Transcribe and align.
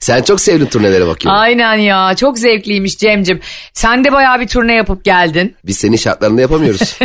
Sen 0.00 0.22
çok 0.22 0.40
sevdin 0.40 0.66
turnelere 0.66 1.06
bakıyorum. 1.06 1.40
Aynen 1.40 1.74
ya 1.74 2.16
çok 2.16 2.38
zevkliymiş 2.38 2.98
Cemcim. 2.98 3.40
Sen 3.72 4.04
de 4.04 4.12
bayağı 4.12 4.40
bir 4.40 4.48
turne 4.48 4.74
yapıp 4.74 5.04
geldin. 5.04 5.56
Biz 5.64 5.78
senin 5.78 5.96
şartlarında 5.96 6.40
yapamıyoruz. 6.40 6.98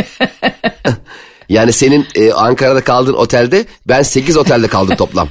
yani 1.48 1.72
senin 1.72 2.06
e, 2.14 2.32
Ankara'da 2.32 2.84
kaldığın 2.84 3.14
otelde 3.14 3.64
ben 3.88 4.02
8 4.02 4.36
otelde 4.36 4.68
kaldım 4.68 4.96
toplam. 4.96 5.28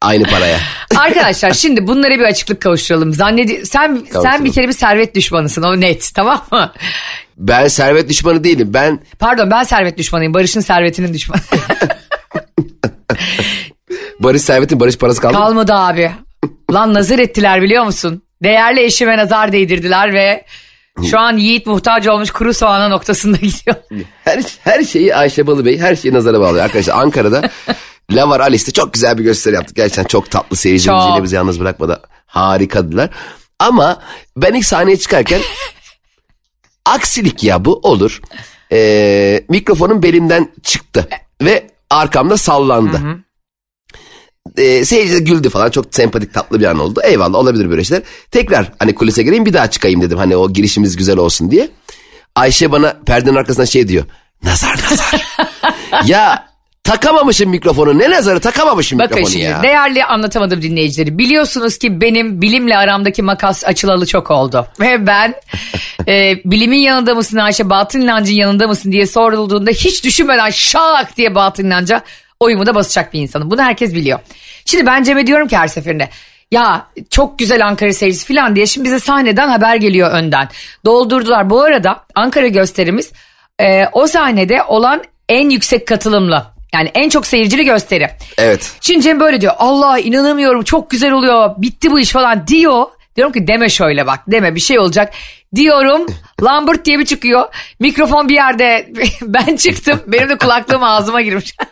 Aynı 0.00 0.24
paraya. 0.24 0.58
Arkadaşlar 0.96 1.52
şimdi 1.52 1.86
bunlara 1.86 2.14
bir 2.18 2.24
açıklık 2.24 2.60
kavuşturalım. 2.60 3.12
Zannedi 3.14 3.66
sen 3.66 4.06
sen 4.22 4.44
bir 4.44 4.52
kere 4.52 4.68
bir 4.68 4.72
servet 4.72 5.14
düşmanısın 5.14 5.62
o 5.62 5.80
net 5.80 6.10
tamam 6.14 6.44
mı? 6.50 6.72
Ben 7.36 7.68
servet 7.68 8.08
düşmanı 8.08 8.44
değilim. 8.44 8.74
Ben 8.74 9.00
Pardon 9.18 9.50
ben 9.50 9.62
servet 9.64 9.98
düşmanıyım. 9.98 10.34
Barış'ın 10.34 10.60
servetinin 10.60 11.14
düşmanı. 11.14 11.40
Barış 14.20 14.42
servetin 14.42 14.80
Barış 14.80 14.96
parası 14.96 15.20
kaldı. 15.20 15.34
Kalmadı 15.34 15.74
abi. 15.74 16.12
Lan 16.72 16.94
nazar 16.94 17.18
ettiler 17.18 17.62
biliyor 17.62 17.84
musun? 17.84 18.22
Değerli 18.42 18.80
eşime 18.80 19.16
nazar 19.18 19.52
değdirdiler 19.52 20.12
ve 20.14 20.44
şu 21.10 21.18
an 21.18 21.36
Yiğit 21.36 21.66
muhtaç 21.66 22.06
olmuş 22.08 22.30
kuru 22.30 22.54
soğana 22.54 22.88
noktasında 22.88 23.36
gidiyor. 23.40 23.76
Her, 24.24 24.42
her 24.60 24.84
şeyi 24.84 25.16
Ayşe 25.16 25.46
Balıbey 25.46 25.78
her 25.78 25.96
şeyi 25.96 26.14
nazara 26.14 26.40
bağlıyor. 26.40 26.64
Arkadaşlar 26.64 26.94
Ankara'da 26.94 27.50
Lavar 28.10 28.40
Alice'de 28.40 28.70
çok 28.70 28.92
güzel 28.92 29.18
bir 29.18 29.24
gösteri 29.24 29.54
yaptık. 29.54 29.76
Gerçekten 29.76 30.04
çok 30.04 30.30
tatlı 30.30 30.56
seyircimiz 30.56 31.04
yine 31.08 31.22
bizi 31.22 31.36
yalnız 31.36 31.60
bırakmadı. 31.60 32.02
Harikadılar. 32.26 33.10
Ama 33.58 34.02
ben 34.36 34.54
ilk 34.54 34.64
sahneye 34.64 34.96
çıkarken 34.96 35.40
aksilik 36.86 37.44
ya 37.44 37.64
bu 37.64 37.80
olur. 37.82 38.20
Ee, 38.72 39.44
mikrofonum 39.48 40.02
belimden 40.02 40.52
çıktı 40.62 41.08
ve 41.42 41.66
arkamda 41.90 42.36
sallandı. 42.36 43.00
Ee, 44.56 44.84
seyirci 44.84 45.14
de 45.14 45.18
güldü 45.18 45.50
falan 45.50 45.70
çok 45.70 45.94
sempatik 45.94 46.34
tatlı 46.34 46.60
bir 46.60 46.64
an 46.64 46.78
oldu. 46.78 47.00
Eyvallah 47.04 47.38
olabilir 47.38 47.70
böyle 47.70 47.84
şeyler. 47.84 48.02
Tekrar 48.30 48.72
hani 48.78 48.94
kulise 48.94 49.22
gireyim 49.22 49.46
bir 49.46 49.52
daha 49.52 49.70
çıkayım 49.70 50.02
dedim 50.02 50.18
hani 50.18 50.36
o 50.36 50.52
girişimiz 50.52 50.96
güzel 50.96 51.16
olsun 51.16 51.50
diye. 51.50 51.68
Ayşe 52.36 52.72
bana 52.72 52.96
perdenin 53.06 53.36
arkasından 53.36 53.64
şey 53.64 53.88
diyor. 53.88 54.04
Nazar 54.44 54.80
nazar. 54.90 55.26
ya 56.06 56.48
takamamışım 56.84 57.50
mikrofonu 57.50 57.98
ne 57.98 58.10
nazarı 58.10 58.40
takamamışım 58.40 58.98
Bakın 58.98 59.10
mikrofonu 59.16 59.32
şimdi 59.32 59.44
ya. 59.44 59.62
değerli 59.62 60.04
anlatamadım 60.04 60.62
dinleyicileri. 60.62 61.18
Biliyorsunuz 61.18 61.78
ki 61.78 62.00
benim 62.00 62.42
bilimle 62.42 62.76
aramdaki 62.76 63.22
makas 63.22 63.64
açılalı 63.64 64.06
çok 64.06 64.30
oldu. 64.30 64.66
Ve 64.80 65.06
ben 65.06 65.34
e, 66.08 66.34
bilimin 66.44 66.78
yanında 66.78 67.14
mısın 67.14 67.36
Ayşe 67.36 67.70
batın 67.70 68.00
inancın 68.00 68.34
yanında 68.34 68.68
mısın 68.68 68.92
diye 68.92 69.06
sorulduğunda 69.06 69.70
hiç 69.70 70.04
düşünmeden 70.04 70.50
şak 70.50 71.16
diye 71.16 71.34
batın 71.34 71.64
inanca 71.64 72.02
oyumu 72.42 72.66
da 72.66 72.74
basacak 72.74 73.12
bir 73.12 73.20
insanım. 73.20 73.50
Bunu 73.50 73.62
herkes 73.62 73.94
biliyor. 73.94 74.18
Şimdi 74.64 74.86
ben 74.86 75.02
Cem'e 75.02 75.26
diyorum 75.26 75.48
ki 75.48 75.56
her 75.56 75.68
seferinde 75.68 76.08
ya 76.50 76.86
çok 77.10 77.38
güzel 77.38 77.66
Ankara 77.66 77.92
seyircisi 77.92 78.34
falan 78.34 78.56
diye 78.56 78.66
şimdi 78.66 78.84
bize 78.84 79.00
sahneden 79.00 79.48
haber 79.48 79.76
geliyor 79.76 80.10
önden. 80.10 80.48
Doldurdular. 80.84 81.50
Bu 81.50 81.62
arada 81.62 82.04
Ankara 82.14 82.46
gösterimiz 82.46 83.12
e, 83.60 83.86
o 83.92 84.06
sahnede 84.06 84.62
olan 84.62 85.02
en 85.28 85.50
yüksek 85.50 85.88
katılımlı. 85.88 86.46
Yani 86.74 86.90
en 86.94 87.08
çok 87.08 87.26
seyircili 87.26 87.64
gösteri. 87.64 88.10
Evet. 88.38 88.72
Şimdi 88.80 89.02
Cem 89.02 89.20
böyle 89.20 89.40
diyor. 89.40 89.52
Allah 89.58 89.98
inanamıyorum 89.98 90.62
çok 90.62 90.90
güzel 90.90 91.12
oluyor. 91.12 91.50
Bitti 91.58 91.90
bu 91.90 92.00
iş 92.00 92.10
falan 92.10 92.46
diyor. 92.46 92.86
Diyorum 93.16 93.32
ki 93.32 93.46
deme 93.46 93.68
şöyle 93.68 94.06
bak 94.06 94.20
deme 94.28 94.54
bir 94.54 94.60
şey 94.60 94.78
olacak. 94.78 95.14
Diyorum 95.54 96.06
Lambert 96.42 96.84
diye 96.84 96.98
bir 96.98 97.04
çıkıyor. 97.06 97.44
Mikrofon 97.80 98.28
bir 98.28 98.34
yerde 98.34 98.92
ben 99.22 99.56
çıktım. 99.56 100.00
Benim 100.06 100.28
de 100.28 100.38
kulaklığım 100.38 100.82
ağzıma 100.82 101.20
girmiş. 101.20 101.56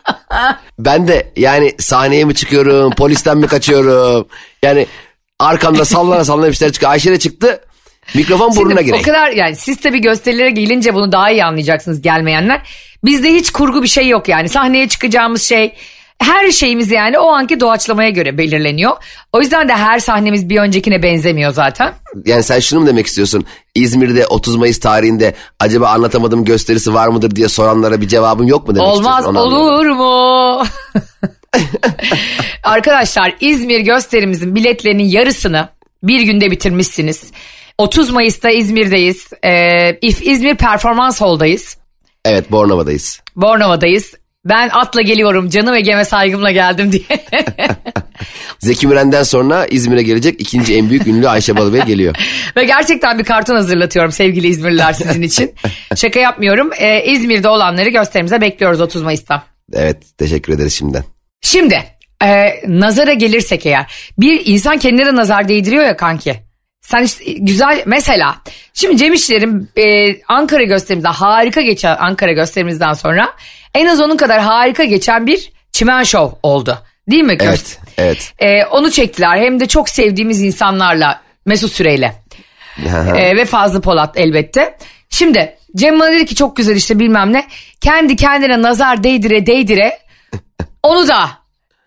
Ben 0.79 1.07
de 1.07 1.31
yani 1.35 1.75
sahneye 1.79 2.25
mi 2.25 2.35
çıkıyorum 2.35 2.91
polisten 2.91 3.37
mi 3.37 3.47
kaçıyorum. 3.47 4.27
Yani 4.63 4.87
arkamda 5.39 5.85
sallana 5.85 6.25
sallana 6.25 6.47
bir 6.47 6.53
şeyler 6.53 6.73
çıkıyor. 6.73 6.91
Ayşe 6.91 7.11
de 7.11 7.19
çıktı 7.19 7.61
mikrofon 8.15 8.55
burnuna 8.55 8.71
Şimdi 8.71 8.85
gireyim. 8.85 9.03
O 9.03 9.05
kadar 9.05 9.31
yani 9.31 9.55
siz 9.55 9.77
tabii 9.79 10.01
gösterilere 10.01 10.49
gelince 10.49 10.93
bunu 10.93 11.11
daha 11.11 11.31
iyi 11.31 11.45
anlayacaksınız 11.45 12.01
gelmeyenler. 12.01 12.61
Bizde 13.03 13.33
hiç 13.33 13.51
kurgu 13.51 13.83
bir 13.83 13.87
şey 13.87 14.07
yok 14.07 14.27
yani. 14.27 14.49
Sahneye 14.49 14.89
çıkacağımız 14.89 15.43
şey 15.43 15.73
her 16.21 16.51
şeyimiz 16.51 16.91
yani 16.91 17.19
o 17.19 17.27
anki 17.27 17.59
doğaçlamaya 17.59 18.09
göre 18.09 18.37
belirleniyor. 18.37 18.91
O 19.33 19.41
yüzden 19.41 19.69
de 19.69 19.73
her 19.73 19.99
sahnemiz 19.99 20.49
bir 20.49 20.57
öncekine 20.59 21.03
benzemiyor 21.03 21.53
zaten. 21.53 21.93
Yani 22.25 22.43
sen 22.43 22.59
şunu 22.59 22.79
mu 22.79 22.87
demek 22.87 23.07
istiyorsun? 23.07 23.45
İzmir'de 23.75 24.27
30 24.27 24.55
Mayıs 24.55 24.79
tarihinde 24.79 25.35
acaba 25.59 25.87
anlatamadım 25.89 26.45
gösterisi 26.45 26.93
var 26.93 27.07
mıdır 27.07 27.35
diye 27.35 27.47
soranlara 27.47 28.01
bir 28.01 28.07
cevabım 28.07 28.47
yok 28.47 28.67
mu 28.67 28.75
demek 28.75 28.87
Olmaz 28.87 29.19
istiyorsun? 29.19 29.35
Anlıyorum. 29.35 29.67
olur 29.67 29.85
mu? 29.85 30.65
Arkadaşlar 32.63 33.35
İzmir 33.39 33.79
gösterimizin 33.79 34.55
biletlerinin 34.55 35.03
yarısını 35.03 35.69
bir 36.03 36.21
günde 36.21 36.51
bitirmişsiniz. 36.51 37.31
30 37.77 38.09
Mayıs'ta 38.11 38.49
İzmir'deyiz. 38.49 39.27
Ee, 39.43 39.49
İf- 40.01 40.23
İzmir 40.23 40.55
Performans 40.55 41.21
Hall'dayız. 41.21 41.77
Evet 42.25 42.51
Bornova'dayız. 42.51 43.21
Bornova'dayız. 43.35 44.13
Ben 44.45 44.69
atla 44.69 45.01
geliyorum 45.01 45.49
canım 45.49 45.75
Ege'me 45.75 46.05
saygımla 46.05 46.51
geldim 46.51 46.91
diye. 46.91 47.03
Zeki 48.59 48.87
Müren'den 48.87 49.23
sonra 49.23 49.65
İzmir'e 49.65 50.03
gelecek 50.03 50.41
ikinci 50.41 50.75
en 50.75 50.89
büyük 50.89 51.07
ünlü 51.07 51.29
Ayşe 51.29 51.57
Balıbey 51.57 51.81
geliyor. 51.81 52.15
Ve 52.57 52.63
gerçekten 52.63 53.19
bir 53.19 53.23
karton 53.23 53.55
hazırlatıyorum 53.55 54.11
sevgili 54.11 54.47
İzmirliler 54.47 54.93
sizin 54.93 55.21
için. 55.21 55.53
Şaka 55.95 56.19
yapmıyorum. 56.19 56.69
Ee, 56.77 57.03
İzmir'de 57.05 57.47
olanları 57.47 57.89
gösterimize 57.89 58.41
bekliyoruz 58.41 58.81
30 58.81 59.01
Mayıs'ta. 59.01 59.43
Evet 59.73 59.97
teşekkür 60.17 60.53
ederiz 60.53 60.73
şimdiden. 60.73 61.03
Şimdi 61.41 61.83
e, 62.23 62.53
nazara 62.67 63.13
gelirsek 63.13 63.65
eğer 63.65 64.11
bir 64.19 64.41
insan 64.45 64.77
kendine 64.77 65.05
de 65.05 65.15
nazar 65.15 65.47
değdiriyor 65.47 65.83
ya 65.83 65.97
kanki. 65.97 66.50
Sen 66.81 67.03
işte 67.03 67.31
güzel 67.31 67.83
mesela 67.85 68.37
şimdi 68.73 68.97
Cem 68.97 69.13
İşler'in 69.13 69.69
e, 69.77 70.15
Ankara 70.27 70.63
gösterimizde 70.63 71.07
harika 71.07 71.61
geçen 71.61 71.97
Ankara 71.97 72.31
gösterimizden 72.31 72.93
sonra 72.93 73.33
en 73.75 73.85
az 73.85 74.01
onun 74.01 74.17
kadar 74.17 74.41
harika 74.41 74.83
geçen 74.83 75.27
bir 75.27 75.51
çimen 75.71 76.03
şov 76.03 76.31
oldu. 76.43 76.77
Değil 77.11 77.23
mi? 77.23 77.37
Evet 77.39 77.79
evet. 77.97 78.33
E, 78.39 78.65
onu 78.65 78.91
çektiler 78.91 79.37
hem 79.37 79.59
de 79.59 79.67
çok 79.67 79.89
sevdiğimiz 79.89 80.41
insanlarla 80.41 81.21
Mesut 81.45 81.71
Süreyle 81.71 82.15
e, 83.17 83.35
ve 83.37 83.45
Fazlı 83.45 83.81
Polat 83.81 84.17
elbette. 84.17 84.77
Şimdi 85.09 85.57
Cem 85.75 85.99
bana 85.99 86.11
dedi 86.11 86.25
ki 86.25 86.35
çok 86.35 86.55
güzel 86.55 86.75
işte 86.75 86.99
bilmem 86.99 87.33
ne. 87.33 87.47
Kendi 87.81 88.15
kendine 88.15 88.61
nazar 88.61 89.03
değdire 89.03 89.45
değdire 89.45 89.99
onu 90.83 91.07
da 91.07 91.29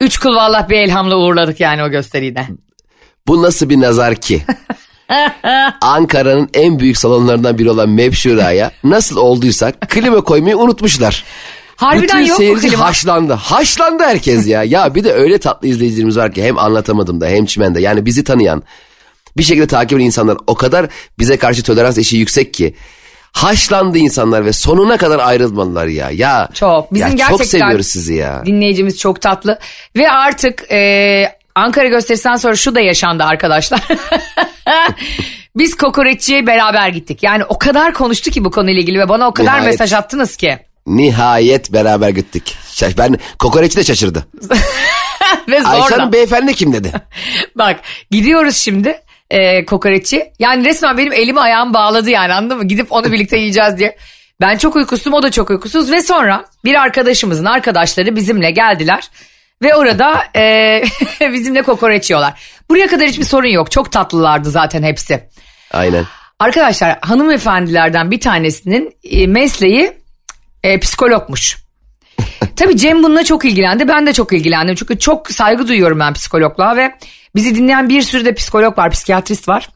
üç 0.01 0.19
kul 0.19 0.37
vallah 0.37 0.69
bir 0.69 0.79
elhamla 0.79 1.17
uğurladık 1.17 1.61
yani 1.61 1.83
o 1.83 1.91
gösteriyi 1.91 2.37
de. 2.37 2.47
Bu 3.27 3.43
nasıl 3.43 3.69
bir 3.69 3.81
nazar 3.81 4.15
ki? 4.15 4.43
Ankara'nın 5.81 6.49
en 6.55 6.79
büyük 6.79 6.99
salonlarından 6.99 7.59
biri 7.59 7.71
olan 7.71 7.89
Mevşura'ya 7.89 8.71
nasıl 8.85 9.17
olduysa 9.17 9.73
klima 9.73 10.21
koymayı 10.21 10.59
unutmuşlar. 10.59 11.25
Harbiden 11.77 12.03
Bütün 12.03 12.29
yok 12.29 12.37
seyirci 12.37 12.69
klima? 12.69 12.85
haşlandı. 12.85 13.33
Haşlandı 13.33 14.03
herkes 14.03 14.47
ya. 14.47 14.65
Ya 14.65 14.95
bir 14.95 15.05
de 15.05 15.13
öyle 15.13 15.39
tatlı 15.39 15.69
izleyicilerimiz 15.69 16.17
var 16.17 16.33
ki 16.33 16.45
hem 16.45 16.59
anlatamadım 16.59 17.21
da 17.21 17.27
hem 17.27 17.47
çimende. 17.47 17.81
Yani 17.81 18.07
bizi 18.07 18.25
tanıyan 18.25 18.63
bir 19.37 19.43
şekilde 19.43 19.67
takip 19.67 19.99
eden 19.99 20.05
insanlar 20.05 20.37
o 20.47 20.55
kadar 20.55 20.87
bize 21.19 21.37
karşı 21.37 21.63
tolerans 21.63 21.99
eşiği 21.99 22.21
yüksek 22.21 22.55
ki. 22.55 22.75
Haşlandı 23.33 23.99
insanlar 23.99 24.45
ve 24.45 24.53
sonuna 24.53 24.97
kadar 24.97 25.19
ayrılmadılar 25.19 25.87
ya. 25.87 26.11
Ya 26.11 26.49
Çok. 26.55 26.95
Bizim 26.95 27.09
ya 27.09 27.15
gerçekten 27.15 27.37
çok 27.39 27.47
seviyoruz 27.47 27.87
sizi 27.87 28.15
ya. 28.15 28.43
Dinleyicimiz 28.47 28.99
çok 28.99 29.21
tatlı. 29.21 29.59
Ve 29.97 30.11
artık 30.11 30.73
e, 30.73 31.29
Ankara 31.55 31.89
gösterisinden 31.89 32.37
sonra 32.37 32.57
şu 32.57 32.75
da 32.75 32.81
yaşandı 32.81 33.25
arkadaşlar. 33.25 33.81
Biz 35.57 35.77
kokoreççiye 35.77 36.47
beraber 36.47 36.89
gittik. 36.89 37.23
Yani 37.23 37.45
o 37.45 37.59
kadar 37.59 37.95
konuştu 37.95 38.31
ki 38.31 38.45
bu 38.45 38.51
konuyla 38.51 38.81
ilgili 38.81 38.99
ve 38.99 39.09
bana 39.09 39.29
o 39.29 39.35
kadar 39.35 39.53
Nihayet. 39.53 39.67
mesaj 39.67 39.93
attınız 39.93 40.37
ki. 40.37 40.59
Nihayet 40.87 41.73
beraber 41.73 42.09
gittik. 42.09 42.57
Şaş- 42.75 42.99
Ben 42.99 43.19
kokoreçi 43.39 43.77
de 43.77 43.85
şaşırdı. 43.85 44.27
ve 45.49 45.61
zorla. 45.61 45.83
Ayşe'nin 45.85 46.13
beyefendi 46.13 46.55
kim 46.55 46.73
dedi. 46.73 46.93
Bak 47.57 47.81
gidiyoruz 48.11 48.57
şimdi 48.57 49.01
e, 49.31 49.65
kokoreççi. 49.65 50.33
Yani 50.39 50.65
resmen 50.65 50.99
benim 50.99 51.13
elimi 51.13 51.41
ayağımı 51.41 51.75
bağladı 51.75 52.11
yani 52.11 52.35
anladın 52.35 52.59
mı? 52.59 52.65
Gidip 52.69 52.93
onu 52.93 53.13
birlikte 53.13 53.37
yiyeceğiz 53.37 53.79
diye. 53.79 53.97
Ben 54.41 54.59
çok 54.59 54.77
uykusuzum 54.77 55.13
o 55.13 55.23
da 55.23 55.31
çok 55.31 55.51
uykusuz 55.51 55.91
ve 55.93 56.03
sonra 56.03 56.45
bir 56.65 56.75
arkadaşımızın 56.75 57.45
arkadaşları 57.45 58.17
bizimle 58.17 58.51
geldiler. 58.51 59.11
Ve 59.65 59.75
orada 59.75 60.25
e, 60.37 60.83
bizimle 61.33 61.63
kokoreç 61.63 62.11
yiyorlar. 62.11 62.41
Buraya 62.71 62.87
kadar 62.87 63.09
hiçbir 63.09 63.25
sorun 63.25 63.49
yok. 63.49 63.71
Çok 63.71 63.93
tatlılardı 63.93 64.51
zaten 64.51 64.83
hepsi. 64.83 65.29
Aynen. 65.71 66.05
Arkadaşlar 66.39 66.99
hanımefendilerden 67.01 68.11
bir 68.11 68.21
tanesinin 68.21 68.95
mesleği 69.29 69.93
e, 70.63 70.81
psikologmuş. 70.81 71.57
Tabii 72.57 72.77
Cem 72.77 73.03
bununla 73.03 73.25
çok 73.25 73.45
ilgilendi. 73.45 73.89
Ben 73.89 74.07
de 74.07 74.13
çok 74.13 74.33
ilgilendim. 74.33 74.75
Çünkü 74.75 74.99
çok 74.99 75.31
saygı 75.31 75.69
duyuyorum 75.69 76.01
ben 76.01 76.13
psikologluğa 76.13 76.77
ve 76.77 76.95
bizi 77.35 77.55
dinleyen 77.55 77.89
bir 77.89 78.03
sürü 78.03 78.25
de 78.25 78.35
psikolog 78.35 78.79
var, 78.79 78.91
psikiyatrist 78.91 79.49
var. 79.49 79.69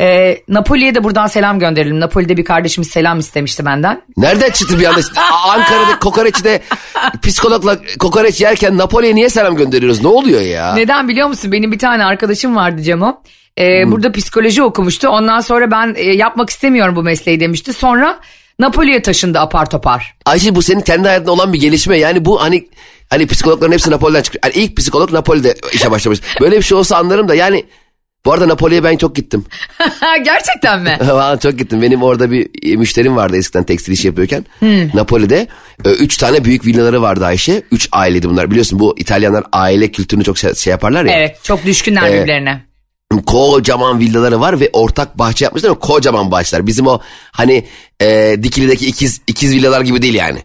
Ee, 0.00 0.38
Napoli'ye 0.48 0.94
de 0.94 1.04
buradan 1.04 1.26
selam 1.26 1.58
gönderelim. 1.58 2.00
Napoli'de 2.00 2.36
bir 2.36 2.44
kardeşimiz 2.44 2.88
selam 2.88 3.18
istemişti 3.18 3.64
benden. 3.64 4.02
Nereden 4.16 4.50
çıktı 4.50 4.80
bir 4.80 4.84
anda? 4.84 5.00
Ankara'da 5.48 5.98
kokoreçte 5.98 6.62
psikologla 7.22 7.78
kokoreç 7.98 8.40
yerken 8.40 8.78
Napoli'ye 8.78 9.14
niye 9.14 9.28
selam 9.30 9.56
gönderiyoruz? 9.56 10.02
Ne 10.02 10.08
oluyor 10.08 10.40
ya? 10.40 10.74
Neden 10.74 11.08
biliyor 11.08 11.28
musun? 11.28 11.52
Benim 11.52 11.72
bir 11.72 11.78
tane 11.78 12.04
arkadaşım 12.04 12.56
vardı 12.56 12.82
Cemo. 12.82 13.22
Ee, 13.58 13.90
Burada 13.90 14.12
psikoloji 14.12 14.62
okumuştu. 14.62 15.08
Ondan 15.08 15.40
sonra 15.40 15.70
ben 15.70 15.94
e, 15.96 16.02
yapmak 16.02 16.50
istemiyorum 16.50 16.96
bu 16.96 17.02
mesleği 17.02 17.40
demişti. 17.40 17.72
Sonra 17.72 18.20
Napoli'ye 18.58 19.02
taşındı 19.02 19.38
apar 19.38 19.70
topar. 19.70 20.14
Ayşe 20.24 20.54
bu 20.54 20.62
senin 20.62 20.80
kendi 20.80 21.08
hayatında 21.08 21.32
olan 21.32 21.52
bir 21.52 21.60
gelişme. 21.60 21.98
Yani 21.98 22.24
bu 22.24 22.42
hani 22.42 22.68
hani 23.10 23.26
psikologların 23.26 23.72
hepsi 23.72 23.90
Napoli'den 23.90 24.22
çıkıyor. 24.22 24.44
Yani 24.44 24.54
ilk 24.64 24.76
psikolog 24.76 25.12
Napoli'de 25.12 25.54
işe 25.72 25.90
başlamış. 25.90 26.20
Böyle 26.40 26.56
bir 26.56 26.62
şey 26.62 26.78
olsa 26.78 26.96
anlarım 26.96 27.28
da 27.28 27.34
yani 27.34 27.64
bu 28.26 28.32
arada 28.32 28.48
Napoli'ye 28.48 28.84
ben 28.84 28.96
çok 28.96 29.16
gittim. 29.16 29.44
Gerçekten 30.24 30.80
mi? 30.82 30.98
Valla 31.08 31.38
çok 31.40 31.58
gittim. 31.58 31.82
Benim 31.82 32.02
orada 32.02 32.30
bir 32.30 32.76
müşterim 32.76 33.16
vardı 33.16 33.36
eskiden 33.36 33.64
tekstil 33.64 33.92
işi 33.92 34.06
yapıyorken. 34.06 34.44
Napoli'de 34.94 35.46
e, 35.84 35.90
üç 35.90 36.16
tane 36.16 36.44
büyük 36.44 36.66
villaları 36.66 37.02
vardı 37.02 37.24
Ayşe. 37.26 37.62
Üç 37.72 37.88
aileydi 37.92 38.28
bunlar. 38.28 38.50
Biliyorsun 38.50 38.78
bu 38.78 38.94
İtalyanlar 38.98 39.44
aile 39.52 39.92
kültürünü 39.92 40.24
çok 40.24 40.38
şey, 40.38 40.52
yaparlar 40.66 41.04
ya. 41.04 41.12
Evet 41.12 41.38
çok 41.44 41.64
düşkünler 41.64 42.10
Ee, 42.10 42.12
birbirlerine. 42.16 42.62
Kocaman 43.26 44.00
villaları 44.00 44.40
var 44.40 44.60
ve 44.60 44.70
ortak 44.72 45.18
bahçe 45.18 45.44
yapmışlar 45.44 45.68
ama 45.70 45.78
kocaman 45.78 46.30
bahçeler. 46.30 46.66
Bizim 46.66 46.86
o 46.86 47.00
hani 47.32 47.64
e, 48.02 48.36
Dikili'deki 48.42 48.86
ikiz, 48.86 49.20
ikiz 49.26 49.54
villalar 49.54 49.80
gibi 49.80 50.02
değil 50.02 50.14
yani. 50.14 50.42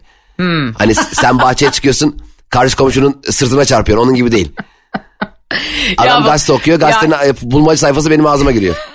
Hani 0.78 0.94
s- 0.94 1.02
sen 1.14 1.38
bahçeye 1.38 1.72
çıkıyorsun 1.72 2.16
karşı 2.48 2.76
komşunun 2.76 3.20
sırtına 3.30 3.64
çarpıyorsun 3.64 4.04
onun 4.06 4.14
gibi 4.14 4.32
değil. 4.32 4.52
Adam 5.98 6.22
bu- 6.22 6.26
gazete 6.26 6.52
okuyor 6.52 6.80
gazetenin 6.80 7.12
e, 7.12 7.32
bulmaca 7.42 7.76
sayfası 7.76 8.10
benim 8.10 8.26
ağzıma 8.26 8.50
giriyor. 8.50 8.76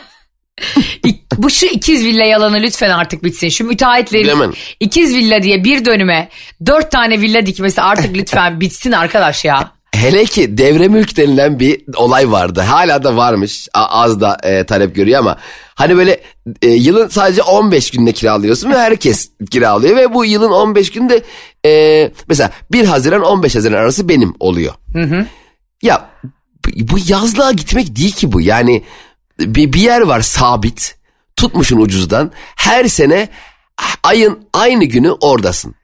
Bu 1.37 1.49
şu 1.49 1.65
ikiz 1.65 2.05
villa 2.05 2.23
yalanı 2.23 2.57
lütfen 2.61 2.89
artık 2.89 3.23
bitsin. 3.23 3.49
Şu 3.49 3.63
müteahhitlerin 3.63 4.23
Bilemem. 4.25 4.51
ikiz 4.79 5.15
villa 5.15 5.43
diye 5.43 5.63
bir 5.63 5.85
dönüme 5.85 6.29
dört 6.65 6.91
tane 6.91 7.21
villa 7.21 7.45
dikmesi 7.45 7.81
artık 7.81 8.15
lütfen 8.17 8.59
bitsin 8.59 8.91
arkadaş 8.91 9.45
ya. 9.45 9.71
Hele 9.95 10.25
ki 10.25 10.57
devre 10.57 10.87
mülk 10.87 11.17
denilen 11.17 11.59
bir 11.59 11.81
olay 11.95 12.31
vardı. 12.31 12.61
Hala 12.61 13.03
da 13.03 13.15
varmış. 13.17 13.67
Az 13.73 14.21
da 14.21 14.37
e, 14.43 14.63
talep 14.63 14.95
görüyor 14.95 15.19
ama 15.19 15.37
hani 15.75 15.97
böyle 15.97 16.21
e, 16.61 16.67
yılın 16.67 17.07
sadece 17.07 17.41
15 17.43 17.91
günde 17.91 18.11
kiralıyorsun 18.11 18.71
ve 18.71 18.77
herkes 18.77 19.29
kiralıyor 19.51 19.95
ve 19.95 20.13
bu 20.13 20.25
yılın 20.25 20.51
15 20.51 20.91
günde 20.91 21.23
e, 21.65 22.11
mesela 22.27 22.51
1 22.71 22.85
Haziran 22.85 23.21
15 23.21 23.55
Haziran 23.55 23.77
arası 23.77 24.09
benim 24.09 24.33
oluyor. 24.39 24.73
Ya 25.81 26.06
bu 26.75 26.97
yazlığa 27.07 27.51
gitmek 27.51 27.95
değil 27.95 28.11
ki 28.11 28.31
bu. 28.31 28.41
Yani 28.41 28.83
bir, 29.39 29.73
bir 29.73 29.79
yer 29.79 30.01
var 30.01 30.21
sabit. 30.21 30.95
Tutmuşun 31.35 31.77
ucuzdan. 31.77 32.31
Her 32.55 32.85
sene 32.85 33.29
ayın 34.03 34.39
aynı 34.53 34.85
günü 34.85 35.11
oradasın. 35.11 35.75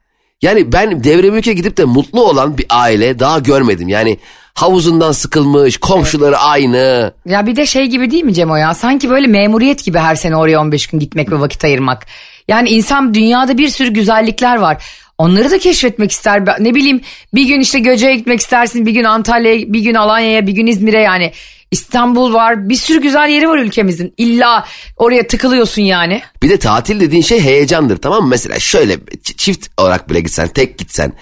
Yani 0.42 0.72
ben 0.72 1.04
devre 1.04 1.30
mülke 1.30 1.54
gidip 1.54 1.78
de 1.78 1.86
mutlu 1.86 2.24
olan 2.24 2.58
bir 2.58 2.66
aile 2.70 3.20
daha 3.20 3.40
görmedim. 3.40 3.88
Yani 3.88 4.18
havuzundan 4.54 5.12
sıkılmış, 5.12 5.78
komşuları 5.78 6.38
aynı. 6.38 7.14
Ya 7.26 7.46
bir 7.46 7.56
de 7.56 7.66
şey 7.66 7.86
gibi 7.86 8.12
değil 8.12 8.24
mi 8.24 8.34
Cemo 8.34 8.56
ya? 8.56 8.74
Sanki 8.74 9.10
böyle 9.10 9.28
memuriyet 9.28 9.84
gibi 9.86 9.98
her 9.98 10.16
sene 10.16 10.38
oraya 10.38 10.60
15 10.60 10.88
gün 10.88 11.00
gitmek 11.00 11.32
ve 11.32 11.40
vakit 11.40 11.64
ayırmak. 11.64 12.06
Yani 12.48 12.70
insan 12.70 13.14
dünyada 13.14 13.58
bir 13.58 13.68
sürü 13.68 13.90
güzellikler 13.90 14.58
var. 14.58 14.84
Onları 15.24 15.52
da 15.52 15.60
keşfetmek 15.60 16.12
ister. 16.12 16.46
Ne 16.60 16.76
bileyim 16.76 17.02
bir 17.34 17.48
gün 17.48 17.60
işte 17.60 17.80
Göce'ye 17.80 18.16
gitmek 18.16 18.40
istersin. 18.40 18.86
Bir 18.86 18.92
gün 18.92 19.04
Antalya'ya, 19.04 19.74
bir 19.74 19.80
gün 19.80 19.94
Alanya'ya, 19.94 20.48
bir 20.48 20.52
gün 20.52 20.68
İzmir'e 20.68 21.02
yani. 21.02 21.32
İstanbul 21.72 22.34
var. 22.34 22.70
Bir 22.70 22.76
sürü 22.76 23.02
güzel 23.02 23.30
yeri 23.30 23.50
var 23.50 23.58
ülkemizin. 23.58 24.14
İlla 24.18 24.66
oraya 24.98 25.28
tıkılıyorsun 25.28 25.82
yani. 25.82 26.22
Bir 26.42 26.50
de 26.50 26.60
tatil 26.60 27.00
dediğin 27.00 27.22
şey 27.22 27.40
heyecandır 27.40 27.98
tamam 27.98 28.24
mı? 28.24 28.28
Mesela 28.28 28.60
şöyle 28.60 28.98
çift 29.38 29.68
olarak 29.78 30.10
bile 30.10 30.20
gitsen, 30.20 30.48
tek 30.48 30.78
gitsen, 30.78 31.14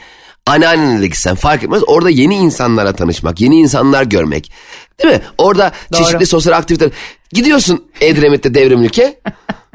anneannenle 0.45 1.01
de 1.01 1.07
gitsen 1.07 1.35
fark 1.35 1.63
etmez. 1.63 1.83
Orada 1.87 2.09
yeni 2.09 2.35
insanlara 2.35 2.93
tanışmak, 2.93 3.41
yeni 3.41 3.55
insanlar 3.55 4.03
görmek. 4.03 4.51
Değil 5.03 5.13
mi? 5.13 5.21
Orada 5.37 5.71
Doğru. 5.93 6.03
çeşitli 6.03 6.25
sosyal 6.25 6.53
aktiviteler. 6.53 6.93
Gidiyorsun 7.31 7.85
Edremit'te 8.01 8.53
devrim 8.53 8.83
ülke. 8.83 9.19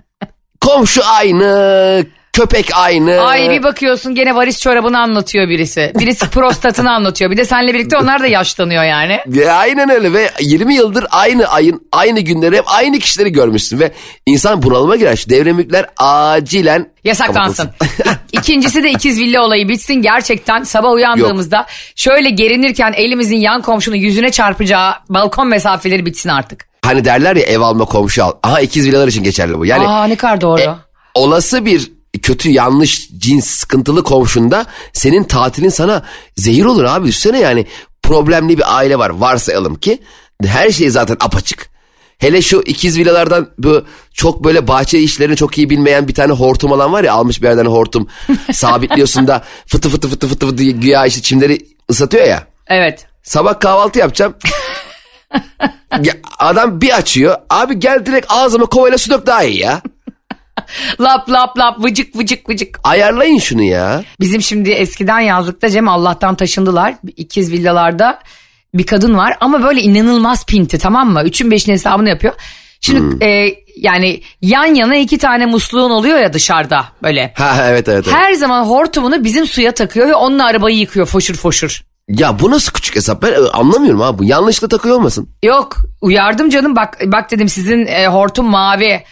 Komşu 0.61 1.01
aynı, 1.05 2.07
köpek 2.37 2.71
aynı. 2.75 3.21
Ay 3.21 3.51
bir 3.51 3.63
bakıyorsun 3.63 4.15
gene 4.15 4.35
varis 4.35 4.61
çorabını 4.61 4.99
anlatıyor 5.01 5.49
birisi. 5.49 5.93
Birisi 5.99 6.31
prostatını 6.31 6.93
anlatıyor. 6.93 7.31
Bir 7.31 7.37
de 7.37 7.45
seninle 7.45 7.75
birlikte 7.75 7.99
onlar 7.99 8.23
da 8.23 8.27
yaşlanıyor 8.27 8.85
yani. 8.85 9.19
Ya, 9.33 9.55
aynen 9.55 9.91
öyle 9.91 10.13
ve 10.13 10.31
20 10.41 10.75
yıldır 10.75 11.07
aynı 11.11 11.47
ayın 11.47 11.89
aynı 11.93 12.21
günleri 12.21 12.57
hep 12.57 12.65
aynı 12.67 12.99
kişileri 12.99 13.33
görmüşsün 13.33 13.79
ve 13.81 13.93
insan 14.27 14.63
bunalıma 14.63 14.97
girer. 14.97 15.17
Şu 15.17 15.31
devremlikler 15.31 15.87
acilen 15.97 16.91
Yasaklansın. 17.05 17.71
İkincisi 18.33 18.83
de 18.83 18.91
ikiz 18.91 19.21
villa 19.21 19.43
olayı 19.43 19.69
bitsin. 19.69 19.95
Gerçekten 19.95 20.63
sabah 20.63 20.93
uyandığımızda 20.93 21.67
şöyle 21.97 22.31
gerinirken 22.31 22.93
elimizin 22.93 23.37
yan 23.37 23.63
komşunun 23.63 23.97
yüzüne 23.97 24.31
çarpacağı 24.31 24.95
balkon 25.09 25.49
mesafeleri 25.49 26.07
bitsin 26.07 26.29
artık. 26.29 26.67
hani 26.85 27.05
derler 27.05 27.37
ya 27.37 27.43
ev 27.43 27.61
alma 27.61 27.85
komşu 27.85 28.25
al. 28.25 28.33
Aha 28.43 28.61
ikiz 28.61 28.87
villalar 28.87 29.09
için 29.09 29.25
geçerli 29.25 29.59
bu. 29.59 29.67
Yani 29.67 29.89
Aa 29.89 30.05
ne 30.07 30.17
kadar 30.17 30.41
doğru. 30.41 30.61
e, 30.61 30.69
olası 31.15 31.65
bir 31.65 31.96
kötü 32.27 32.51
yanlış 32.51 33.11
cins 33.19 33.47
sıkıntılı 33.47 34.03
komşunda 34.03 34.67
senin 34.93 35.25
tatilin 35.25 35.69
sana 35.69 36.03
zehir 36.37 36.65
olur 36.65 36.85
abi. 36.85 37.09
Düşünsene 37.09 37.41
yani 37.41 37.67
problemli 38.03 38.59
bir 38.59 38.77
aile 38.77 38.99
var 38.99 39.11
varsayalım 39.11 39.75
ki 39.75 40.03
her 40.45 40.71
şey 40.71 40.91
zaten 40.91 41.17
apaçık. 41.21 41.69
Hele 42.19 42.43
şu 42.43 42.63
ikiz 42.67 42.99
villalardan 42.99 43.51
bu 43.59 43.85
çok 44.15 44.45
böyle 44.45 44.69
bahçe 44.69 44.99
işlerini 44.99 45.37
çok 45.37 45.59
iyi 45.59 45.71
bilmeyen 45.71 46.09
bir 46.09 46.15
tane 46.15 46.33
hortum 46.33 46.73
alan 46.73 46.93
var 46.93 47.05
ya 47.05 47.13
almış 47.13 47.43
bir 47.43 47.49
yerden 47.49 47.67
hortum 47.67 48.09
sabitliyorsun 48.53 49.27
da 49.27 49.45
fıtı 49.67 49.89
fıtı 49.89 50.09
fıtı 50.09 50.29
fıtı 50.29 50.47
fıtı 50.49 50.65
güya 50.65 51.07
işte 51.07 51.23
çimleri 51.23 51.67
ıslatıyor 51.91 52.25
ya. 52.25 52.47
Evet. 52.67 53.07
Sabah 53.23 53.61
kahvaltı 53.61 53.99
yapacağım. 53.99 54.35
Ya 56.03 56.13
adam 56.39 56.81
bir 56.81 56.97
açıyor. 56.97 57.37
Abi 57.51 57.79
gel 57.79 58.07
direkt 58.07 58.27
ağzıma 58.29 58.67
kovayla 58.67 58.99
su 58.99 59.11
dök 59.11 59.27
daha 59.27 59.45
iyi 59.45 59.61
ya. 59.61 59.83
Lap 61.01 61.31
lap 61.31 61.59
lap 61.59 61.85
vıcık 61.85 62.17
vıcık 62.17 62.49
vıcık. 62.49 62.81
Ayarlayın 62.85 63.39
şunu 63.39 63.63
ya. 63.63 64.05
Bizim 64.21 64.43
şimdi 64.43 64.71
eskiden 64.71 65.21
yazlıkta 65.21 65.71
Cem 65.71 65.89
Allah'tan 65.89 66.35
taşındılar. 66.35 66.95
İkiz 67.17 67.53
villalarda 67.53 68.19
bir 68.75 68.87
kadın 68.87 69.17
var 69.17 69.37
ama 69.41 69.63
böyle 69.63 69.81
inanılmaz 69.81 70.47
pinti 70.47 70.79
tamam 70.79 71.13
mı? 71.13 71.23
Üçün 71.25 71.51
beşin 71.51 71.73
hesabını 71.73 72.09
yapıyor. 72.09 72.35
Şimdi 72.81 73.25
e, 73.25 73.55
yani 73.77 74.21
yan 74.43 74.75
yana 74.75 74.97
iki 74.97 75.19
tane 75.19 75.47
musluğun 75.47 75.91
oluyor 75.91 76.19
ya 76.19 76.33
dışarıda 76.33 76.85
böyle. 77.03 77.33
Ha 77.37 77.57
evet 77.69 77.89
evet. 77.89 78.05
evet. 78.07 78.17
Her 78.17 78.33
zaman 78.33 78.65
hortumunu 78.65 79.25
bizim 79.25 79.47
suya 79.47 79.73
takıyor 79.73 80.09
ve 80.09 80.15
onunla 80.15 80.47
arabayı 80.47 80.79
yıkıyor 80.79 81.07
foşur 81.07 81.35
foşur. 81.35 81.81
Ya 82.09 82.39
bu 82.39 82.51
nasıl 82.51 82.73
küçük 82.73 82.97
hesap 82.97 83.23
ben 83.23 83.33
e, 83.33 83.37
anlamıyorum 83.37 84.03
abi. 84.03 84.19
Bu 84.19 84.25
yanlışlıkla 84.25 84.77
takıyor 84.77 84.97
olmasın? 84.97 85.29
Yok 85.43 85.77
uyardım 86.01 86.51
canım 86.51 86.77
bak 86.77 86.99
bak 87.05 87.31
dedim 87.31 87.49
sizin 87.49 87.87
e, 87.87 88.07
hortum 88.07 88.47
mavi. 88.47 89.03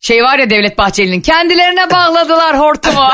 Şey 0.00 0.22
var 0.24 0.38
ya 0.38 0.50
Devlet 0.50 0.78
Bahçeli'nin 0.78 1.20
kendilerine 1.20 1.90
bağladılar 1.90 2.58
hortumu. 2.58 3.08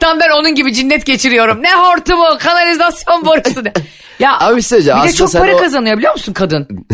Tam 0.00 0.20
ben 0.20 0.30
onun 0.30 0.54
gibi 0.54 0.74
cinnet 0.74 1.06
geçiriyorum. 1.06 1.62
Ne 1.62 1.74
hortumu 1.74 2.24
kanalizasyon 2.38 3.26
borusu. 3.26 3.64
ne? 3.64 3.72
Ya 4.18 4.38
Abi 4.40 4.56
bir 4.56 4.62
şey 4.62 4.78
bir 4.78 4.84
de 5.08 5.12
çok 5.12 5.32
para 5.32 5.54
o- 5.56 5.58
kazanıyor 5.58 5.96
biliyor 5.98 6.12
musun 6.12 6.32
kadın? 6.32 6.68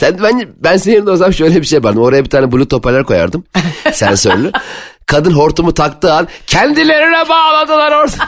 Sen 0.00 0.18
ben 0.22 0.48
ben 0.56 0.76
senin 0.76 0.94
yerinde 0.94 1.10
olsam 1.10 1.32
şöyle 1.32 1.60
bir 1.60 1.66
şey 1.66 1.76
yapardım. 1.76 2.02
Oraya 2.02 2.24
bir 2.24 2.30
tane 2.30 2.52
bluetooth 2.52 2.72
hoparlör 2.74 3.04
koyardım. 3.04 3.44
Sensörlü. 3.92 4.52
Kadın 5.06 5.32
hortumu 5.32 5.74
taktığı 5.74 6.12
an 6.14 6.28
kendilerine 6.46 7.28
bağladılar 7.28 7.94
hortumu. 7.94 8.24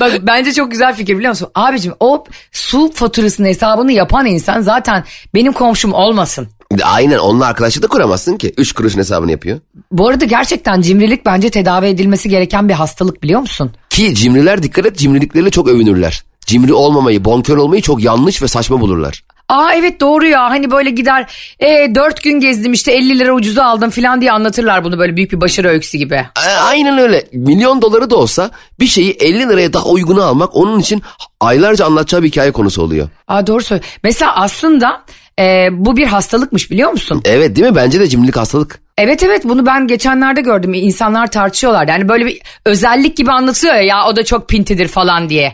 Bak 0.00 0.12
bence 0.22 0.52
çok 0.52 0.70
güzel 0.70 0.94
fikir 0.94 1.16
biliyor 1.18 1.30
musun? 1.30 1.48
Abicim 1.54 1.94
o 2.00 2.24
su 2.52 2.92
faturasının 2.94 3.48
hesabını 3.48 3.92
yapan 3.92 4.26
insan 4.26 4.60
zaten 4.60 5.04
benim 5.34 5.52
komşum 5.52 5.92
olmasın. 5.92 6.48
Aynen 6.82 7.18
onunla 7.18 7.46
arkadaşlık 7.46 7.82
da 7.82 7.86
kuramazsın 7.86 8.36
ki. 8.36 8.52
Üç 8.56 8.72
kuruşun 8.72 8.98
hesabını 8.98 9.30
yapıyor. 9.30 9.60
Bu 9.92 10.08
arada 10.08 10.24
gerçekten 10.24 10.80
cimrilik 10.80 11.26
bence 11.26 11.50
tedavi 11.50 11.86
edilmesi 11.86 12.28
gereken 12.28 12.68
bir 12.68 12.74
hastalık 12.74 13.22
biliyor 13.22 13.40
musun? 13.40 13.72
Ki 13.90 14.14
cimriler 14.14 14.62
dikkat 14.62 14.86
et 14.86 14.98
cimrilikleriyle 14.98 15.50
çok 15.50 15.68
övünürler. 15.68 16.24
Cimri 16.46 16.72
olmamayı, 16.72 17.24
bonkör 17.24 17.56
olmayı 17.56 17.82
çok 17.82 18.02
yanlış 18.02 18.42
ve 18.42 18.48
saçma 18.48 18.80
bulurlar. 18.80 19.22
Aa 19.48 19.72
evet 19.74 20.00
doğru 20.00 20.26
ya 20.26 20.50
hani 20.50 20.70
böyle 20.70 20.90
gider 20.90 21.32
e, 21.60 21.94
4 21.94 22.22
gün 22.22 22.40
gezdim 22.40 22.72
işte 22.72 22.92
50 22.92 23.18
lira 23.18 23.32
ucuza 23.32 23.64
aldım 23.64 23.90
falan 23.90 24.20
diye 24.20 24.32
anlatırlar 24.32 24.84
bunu 24.84 24.98
böyle 24.98 25.16
büyük 25.16 25.32
bir 25.32 25.40
başarı 25.40 25.68
öyküsü 25.68 25.98
gibi. 25.98 26.26
Aynen 26.62 26.98
öyle. 26.98 27.24
Milyon 27.32 27.82
doları 27.82 28.10
da 28.10 28.16
olsa 28.16 28.50
bir 28.80 28.86
şeyi 28.86 29.10
50 29.10 29.48
liraya 29.48 29.72
daha 29.72 29.84
uyguna 29.84 30.24
almak 30.24 30.56
onun 30.56 30.78
için 30.80 31.02
aylarca 31.40 31.86
anlatacağı 31.86 32.22
bir 32.22 32.28
hikaye 32.28 32.52
konusu 32.52 32.82
oluyor. 32.82 33.08
Aa 33.28 33.46
doğru 33.46 33.62
söylüyorsun. 33.62 33.98
Mesela 34.02 34.36
aslında 34.36 35.02
e, 35.38 35.68
bu 35.72 35.96
bir 35.96 36.06
hastalıkmış 36.06 36.70
biliyor 36.70 36.90
musun? 36.90 37.22
Evet 37.24 37.56
değil 37.56 37.68
mi? 37.68 37.76
Bence 37.76 38.00
de 38.00 38.08
cimrilik 38.08 38.36
hastalık. 38.36 38.80
Evet 38.98 39.22
evet 39.22 39.44
bunu 39.44 39.66
ben 39.66 39.86
geçenlerde 39.86 40.40
gördüm. 40.40 40.74
İnsanlar 40.74 41.30
tartışıyorlar. 41.30 41.88
Yani 41.88 42.08
böyle 42.08 42.26
bir 42.26 42.40
özellik 42.64 43.16
gibi 43.16 43.32
anlatıyor 43.32 43.74
ya, 43.74 43.82
ya 43.82 44.06
o 44.08 44.16
da 44.16 44.24
çok 44.24 44.48
pintidir 44.48 44.88
falan 44.88 45.28
diye. 45.28 45.52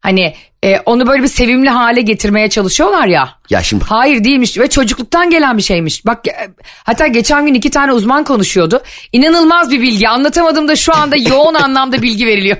Hani 0.00 0.34
e, 0.62 0.78
onu 0.78 1.06
böyle 1.06 1.22
bir 1.22 1.28
sevimli 1.28 1.70
hale 1.70 2.00
getirmeye 2.00 2.50
çalışıyorlar 2.50 3.06
ya. 3.06 3.28
Ya 3.50 3.62
şimdi 3.62 3.84
Hayır 3.84 4.24
değilmiş 4.24 4.58
ve 4.58 4.68
çocukluktan 4.68 5.30
gelen 5.30 5.58
bir 5.58 5.62
şeymiş. 5.62 6.06
Bak 6.06 6.28
e, 6.28 6.48
hatta 6.84 7.06
geçen 7.06 7.46
gün 7.46 7.54
iki 7.54 7.70
tane 7.70 7.92
uzman 7.92 8.24
konuşuyordu. 8.24 8.82
İnanılmaz 9.12 9.70
bir 9.70 9.80
bilgi. 9.80 10.08
Anlatamadım 10.08 10.68
da 10.68 10.76
şu 10.76 10.94
anda 10.96 11.16
yoğun 11.16 11.54
anlamda 11.64 12.02
bilgi 12.02 12.26
veriliyor. 12.26 12.56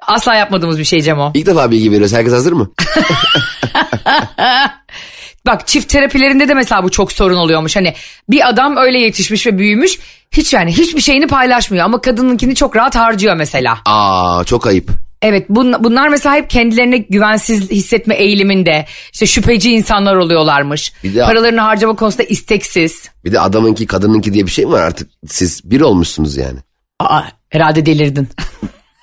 Asla 0.00 0.34
yapmadığımız 0.34 0.78
bir 0.78 0.84
şey 0.84 1.02
Cem 1.02 1.18
o. 1.18 1.30
ilk 1.34 1.46
defa 1.46 1.70
bilgi 1.70 1.90
veriyoruz. 1.90 2.12
Herkes 2.12 2.32
hazır 2.32 2.52
mı? 2.52 2.70
Bak 5.46 5.66
çift 5.66 5.88
terapilerinde 5.88 6.48
de 6.48 6.54
mesela 6.54 6.82
bu 6.82 6.90
çok 6.90 7.12
sorun 7.12 7.36
oluyormuş. 7.36 7.76
Hani 7.76 7.94
bir 8.30 8.48
adam 8.48 8.76
öyle 8.76 8.98
yetişmiş 8.98 9.46
ve 9.46 9.58
büyümüş. 9.58 9.98
Hiç 10.32 10.52
yani 10.52 10.72
hiçbir 10.72 11.00
şeyini 11.00 11.26
paylaşmıyor 11.26 11.84
ama 11.84 12.00
kadınınkini 12.00 12.54
çok 12.54 12.76
rahat 12.76 12.96
harcıyor 12.96 13.36
mesela. 13.36 13.78
Aa 13.86 14.44
çok 14.44 14.66
ayıp. 14.66 14.90
Evet 15.22 15.50
bun- 15.50 15.84
bunlar 15.84 16.08
mesela 16.08 16.34
hep 16.36 16.50
kendilerine 16.50 16.98
güvensiz 16.98 17.70
hissetme 17.70 18.14
eğiliminde 18.14 18.86
işte 19.12 19.26
şüpheci 19.26 19.72
insanlar 19.72 20.16
oluyorlarmış. 20.16 20.92
Bir 21.04 21.14
de- 21.14 21.22
Paralarını 21.22 21.60
harcama 21.60 21.96
konusunda 21.96 22.22
isteksiz. 22.22 23.10
Bir 23.24 23.32
de 23.32 23.40
adamınki 23.40 23.86
kadınınki 23.86 24.32
diye 24.34 24.46
bir 24.46 24.50
şey 24.50 24.64
mi 24.64 24.72
var 24.72 24.82
artık? 24.82 25.10
Siz 25.26 25.60
bir 25.70 25.80
olmuşsunuz 25.80 26.36
yani. 26.36 26.58
Aa 27.00 27.22
herhalde 27.50 27.86
delirdin. 27.86 28.28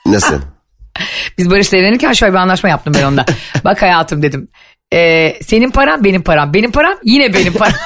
Nasıl? 0.05 0.35
Biz 1.37 1.49
Barış'la 1.51 1.77
evlenirken 1.77 2.13
şöyle 2.13 2.33
bir 2.33 2.37
anlaşma 2.37 2.69
yaptım 2.69 2.93
ben 2.97 3.03
onunla. 3.03 3.25
Bak 3.65 3.81
hayatım 3.81 4.21
dedim. 4.23 4.47
Ee, 4.93 5.39
senin 5.45 5.71
param 5.71 6.03
benim 6.03 6.21
param. 6.21 6.53
Benim 6.53 6.71
param 6.71 6.97
yine 7.03 7.33
benim 7.33 7.53
param. 7.53 7.73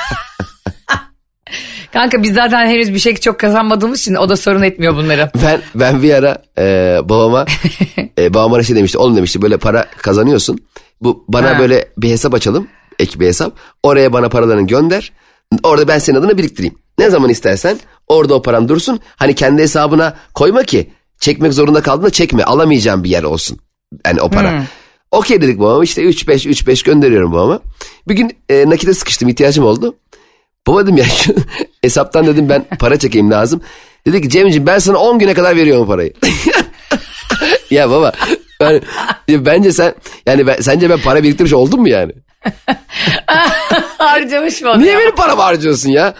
Kanka 1.94 2.24
biz 2.24 2.34
zaten 2.34 2.68
henüz 2.68 2.94
bir 2.94 3.00
şey 3.00 3.16
çok 3.16 3.40
kazanmadığımız 3.40 4.00
için 4.02 4.16
o 4.16 4.30
da 4.30 4.38
sorun 4.38 4.62
etmiyor 4.62 4.96
bunları. 4.96 5.32
Ben 5.44 5.62
ben 5.76 6.04
bir 6.04 6.14
ara 6.14 6.38
e, 6.58 6.98
babama 7.04 7.46
e, 8.20 8.34
babam 8.34 8.52
bana 8.52 8.64
şey 8.64 8.76
demişti. 8.76 8.98
Oğlum 8.98 9.16
demişti 9.16 9.42
böyle 9.42 9.58
para 9.58 9.86
kazanıyorsun. 9.98 10.60
Bu 11.02 11.26
bana 11.28 11.56
Ha. 11.56 11.60
böyle 11.60 11.88
bir 11.98 12.10
hesap 12.10 12.34
açalım. 12.34 12.68
Ek 13.00 13.20
bir 13.20 13.28
hesap. 13.28 13.54
Oraya 13.84 14.14
bana 14.14 14.30
paralarını 14.30 14.68
gönder. 14.68 15.12
Orada 15.64 15.88
ben 15.88 16.00
senin 16.00 16.18
adına 16.18 16.38
biriktireyim. 16.38 16.76
Ne 17.00 17.10
zaman 17.10 17.30
istersen 17.30 17.78
orada 18.08 18.34
o 18.34 18.42
paran 18.42 18.70
dursun. 18.70 19.00
Hani 19.16 19.36
kendi 19.36 19.62
hesabına 19.62 20.14
koyma 20.34 20.64
ki 20.64 20.90
çekmek 21.20 21.54
zorunda 21.54 21.82
kaldığında 21.82 22.10
çekme. 22.10 22.44
Alamayacağım 22.44 23.04
bir 23.04 23.10
yer 23.10 23.24
olsun. 23.24 23.60
Yani 24.06 24.22
o 24.22 24.30
para. 24.30 24.64
Okey 25.12 25.42
dedik 25.42 25.60
babama 25.60 25.84
işte 25.84 26.02
3-5 26.02 26.50
3-5 26.50 26.86
gönderiyorum 26.86 27.34
babama. 27.34 27.60
Bir 28.08 28.16
gün 28.16 28.38
e, 28.50 28.70
nakite 28.70 28.94
sıkıştım 28.94 29.30
ihtiyacım 29.30 29.66
oldu. 29.66 29.96
Baba 30.68 30.84
dedim 30.84 30.98
ya 30.98 31.06
hesaptan 31.82 32.28
dedim 32.28 32.50
ben 32.50 32.66
para 32.80 33.00
çekeyim 33.00 33.32
lazım. 33.32 33.62
Dedi 34.06 34.22
ki 34.22 34.30
Cemciğim 34.30 34.68
ben 34.68 34.80
sana 34.80 34.98
10 34.98 35.20
güne 35.20 35.34
kadar 35.34 35.56
veriyorum 35.56 35.88
parayı. 35.88 36.14
ya 37.72 37.90
baba 37.90 38.12
ben, 38.62 38.82
ya 39.28 39.46
bence 39.46 39.72
sen 39.72 39.96
yani 40.26 40.48
ben, 40.48 40.56
sence 40.62 40.90
ben 40.90 41.00
para 41.00 41.24
biriktirmiş 41.24 41.54
oldum 41.54 41.82
mu 41.82 41.90
yani? 41.90 42.12
Harcamış 43.98 44.62
mı 44.62 44.70
onu 44.70 44.80
Niye 44.80 44.92
ya? 44.92 45.00
benim 45.00 45.16
paramı 45.16 45.42
harcıyorsun 45.42 45.90
ya? 45.90 46.14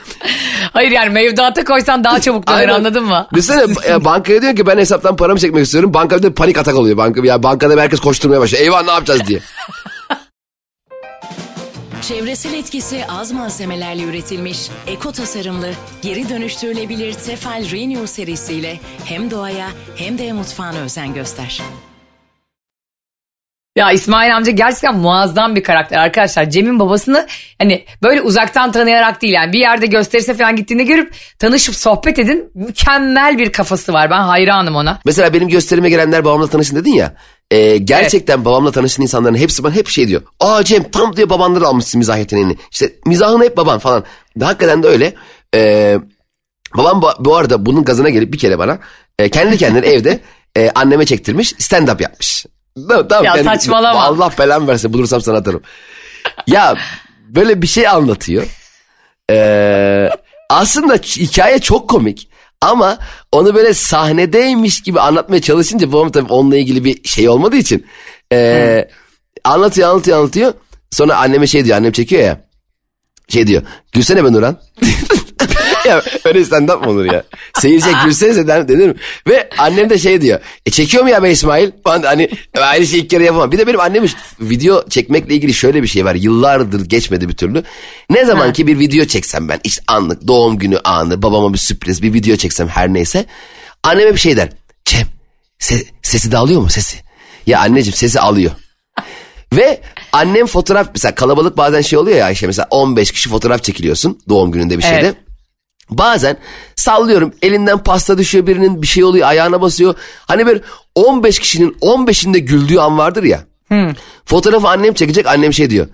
Hayır 0.74 0.92
yani 0.92 1.10
mevduata 1.10 1.64
koysan 1.64 2.04
daha 2.04 2.22
çabuk 2.22 2.48
döner 2.48 2.68
anladın 2.68 3.04
mı? 3.04 3.28
Düşünsene 3.34 3.74
ya 3.90 4.06
bankaya 4.06 4.42
diyor 4.42 4.56
ki 4.56 4.66
ben 4.68 4.78
hesaptan 4.78 5.16
paramı 5.16 5.40
çekmek 5.40 5.66
istiyorum. 5.66 5.94
Banka 5.94 6.18
bir 6.18 6.24
de 6.24 6.34
panik 6.34 6.58
atak 6.58 6.76
oluyor. 6.76 6.98
Banka, 6.98 7.22
ya 7.26 7.44
bankada 7.44 7.82
herkes 7.82 8.00
koşturmaya 8.00 8.42
başlıyor. 8.42 8.64
Eyvah 8.64 8.84
ne 8.84 8.92
yapacağız 8.92 9.22
diye. 9.28 9.40
Çevresel 12.02 12.54
etkisi 12.54 13.06
az 13.10 13.32
malzemelerle 13.32 14.04
üretilmiş, 14.04 14.70
eko 14.88 15.12
tasarımlı, 15.12 15.72
geri 16.02 16.30
dönüştürülebilir 16.30 17.14
Tefal 17.14 17.72
Renew 17.72 18.08
serisiyle 18.08 18.80
hem 19.06 19.32
doğaya 19.32 19.68
hem 19.96 20.18
de 20.18 20.34
mutfağına 20.34 20.78
özen 20.80 21.14
göster. 21.14 21.62
Ya 23.78 23.92
İsmail 23.92 24.36
amca 24.36 24.52
gerçekten 24.52 24.98
muazzam 24.98 25.56
bir 25.56 25.64
karakter 25.64 25.98
arkadaşlar. 25.98 26.50
Cem'in 26.50 26.80
babasını 26.80 27.28
hani 27.60 27.86
böyle 28.04 28.22
uzaktan 28.22 28.72
tanıyarak 28.72 29.22
değil 29.22 29.34
yani 29.34 29.54
bir 29.54 29.60
yerde 29.60 29.86
gösterirse 29.86 30.34
falan 30.34 30.56
gittiğinde 30.56 30.84
görüp 30.84 31.14
tanışıp 31.40 31.76
sohbet 31.76 32.20
edin. 32.20 32.52
Mükemmel 32.56 33.38
bir 33.38 33.52
kafası 33.52 33.94
var 33.94 34.10
ben 34.10 34.20
hayranım 34.20 34.76
ona. 34.76 35.00
Mesela 35.06 35.34
benim 35.34 35.48
gösterime 35.48 35.90
gelenler 35.90 36.26
babamla 36.26 36.48
tanışın 36.48 36.76
dedin 36.76 36.94
ya. 36.94 37.14
e, 37.52 37.78
gerçekten 37.78 38.46
babamla 38.46 38.72
tanışan 38.72 39.04
insanların 39.04 39.36
hepsi 39.36 39.64
bana 39.64 39.74
hep 39.74 39.88
şey 39.88 40.08
diyor. 40.08 40.22
Aa 40.40 40.64
Cem 40.64 40.92
tam 40.92 41.16
diyor 41.16 41.30
babandan 41.30 41.62
almışsın 41.62 42.00
mizah 42.00 42.18
yeteneğini. 42.18 42.58
İşte 42.72 42.92
mizahını 43.06 43.44
hep 43.44 43.58
baban 43.58 43.80
falan. 43.80 44.04
Hakikaten 44.42 44.84
de 44.84 44.88
öyle. 44.88 45.14
E, 45.56 45.96
babam 46.78 47.02
bu, 47.02 47.10
bu 47.20 47.36
arada 47.36 47.66
bunun 47.66 47.84
gazına 47.84 48.10
gelip 48.10 48.34
bir 48.34 48.38
kere 48.38 48.60
bana 48.60 48.80
e, 49.20 49.30
kendi 49.30 49.58
kendine 49.58 49.86
evde 49.86 50.20
e, 50.58 50.70
anneme 50.76 51.06
çektirmiş 51.06 51.54
stand 51.58 51.88
up 51.88 52.02
yapmış. 52.02 52.46
Tamam, 52.90 53.08
tamam, 53.08 53.26
Ya 53.26 53.34
kendi- 53.34 53.46
saçmalama. 53.50 54.02
Allah 54.04 54.32
belamı 54.40 54.68
versin 54.68 54.94
bulursam 54.94 55.22
sana 55.22 55.38
atarım. 55.38 55.62
ya 56.48 56.76
böyle 57.30 57.62
bir 57.62 57.68
şey 57.68 57.88
anlatıyor. 57.88 58.44
Ee, 59.32 60.10
aslında 60.50 60.94
hikaye 60.96 61.60
çok 61.60 61.90
komik 61.90 62.30
ama 62.62 62.98
onu 63.32 63.56
böyle 63.56 63.74
sahnedeymiş 63.74 64.82
gibi 64.84 65.00
anlatmaya 65.00 65.42
çalışınca 65.42 65.92
babam 65.94 66.12
tabii 66.12 66.34
onunla 66.34 66.58
ilgili 66.58 66.84
bir 66.84 67.08
şey 67.08 67.30
olmadığı 67.30 67.56
için 67.58 67.86
ee, 68.34 68.88
anlatıyor 69.44 69.90
anlatıyor 69.90 70.18
anlatıyor. 70.18 70.54
Sonra 70.92 71.18
anneme 71.18 71.48
şey 71.48 71.66
diyor 71.66 71.78
annem 71.78 71.92
çekiyor 71.92 72.22
ya 72.24 72.48
şey 73.30 73.48
diyor 73.48 73.62
gülsene 73.92 74.24
be 74.26 74.32
Nurhan. 74.34 74.60
ya 75.88 76.04
öyle 76.26 76.46
stand 76.46 76.70
up 76.70 76.86
mı 76.86 76.92
olur 76.92 77.06
ya? 77.06 77.24
Seyirciye 77.60 77.96
gülsenize 78.06 78.48
der, 78.48 78.68
denir 78.68 78.88
mi? 78.88 78.96
Ve 79.28 79.50
annem 79.58 79.90
de 79.90 79.98
şey 79.98 80.22
diyor. 80.22 80.40
E 80.66 80.72
çekiyor 80.72 81.04
mu 81.04 81.10
ya 81.10 81.24
be 81.24 81.32
İsmail? 81.32 81.72
Ben 81.86 82.04
de 82.04 82.08
hani 82.08 82.30
aynı 82.62 82.88
şeyi 82.88 83.04
ilk 83.04 83.10
kere 83.10 83.24
yapamam. 83.26 83.52
Bir 83.52 83.58
de 83.58 83.68
benim 83.68 83.80
annemin 83.80 84.10
video 84.40 84.90
çekmekle 84.90 85.36
ilgili 85.36 85.54
şöyle 85.54 85.84
bir 85.84 85.88
şey 85.88 86.06
var. 86.06 86.16
Yıllardır 86.16 86.86
geçmedi 86.86 87.30
bir 87.30 87.36
türlü. 87.36 87.64
Ne 88.10 88.26
zaman 88.26 88.54
ki 88.54 88.68
bir 88.68 88.80
video 88.80 89.06
çeksem 89.06 89.50
ben 89.50 89.60
işte 89.64 89.84
anlık 89.88 90.28
doğum 90.28 90.58
günü 90.58 90.80
anı 90.84 91.24
babama 91.24 91.54
bir 91.54 91.58
sürpriz 91.60 92.02
bir 92.04 92.14
video 92.14 92.36
çeksem 92.36 92.68
her 92.68 92.94
neyse. 92.94 93.26
Anneme 93.84 94.14
bir 94.14 94.20
şey 94.20 94.38
der. 94.38 94.50
Cem 94.86 95.08
se- 95.60 95.86
sesi 96.04 96.32
de 96.32 96.38
alıyor 96.38 96.62
mu 96.62 96.70
sesi? 96.70 96.98
Ya 97.48 97.60
anneciğim 97.60 97.96
sesi 97.96 98.20
alıyor. 98.20 98.52
Ve 99.54 99.82
annem 100.12 100.46
fotoğraf 100.46 100.90
mesela 100.94 101.16
kalabalık 101.16 101.58
bazen 101.58 101.82
şey 101.82 102.00
oluyor 102.00 102.18
ya 102.18 102.26
Ayşe 102.26 102.48
mesela 102.48 102.68
15 102.72 103.12
kişi 103.12 103.30
fotoğraf 103.30 103.64
çekiliyorsun 103.64 104.20
doğum 104.30 104.52
gününde 104.52 104.78
bir 104.78 104.84
şeyde. 104.84 104.96
Evet. 105.00 105.16
Bazen 105.90 106.38
sallıyorum 106.76 107.34
elinden 107.42 107.84
pasta 107.84 108.18
düşüyor 108.18 108.48
birinin 108.48 108.82
bir 108.82 108.88
şey 108.88 109.04
oluyor 109.04 109.28
ayağına 109.28 109.62
basıyor. 109.62 109.96
Hani 110.26 110.46
böyle 110.46 110.62
15 110.96 111.40
kişinin 111.40 111.72
15'inde 111.82 112.38
güldüğü 112.38 112.78
an 112.80 112.98
vardır 112.98 113.24
ya. 113.24 113.44
Fotoğrafı 114.26 114.68
annem 114.68 114.94
çekecek 114.94 115.26
annem 115.28 115.54
şey 115.54 115.70
diyor. 115.70 115.88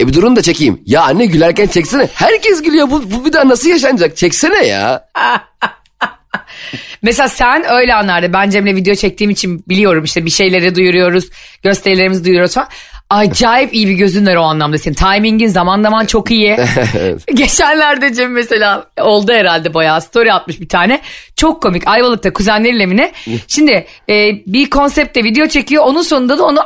E 0.00 0.08
bir 0.08 0.14
durun 0.14 0.36
da 0.36 0.42
çekeyim. 0.42 0.80
Ya 0.86 1.02
anne 1.02 1.26
gülerken 1.26 1.66
çeksene. 1.66 2.08
Herkes 2.14 2.62
gülüyor 2.62 2.90
bu, 2.90 3.10
bu 3.10 3.24
bir 3.24 3.32
daha 3.32 3.48
nasıl 3.48 3.68
yaşanacak? 3.68 4.16
Çeksene 4.16 4.66
ya. 4.66 5.08
Mesela 7.02 7.28
sen 7.28 7.64
öyle 7.70 7.94
anlarda 7.94 8.32
ben 8.32 8.50
Cem'le 8.50 8.76
video 8.76 8.94
çektiğim 8.94 9.30
için 9.30 9.64
biliyorum 9.68 10.04
işte 10.04 10.24
bir 10.24 10.30
şeyleri 10.30 10.74
duyuruyoruz, 10.74 11.30
gösterilerimizi 11.62 12.24
duyuruyoruz 12.24 12.54
falan. 12.54 12.68
Acayip 13.10 13.74
iyi 13.74 13.88
bir 13.88 13.92
gözün 13.92 14.26
var 14.26 14.36
o 14.36 14.42
anlamda 14.42 14.78
senin. 14.78 14.94
Timingin 14.94 15.48
zaman 15.48 15.82
zaman 15.82 16.06
çok 16.06 16.30
iyi. 16.30 16.58
Geçenlerde 17.34 18.14
Cem 18.14 18.32
mesela 18.32 18.86
oldu 19.00 19.32
herhalde 19.32 19.74
bayağı 19.74 20.00
story 20.00 20.32
atmış 20.32 20.60
bir 20.60 20.68
tane. 20.68 21.00
Çok 21.36 21.62
komik 21.62 21.88
Ayvalık'ta 21.88 22.32
kuzenleriyle 22.32 22.86
mi 22.86 22.96
ne? 22.96 23.12
Şimdi 23.48 23.86
e, 24.10 24.30
bir 24.46 24.70
konsepte 24.70 25.24
video 25.24 25.46
çekiyor 25.46 25.84
onun 25.86 26.02
sonunda 26.02 26.38
da 26.38 26.44
onu 26.44 26.60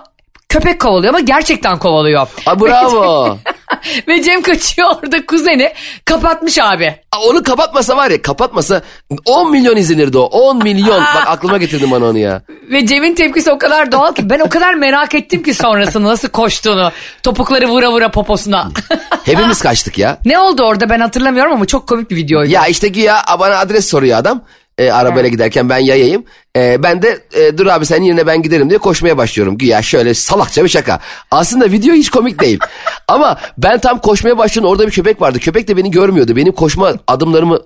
köpek 0.53 0.81
kovalıyor 0.81 1.15
ama 1.15 1.21
gerçekten 1.21 1.79
kovalıyor. 1.79 2.27
Ha, 2.45 2.61
bravo. 2.61 3.39
Ve 4.09 4.23
Cem 4.23 4.43
kaçıyor 4.43 4.89
orada 5.03 5.27
kuzeni 5.27 5.73
kapatmış 6.05 6.59
abi. 6.59 6.95
Aa, 7.13 7.21
Onu 7.21 7.43
kapatmasa 7.43 7.97
var 7.97 8.11
ya 8.11 8.23
kapatmasa 8.23 8.83
10 9.27 9.51
milyon 9.51 9.77
izlenirdi 9.77 10.19
o 10.19 10.23
10 10.23 10.63
milyon. 10.63 11.01
Bak 11.01 11.25
aklıma 11.27 11.59
getirdim 11.59 11.91
bana 11.91 12.05
onu 12.05 12.19
ya. 12.19 12.43
Ve 12.71 12.87
Cem'in 12.87 13.15
tepkisi 13.15 13.51
o 13.51 13.59
kadar 13.59 13.93
doğal 13.93 14.15
ki 14.15 14.31
ben 14.31 14.41
o 14.41 14.49
kadar 14.49 14.75
merak 14.75 15.15
ettim 15.15 15.43
ki 15.43 15.55
sonrasını 15.55 16.05
nasıl 16.05 16.29
koştuğunu. 16.29 16.93
Topukları 17.23 17.69
vura 17.69 17.93
vura 17.93 18.11
poposuna. 18.11 18.71
Hepimiz 19.25 19.61
kaçtık 19.61 19.99
ya. 19.99 20.19
ne 20.25 20.39
oldu 20.39 20.63
orada 20.63 20.91
ben 20.91 21.01
hatırlamıyorum 21.01 21.53
ama 21.53 21.67
çok 21.67 21.87
komik 21.87 22.11
bir 22.11 22.17
videoydu. 22.17 22.51
Ya 22.53 22.67
işte 22.67 22.89
güya 22.89 23.23
bana 23.41 23.59
adres 23.59 23.91
soruyor 23.91 24.19
adam. 24.19 24.43
E, 24.79 24.91
arabayla 24.91 25.29
giderken 25.29 25.69
ben 25.69 25.79
yayayım. 25.79 26.25
E, 26.57 26.83
ben 26.83 27.03
de 27.03 27.19
e, 27.35 27.59
dur 27.59 27.67
abi 27.67 27.87
sen 27.87 28.03
yerine 28.03 28.27
ben 28.27 28.43
giderim 28.43 28.71
diye 28.71 28.79
koşmaya 28.79 29.17
başlıyorum. 29.19 29.59
Güya 29.59 29.83
şöyle 29.83 30.15
salakça 30.15 30.65
bir 30.65 30.69
şaka. 30.69 31.01
Aslında 31.31 31.71
video 31.71 31.95
hiç 31.95 32.11
komik 32.11 32.41
değil. 32.41 32.59
Ama 33.09 33.39
ben 33.59 33.79
tam 33.79 33.99
koşmaya 33.99 34.39
başladım 34.39 34.69
orada 34.69 34.87
bir 34.87 34.93
köpek 34.93 35.21
vardı. 35.21 35.39
Köpek 35.39 35.69
de 35.69 35.77
beni 35.77 35.91
görmüyordu. 35.91 36.37
Benim 36.37 36.53
koşma 36.53 36.95
adımlarımı 37.07 37.59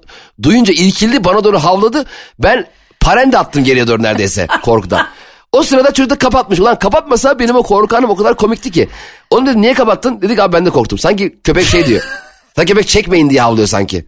duyunca 0.42 0.74
irkildi 0.74 1.24
bana 1.24 1.44
doğru 1.44 1.58
havladı. 1.58 2.04
Ben 2.38 2.66
parende 3.00 3.38
attım 3.38 3.64
geriye 3.64 3.86
doğru 3.86 4.02
neredeyse 4.02 4.46
korkudan. 4.62 5.06
O 5.52 5.62
sırada 5.62 5.92
çocuk 5.92 6.10
da 6.10 6.18
kapatmış. 6.18 6.60
Ulan 6.60 6.78
kapatmasa 6.78 7.38
benim 7.38 7.56
o 7.56 7.62
korku 7.62 7.96
anım 7.96 8.10
o 8.10 8.16
kadar 8.16 8.36
komikti 8.36 8.70
ki. 8.70 8.88
Onu 9.30 9.46
dedi 9.46 9.62
niye 9.62 9.74
kapattın? 9.74 10.22
Dedik 10.22 10.38
abi 10.38 10.52
ben 10.52 10.66
de 10.66 10.70
korktum. 10.70 10.98
Sanki 10.98 11.38
köpek 11.44 11.64
şey 11.66 11.86
diyor. 11.86 12.02
Ta 12.54 12.64
köpek 12.64 12.88
çekmeyin 12.88 13.30
diye 13.30 13.40
havlıyor 13.40 13.68
sanki. 13.68 14.06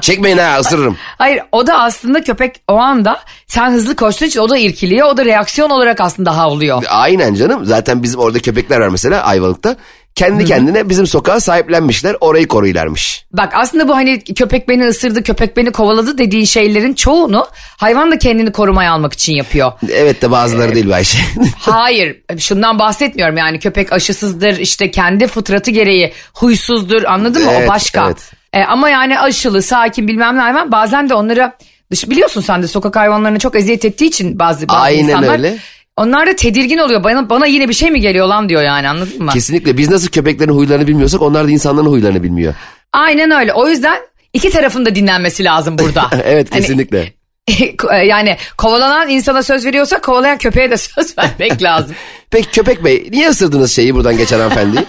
Çekmeyin 0.00 0.38
ha 0.38 0.58
ısırırım. 0.60 0.96
Hayır 1.18 1.40
o 1.52 1.66
da 1.66 1.80
aslında 1.80 2.22
köpek 2.24 2.60
o 2.68 2.76
anda 2.76 3.20
sen 3.46 3.70
hızlı 3.70 3.96
koştuğun 3.96 4.26
için 4.26 4.40
o 4.40 4.48
da 4.48 4.58
irkiliyor. 4.58 5.08
O 5.08 5.16
da 5.16 5.24
reaksiyon 5.24 5.70
olarak 5.70 6.00
aslında 6.00 6.36
havlıyor. 6.36 6.82
Aynen 6.88 7.34
canım. 7.34 7.64
Zaten 7.64 8.02
bizim 8.02 8.20
orada 8.20 8.38
köpekler 8.38 8.80
var 8.80 8.88
mesela 8.88 9.22
Ayvalık'ta. 9.22 9.76
Kendi 10.14 10.44
kendine 10.44 10.88
bizim 10.88 11.06
sokağa 11.06 11.40
sahiplenmişler. 11.40 12.16
Orayı 12.20 12.48
koruylarmış. 12.48 13.24
Bak 13.32 13.52
aslında 13.54 13.88
bu 13.88 13.96
hani 13.96 14.24
köpek 14.24 14.68
beni 14.68 14.86
ısırdı, 14.86 15.22
köpek 15.22 15.56
beni 15.56 15.72
kovaladı 15.72 16.18
dediğin 16.18 16.44
şeylerin 16.44 16.94
çoğunu 16.94 17.46
hayvan 17.76 18.10
da 18.12 18.18
kendini 18.18 18.52
korumaya 18.52 18.92
almak 18.92 19.12
için 19.12 19.32
yapıyor. 19.32 19.72
Evet 19.92 20.22
de 20.22 20.30
bazıları 20.30 20.74
değil 20.74 20.88
be 20.88 20.94
Ayşe. 20.94 21.18
Hayır 21.58 22.16
şundan 22.38 22.78
bahsetmiyorum 22.78 23.36
yani 23.36 23.58
köpek 23.58 23.92
aşısızdır 23.92 24.58
işte 24.58 24.90
kendi 24.90 25.26
fıtratı 25.26 25.70
gereği 25.70 26.12
huysuzdur 26.34 27.04
anladın 27.04 27.44
mı 27.44 27.50
Evet, 27.52 27.68
o 27.68 27.72
başka. 27.72 28.06
evet. 28.06 28.32
E, 28.56 28.64
ama 28.64 28.88
yani 28.90 29.20
aşılı 29.20 29.62
sakin 29.62 30.08
bilmem 30.08 30.36
ne 30.36 30.40
hayvan 30.40 30.72
bazen 30.72 31.08
de 31.08 31.14
onlara 31.14 31.56
dış 31.90 32.10
biliyorsun 32.10 32.40
sen 32.40 32.62
de 32.62 32.68
sokak 32.68 32.96
hayvanlarına 32.96 33.38
çok 33.38 33.56
eziyet 33.56 33.84
ettiği 33.84 34.06
için 34.06 34.38
bazı, 34.38 34.68
bazı 34.68 34.80
Aynen 34.80 35.04
insanlar. 35.04 35.32
öyle. 35.32 35.56
Onlar 35.96 36.26
da 36.26 36.36
tedirgin 36.36 36.78
oluyor 36.78 37.04
bana, 37.04 37.30
bana 37.30 37.46
yine 37.46 37.68
bir 37.68 37.74
şey 37.74 37.90
mi 37.90 38.00
geliyor 38.00 38.26
lan 38.26 38.48
diyor 38.48 38.62
yani 38.62 38.88
anladın 38.88 39.22
mı? 39.22 39.30
Kesinlikle 39.32 39.78
biz 39.78 39.90
nasıl 39.90 40.08
köpeklerin 40.08 40.52
huylarını 40.52 40.86
bilmiyorsak 40.86 41.22
onlar 41.22 41.46
da 41.46 41.50
insanların 41.50 41.86
huylarını 41.86 42.22
bilmiyor. 42.22 42.54
Aynen 42.92 43.30
öyle 43.30 43.52
o 43.52 43.68
yüzden 43.68 43.98
iki 44.32 44.50
tarafın 44.50 44.86
da 44.86 44.94
dinlenmesi 44.94 45.44
lazım 45.44 45.78
burada. 45.78 46.10
evet 46.24 46.52
Hani- 46.52 46.60
kesinlikle. 46.60 47.12
yani 48.06 48.36
kovalanan 48.56 49.08
insana 49.08 49.42
söz 49.42 49.66
veriyorsa 49.66 50.00
kovalayan 50.00 50.38
köpeğe 50.38 50.70
de 50.70 50.76
söz 50.76 51.18
vermek 51.18 51.62
lazım. 51.62 51.96
Peki 52.30 52.50
köpek 52.50 52.84
bey 52.84 53.08
niye 53.10 53.28
ısırdınız 53.28 53.72
şeyi 53.72 53.94
buradan 53.94 54.16
geçen 54.16 54.38
hanımefendiyi? 54.38 54.84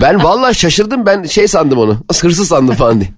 ben 0.00 0.24
vallahi 0.24 0.54
şaşırdım 0.54 1.06
ben 1.06 1.24
şey 1.24 1.48
sandım 1.48 1.78
onu. 1.78 2.04
Hırsız 2.20 2.48
sandım 2.48 2.74
falan 2.74 3.00
diye. 3.00 3.10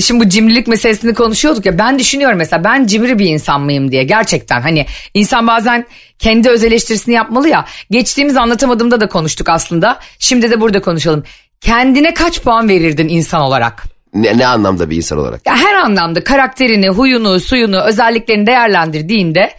Şimdi 0.00 0.24
bu 0.24 0.28
cimrilik 0.28 0.66
meselesini 0.66 1.14
konuşuyorduk 1.14 1.66
ya 1.66 1.78
ben 1.78 1.98
düşünüyorum 1.98 2.38
mesela 2.38 2.64
ben 2.64 2.86
cimri 2.86 3.18
bir 3.18 3.26
insan 3.26 3.60
mıyım 3.60 3.90
diye 3.90 4.04
gerçekten 4.04 4.60
hani 4.60 4.86
insan 5.14 5.46
bazen 5.46 5.86
kendi 6.18 6.48
öz 6.48 6.64
eleştirisini 6.64 7.14
yapmalı 7.14 7.48
ya 7.48 7.64
geçtiğimiz 7.90 8.36
anlatamadığımda 8.36 9.00
da 9.00 9.08
konuştuk 9.08 9.48
aslında 9.48 9.98
şimdi 10.18 10.50
de 10.50 10.60
burada 10.60 10.80
konuşalım 10.82 11.24
kendine 11.60 12.14
kaç 12.14 12.42
puan 12.42 12.68
verirdin 12.68 13.08
insan 13.08 13.40
olarak? 13.40 13.93
Ne, 14.14 14.38
ne 14.38 14.46
anlamda 14.46 14.90
bir 14.90 14.96
insan 14.96 15.18
olarak? 15.18 15.46
Ya 15.46 15.56
her 15.56 15.74
anlamda 15.74 16.24
karakterini, 16.24 16.88
huyunu, 16.88 17.40
suyunu, 17.40 17.80
özelliklerini 17.80 18.46
değerlendirdiğinde 18.46 19.54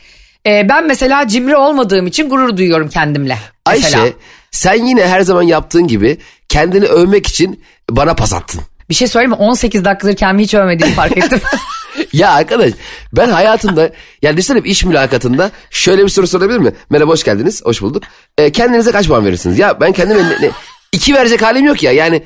e, 0.48 0.70
ben 0.70 0.88
mesela 0.88 1.28
cimri 1.28 1.56
olmadığım 1.56 2.08
için 2.08 2.30
gurur 2.30 2.58
duyuyorum 2.58 2.90
kendimle. 2.90 3.38
Mesela. 3.70 4.02
Ayşe 4.04 4.14
sen 4.52 4.86
yine 4.86 5.08
her 5.08 5.22
zaman 5.22 5.42
yaptığın 5.42 5.88
gibi 5.88 6.18
kendini 6.50 6.86
övmek 6.86 7.28
için 7.28 7.64
bana 7.90 8.14
pas 8.14 8.34
attın. 8.34 8.62
Bir 8.90 8.96
şey 8.96 9.08
söyleyeyim 9.08 9.30
mi? 9.32 9.36
18 9.36 9.86
dakikadır 9.86 10.16
kendimi 10.16 10.44
hiç 10.44 10.54
övmediğimi 10.54 10.96
fark 10.96 11.18
ettim. 11.18 11.42
Ya 12.14 12.32
arkadaş 12.32 12.72
ben 13.14 13.30
hayatımda 13.30 13.90
yani 14.22 14.38
düşünsene 14.38 14.60
iş 14.60 14.84
mülakatında 14.86 15.52
şöyle 15.70 16.04
bir 16.04 16.10
soru 16.10 16.28
sorabilir 16.28 16.58
mi? 16.60 16.74
Merhaba 16.90 17.12
hoş 17.12 17.24
geldiniz 17.24 17.62
hoş 17.66 17.82
bulduk. 17.82 18.04
Ee, 18.38 18.52
kendinize 18.52 18.92
kaç 18.92 19.08
puan 19.08 19.26
verirsiniz? 19.26 19.60
Ya 19.60 19.80
ben 19.82 19.92
kendime 19.92 20.24
ne, 20.24 20.42
ne- 20.42 20.52
iki 20.92 21.14
verecek 21.14 21.42
halim 21.42 21.66
yok 21.66 21.84
ya 21.84 21.92
yani. 21.92 22.24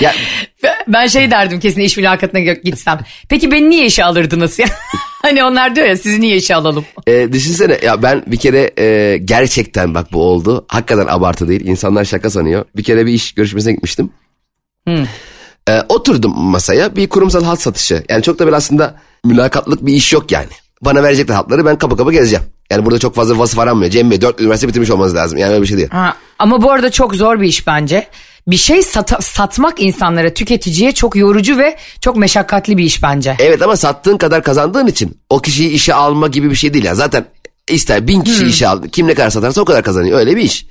Ya 0.00 0.14
ben 0.88 1.06
şey 1.06 1.30
derdim 1.30 1.60
kesin 1.60 1.80
iş 1.80 1.96
mülakatına 1.96 2.40
gitsem. 2.40 3.00
Peki 3.28 3.50
beni 3.50 3.70
niye 3.70 3.86
işe 3.86 4.04
alırdınız 4.04 4.58
ya? 4.58 4.66
hani 5.22 5.44
onlar 5.44 5.76
diyor 5.76 5.86
ya 5.86 5.96
sizi 5.96 6.20
niye 6.20 6.36
işe 6.36 6.54
alalım? 6.54 6.84
e, 7.06 7.32
düşünsene 7.32 7.78
ya 7.84 8.02
ben 8.02 8.24
bir 8.26 8.36
kere 8.36 8.70
e, 8.78 9.18
gerçekten 9.18 9.94
bak 9.94 10.12
bu 10.12 10.22
oldu. 10.22 10.64
Hakikaten 10.68 11.06
abartı 11.06 11.48
değil 11.48 11.66
insanlar 11.66 12.04
şaka 12.04 12.30
sanıyor. 12.30 12.64
Bir 12.76 12.82
kere 12.82 13.06
bir 13.06 13.12
iş 13.12 13.32
görüşmesine 13.32 13.72
gitmiştim. 13.72 14.10
E, 15.68 15.80
oturdum 15.88 16.38
masaya 16.38 16.96
bir 16.96 17.08
kurumsal 17.08 17.44
hat 17.44 17.62
satışı. 17.62 18.04
Yani 18.08 18.22
çok 18.22 18.38
da 18.38 18.44
böyle 18.44 18.56
aslında 18.56 18.94
mülakatlık 19.24 19.86
bir 19.86 19.92
iş 19.94 20.12
yok 20.12 20.32
yani. 20.32 20.48
Bana 20.82 21.02
verecekler 21.02 21.34
hatları 21.34 21.64
ben 21.64 21.78
kapı 21.78 21.96
kapı 21.96 22.12
gezeceğim. 22.12 22.44
Yani 22.70 22.84
burada 22.84 22.98
çok 22.98 23.14
fazla 23.14 23.38
vasıf 23.38 23.58
aranmıyor. 23.58 23.90
Cem 23.90 24.10
Bey 24.10 24.20
4 24.20 24.40
üniversite 24.40 24.68
bitirmiş 24.68 24.90
olmanız 24.90 25.14
lazım. 25.14 25.38
Yani 25.38 25.52
öyle 25.52 25.62
bir 25.62 25.66
şey 25.66 25.76
değil. 25.76 25.88
Ha, 25.88 26.16
ama 26.38 26.62
bu 26.62 26.70
arada 26.70 26.90
çok 26.90 27.14
zor 27.14 27.40
bir 27.40 27.48
iş 27.48 27.66
bence. 27.66 28.06
Bir 28.46 28.56
şey 28.56 28.82
sata- 28.82 29.20
satmak 29.22 29.80
insanlara, 29.80 30.34
tüketiciye 30.34 30.92
çok 30.92 31.16
yorucu 31.16 31.58
ve 31.58 31.76
çok 32.00 32.16
meşakkatli 32.16 32.76
bir 32.76 32.84
iş 32.84 33.02
bence. 33.02 33.36
Evet 33.38 33.62
ama 33.62 33.76
sattığın 33.76 34.16
kadar 34.16 34.42
kazandığın 34.42 34.86
için 34.86 35.18
o 35.30 35.38
kişiyi 35.38 35.68
işe 35.70 35.94
alma 35.94 36.28
gibi 36.28 36.50
bir 36.50 36.54
şey 36.56 36.74
değil. 36.74 36.84
ya. 36.84 36.94
Zaten 36.94 37.24
ister 37.68 38.06
bin 38.06 38.20
kişi 38.20 38.46
işe 38.46 38.68
al. 38.68 38.82
Kim 38.92 39.06
ne 39.06 39.14
kadar 39.14 39.30
satarsa 39.30 39.60
o 39.60 39.64
kadar 39.64 39.82
kazanıyor. 39.82 40.18
Öyle 40.18 40.36
bir 40.36 40.42
iş. 40.42 40.66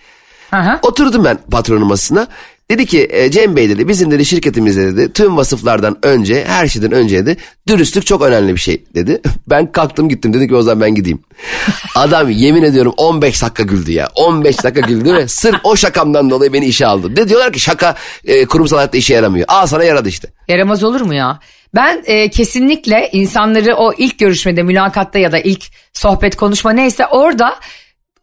Hı. 0.52 0.80
Oturdum 0.82 1.24
ben 1.24 1.38
patronun 1.52 1.88
masasına. 1.88 2.28
Dedi 2.72 2.86
ki 2.86 3.08
e, 3.12 3.32
Cem 3.32 3.56
Bey 3.56 3.70
dedi 3.70 3.88
bizim 3.88 4.12
dedi 4.12 4.26
şirketimizde 4.26 4.96
dedi 4.96 5.14
tüm 5.14 5.38
vasıflardan 5.38 5.98
önce 6.04 6.46
her 6.46 6.68
şeyden 6.68 6.92
önce 6.92 7.26
dedi 7.26 7.38
dürüstlük 7.68 8.06
çok 8.06 8.22
önemli 8.22 8.56
bir 8.56 8.60
şey 8.60 8.84
dedi. 8.96 9.22
Ben 9.50 9.72
kalktım 9.72 10.10
gittim 10.10 10.34
dedi 10.34 10.48
ki 10.48 10.56
o 10.56 10.62
zaman 10.62 10.82
ben 10.82 10.96
gideyim. 10.96 11.24
Adam 11.96 12.30
yemin 12.30 12.64
ediyorum 12.64 12.94
15 12.98 13.42
dakika 13.42 13.64
güldü 13.64 13.92
ya 13.92 14.10
15 14.16 14.64
dakika 14.64 14.88
güldü 14.88 15.14
ve 15.14 15.28
sırf 15.28 15.60
o 15.64 15.76
şakamdan 15.76 16.30
dolayı 16.30 16.54
beni 16.54 16.66
işe 16.66 16.86
aldı. 16.86 17.16
De 17.16 17.30
diyorlar 17.30 17.54
ki 17.54 17.60
şaka 17.60 17.96
e, 18.26 18.46
kurumsal 18.46 18.78
hayatta 18.78 18.98
işe 18.98 19.14
yaramıyor. 19.14 19.46
Al 19.50 19.66
sana 19.66 19.84
yaradı 19.84 20.10
işte. 20.10 20.28
Yaramaz 20.48 20.84
olur 20.84 21.02
mu 21.02 21.14
ya? 21.14 21.40
Ben 21.76 22.04
e, 22.06 22.30
kesinlikle 22.30 23.10
insanları 23.12 23.76
o 23.76 23.94
ilk 23.98 24.20
görüşmede, 24.20 24.64
mülakatta 24.64 25.20
ya 25.20 25.32
da 25.32 25.40
ilk 25.40 25.64
sohbet 25.94 26.36
konuşma 26.36 26.72
neyse 26.72 27.08
orada 27.08 27.56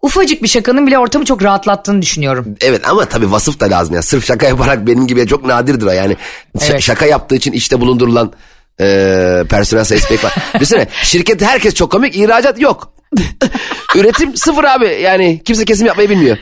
ufacık 0.07 0.43
bir 0.43 0.49
şakanın 0.49 0.87
bile 0.87 0.99
ortamı 0.99 1.25
çok 1.25 1.43
rahatlattığını 1.43 2.03
düşünüyorum. 2.03 2.57
Evet 2.61 2.89
ama 2.89 3.05
tabii 3.05 3.33
vasıf 3.33 3.61
da 3.61 3.71
lazım 3.71 3.95
ya. 3.95 4.03
Sırf 4.03 4.25
şaka 4.27 4.47
yaparak 4.47 4.87
benim 4.87 5.07
gibi 5.07 5.27
çok 5.27 5.45
nadirdir 5.45 5.87
o 5.87 5.91
yani. 5.91 6.17
Evet. 6.61 6.83
şaka 6.83 7.07
yaptığı 7.07 7.35
için 7.35 7.53
işte 7.53 7.81
bulundurulan 7.81 8.33
e, 8.81 9.45
personel 9.51 9.85
sayısı 9.85 10.09
pek 10.09 10.25
var. 10.25 10.35
Düşünsene 10.55 10.87
şirket 11.03 11.43
herkes 11.43 11.75
çok 11.75 11.93
komik 11.93 12.17
ihracat 12.17 12.61
yok. 12.61 12.93
Üretim 13.95 14.37
sıfır 14.37 14.65
abi 14.65 14.87
yani 15.03 15.43
kimse 15.45 15.65
kesim 15.65 15.87
yapmayı 15.87 16.11
bilmiyor. 16.11 16.39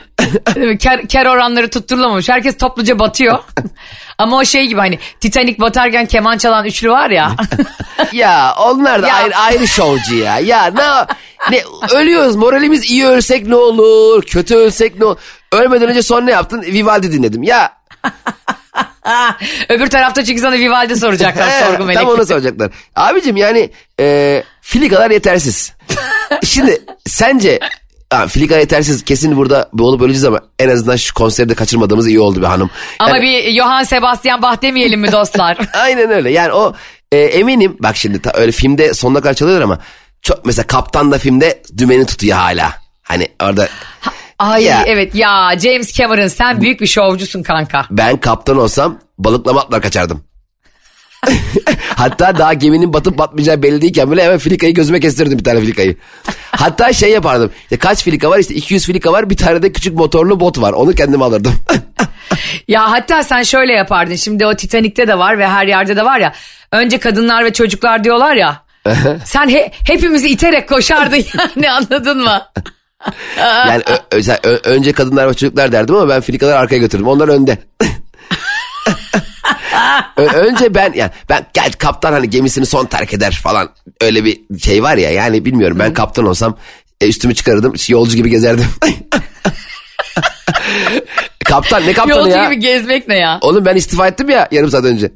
Kar, 0.83 1.07
kar 1.07 1.25
oranları 1.25 1.69
tutturulamamış. 1.69 2.29
Herkes 2.29 2.57
topluca 2.57 2.99
batıyor. 2.99 3.39
Ama 4.17 4.37
o 4.37 4.45
şey 4.45 4.67
gibi 4.67 4.79
hani 4.79 4.99
Titanic 5.19 5.59
batarken 5.59 6.05
keman 6.05 6.37
çalan 6.37 6.65
üçlü 6.65 6.89
var 6.89 7.09
ya. 7.09 7.35
ya 8.13 8.55
onlar 8.59 9.03
da 9.03 9.07
Ya. 9.07 9.15
ayrı, 9.15 9.37
ayrı 9.37 9.67
şovcu 9.67 10.15
ya. 10.15 10.39
Ya 10.39 10.65
ne, 10.65 11.15
ne 11.55 11.63
ölüyoruz 11.95 12.35
moralimiz 12.35 12.91
iyi 12.91 13.05
ölsek 13.05 13.47
ne 13.47 13.55
olur 13.55 14.23
kötü 14.23 14.55
ölsek 14.55 14.99
ne 14.99 15.05
olur. 15.05 15.17
Ölmeden 15.51 15.89
önce 15.89 16.01
son 16.01 16.25
ne 16.25 16.31
yaptın 16.31 16.61
Vivaldi 16.61 17.11
dinledim 17.11 17.43
ya. 17.43 17.71
Öbür 19.69 19.87
tarafta 19.87 20.23
çünkü 20.25 20.41
sana 20.41 20.55
Vivaldi 20.55 20.95
soracaklar 20.95 21.49
sorgu 21.65 21.83
melek. 21.85 22.01
Tam 22.01 22.09
onu 22.09 22.25
soracaklar. 22.25 22.71
Abicim 22.95 23.37
yani 23.37 23.69
e, 23.99 24.43
filikalar 24.61 25.11
yetersiz. 25.11 25.73
Şimdi 26.45 26.81
sence 27.07 27.59
ha, 28.13 28.27
filikalar 28.27 28.59
yetersiz 28.59 29.05
kesin 29.05 29.37
burada 29.37 29.69
olup 29.79 30.01
öleceğiz 30.01 30.25
ama 30.25 30.39
en 30.59 30.69
azından 30.69 30.95
şu 30.95 31.13
konseri 31.13 31.49
de 31.49 31.53
kaçırmadığımız 31.55 32.07
iyi 32.07 32.19
oldu 32.19 32.41
bir 32.41 32.45
hanım. 32.45 32.69
Ama 32.99 33.17
Yani- 33.17 33.23
bir 33.23 33.55
Johann 33.59 33.83
Sebastian 33.83 34.41
Bach 34.41 34.61
demeyelim 34.61 34.99
mi 34.99 35.11
dostlar? 35.11 35.57
Aynen 35.73 36.11
öyle 36.11 36.31
yani 36.31 36.53
o 36.53 36.73
e, 37.11 37.17
eminim 37.17 37.77
bak 37.79 37.97
şimdi 37.97 38.21
ta, 38.21 38.31
öyle 38.33 38.51
filmde 38.51 38.93
sonuna 38.93 39.21
kadar 39.21 39.33
çalıyorlar 39.33 39.63
ama 39.63 39.79
çok 40.21 40.45
mesela 40.45 40.67
kaptan 40.67 41.11
da 41.11 41.17
filmde 41.17 41.61
dümeni 41.77 42.05
tutuyor 42.05 42.37
hala. 42.37 42.73
Hani 43.03 43.27
orada 43.43 43.67
Ay 44.39 44.63
Ya. 44.63 44.83
evet 44.85 45.15
ya 45.15 45.59
James 45.59 45.93
Cameron 45.93 46.27
sen 46.27 46.61
büyük 46.61 46.81
bir 46.81 46.87
şovcusun 46.87 47.43
kanka. 47.43 47.85
ben 47.91 48.17
kaptan 48.17 48.57
olsam 48.57 48.99
balıklama 49.17 49.61
atlar 49.61 49.81
kaçardım. 49.81 50.23
Hatta 51.95 52.37
daha 52.37 52.53
geminin 52.53 52.93
batıp 52.93 53.17
batmayacağı 53.17 53.63
belli 53.63 53.81
değilken 53.81 54.09
böyle 54.09 54.23
hemen 54.23 54.37
filikayı 54.37 54.73
gözüme 54.73 54.99
kestirdim 54.99 55.39
bir 55.39 55.43
tane 55.43 55.59
filikayı. 55.61 55.95
Hatta 56.51 56.93
şey 56.93 57.11
yapardım. 57.11 57.51
İşte 57.63 57.77
kaç 57.77 58.03
filika 58.03 58.29
var? 58.29 58.39
İşte 58.39 58.53
200 58.53 58.85
filika 58.85 59.11
var. 59.11 59.29
Bir 59.29 59.37
tane 59.37 59.61
de 59.61 59.71
küçük 59.71 59.93
motorlu 59.97 60.39
bot 60.39 60.61
var. 60.61 60.73
Onu 60.73 60.91
kendim 60.95 61.21
alırdım. 61.21 61.53
Ya 62.67 62.91
hatta 62.91 63.23
sen 63.23 63.43
şöyle 63.43 63.73
yapardın 63.73 64.15
şimdi 64.15 64.45
o 64.45 64.55
Titanic'te 64.55 65.07
de 65.07 65.17
var 65.17 65.39
ve 65.39 65.47
her 65.47 65.67
yerde 65.67 65.95
de 65.95 66.05
var 66.05 66.19
ya. 66.19 66.33
Önce 66.71 66.97
kadınlar 66.97 67.45
ve 67.45 67.53
çocuklar 67.53 68.03
diyorlar 68.03 68.35
ya. 68.35 68.61
sen 69.25 69.49
he- 69.49 69.71
hepimizi 69.87 70.29
iterek 70.29 70.69
koşardın 70.69 71.15
yani 71.55 71.71
anladın 71.71 72.23
mı? 72.23 72.41
yani 73.37 73.83
ö- 73.87 74.17
ö- 74.17 74.23
sen 74.23 74.37
ö- 74.43 74.59
önce 74.63 74.93
kadınlar 74.93 75.29
ve 75.29 75.33
çocuklar 75.33 75.71
derdim 75.71 75.95
ama 75.95 76.09
ben 76.09 76.21
filikaları 76.21 76.57
arkaya 76.57 76.77
götürdüm. 76.77 77.07
Onlar 77.07 77.27
önde. 77.27 77.57
Önce 80.17 80.75
ben 80.75 80.93
yani 80.95 81.11
ben 81.29 81.45
gel 81.53 81.71
kaptan 81.71 82.13
hani 82.13 82.29
gemisini 82.29 82.65
son 82.65 82.85
terk 82.85 83.13
eder 83.13 83.39
falan 83.43 83.69
öyle 84.01 84.25
bir 84.25 84.59
şey 84.59 84.83
var 84.83 84.97
ya 84.97 85.11
yani 85.11 85.45
bilmiyorum 85.45 85.79
ben 85.79 85.93
kaptan 85.93 86.25
olsam 86.25 86.57
e, 87.01 87.07
üstümü 87.07 87.35
çıkarırdım 87.35 87.73
yolcu 87.87 88.15
gibi 88.15 88.29
gezerdim. 88.29 88.65
kaptan 91.45 91.87
ne 91.87 91.93
kaptanı 91.93 92.17
Yolcu 92.17 92.37
ya? 92.37 92.45
gibi 92.45 92.59
gezmek 92.59 93.07
ne 93.07 93.15
ya? 93.17 93.37
Oğlum 93.41 93.65
ben 93.65 93.75
istifa 93.75 94.07
ettim 94.07 94.29
ya 94.29 94.47
yarım 94.51 94.69
saat 94.71 94.83
önce. 94.85 95.11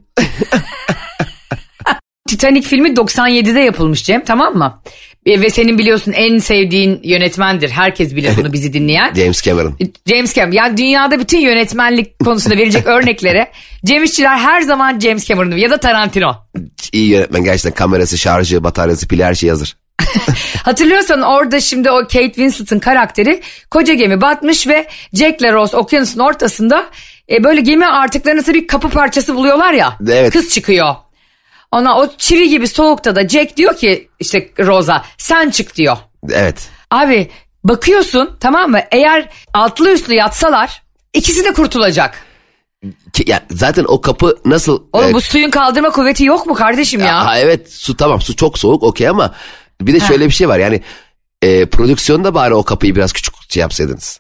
Titanic 2.30 2.68
filmi 2.68 2.90
97'de 2.90 3.60
yapılmış 3.60 4.04
Cem 4.04 4.26
tamam 4.26 4.56
mı? 4.56 4.82
E, 5.30 5.42
ve 5.42 5.50
senin 5.50 5.78
biliyorsun 5.78 6.12
en 6.12 6.38
sevdiğin 6.38 7.00
yönetmendir. 7.04 7.70
Herkes 7.70 8.16
bilir 8.16 8.32
bunu 8.38 8.54
bizi 8.54 8.74
dinleyen. 8.74 9.14
James 9.16 9.42
Cameron. 9.42 9.78
James 10.06 10.34
Cameron. 10.34 10.52
Yani 10.52 10.78
dünyada 10.78 11.20
bütün 11.20 11.40
yönetmenlik 11.40 12.20
konusunda 12.20 12.58
verecek 12.58 12.86
örneklere 12.88 13.52
Cem 13.86 14.04
İşçiler 14.04 14.38
her 14.38 14.62
zaman 14.62 15.00
James 15.00 15.26
Cameron 15.26 15.58
ya 15.58 15.70
da 15.70 15.78
Tarantino. 15.78 16.36
İyi 16.92 17.10
yönetmen 17.10 17.44
gerçekten 17.44 17.74
kamerası, 17.74 18.18
şarjı, 18.18 18.64
bataryası, 18.64 19.08
pili 19.08 19.24
her 19.24 19.36
şey 19.36 19.50
hazır. 19.50 19.78
Hatırlıyorsan 20.64 21.22
orada 21.22 21.60
şimdi 21.60 21.92
o 21.92 21.98
Kate 21.98 22.26
Winslet'ın 22.26 22.80
karakteri 22.80 23.42
koca 23.72 23.94
gemi 23.94 24.22
batmış 24.22 24.68
ve 24.68 24.88
Jack'le 25.14 25.54
Rose 25.54 25.78
okyanusun 25.78 26.20
ortasında 26.20 26.86
e, 27.32 27.44
böyle 27.44 27.62
gemi 27.62 27.88
artıklarını 27.88 28.54
bir 28.54 28.68
kapı 28.68 28.90
parçası 28.90 29.36
buluyorlar 29.36 29.74
ya. 29.74 29.98
Evet. 30.10 30.34
Kız 30.34 30.50
çıkıyor. 30.50 30.96
Ona 31.72 31.98
o 31.98 32.10
çivi 32.18 32.50
gibi 32.50 32.68
soğukta 32.68 33.16
da 33.16 33.28
Jack 33.28 33.58
diyor 33.58 33.78
ki 33.78 34.10
işte 34.20 34.50
Rose'a 34.60 35.06
sen 35.18 35.50
çık 35.50 35.76
diyor. 35.76 35.98
Evet. 36.32 36.70
Abi 36.92 37.32
bakıyorsun 37.64 38.38
tamam 38.40 38.72
mı 38.72 38.80
eğer 38.92 39.30
altlı 39.54 39.94
üstlü 39.94 40.14
yatsalar 40.14 40.84
ikisi 41.14 41.46
de 41.46 41.54
kurtulacak. 41.54 42.26
Ki, 43.14 43.24
ya, 43.28 43.44
zaten 43.52 43.86
o 43.88 44.02
kapı 44.02 44.38
nasıl... 44.46 44.84
Oğlum 44.94 45.10
e, 45.10 45.14
bu 45.14 45.22
suyun 45.22 45.50
kaldırma 45.50 45.90
kuvveti 45.90 46.24
yok 46.24 46.46
mu 46.46 46.54
kardeşim 46.54 47.00
ya? 47.00 47.26
Ha, 47.26 47.40
evet 47.40 47.74
su 47.74 47.98
tamam 47.98 48.22
su 48.22 48.36
çok 48.36 48.58
soğuk 48.60 48.84
okey 48.84 49.08
ama 49.08 49.36
bir 49.82 49.94
de 49.94 50.00
şöyle 50.00 50.26
bir 50.26 50.32
şey 50.32 50.50
var 50.50 50.60
yani 50.60 50.82
e, 51.42 51.66
prodüksiyonda 51.66 52.34
bari 52.34 52.54
o 52.54 52.64
kapıyı 52.64 52.96
biraz 52.96 53.14
küçük 53.14 53.34
şey 53.50 53.62
yapsaydınız. 53.62 54.20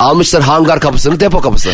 Almışlar 0.00 0.42
hangar 0.42 0.80
kapısını 0.80 1.20
depo 1.20 1.40
kapısı. 1.40 1.70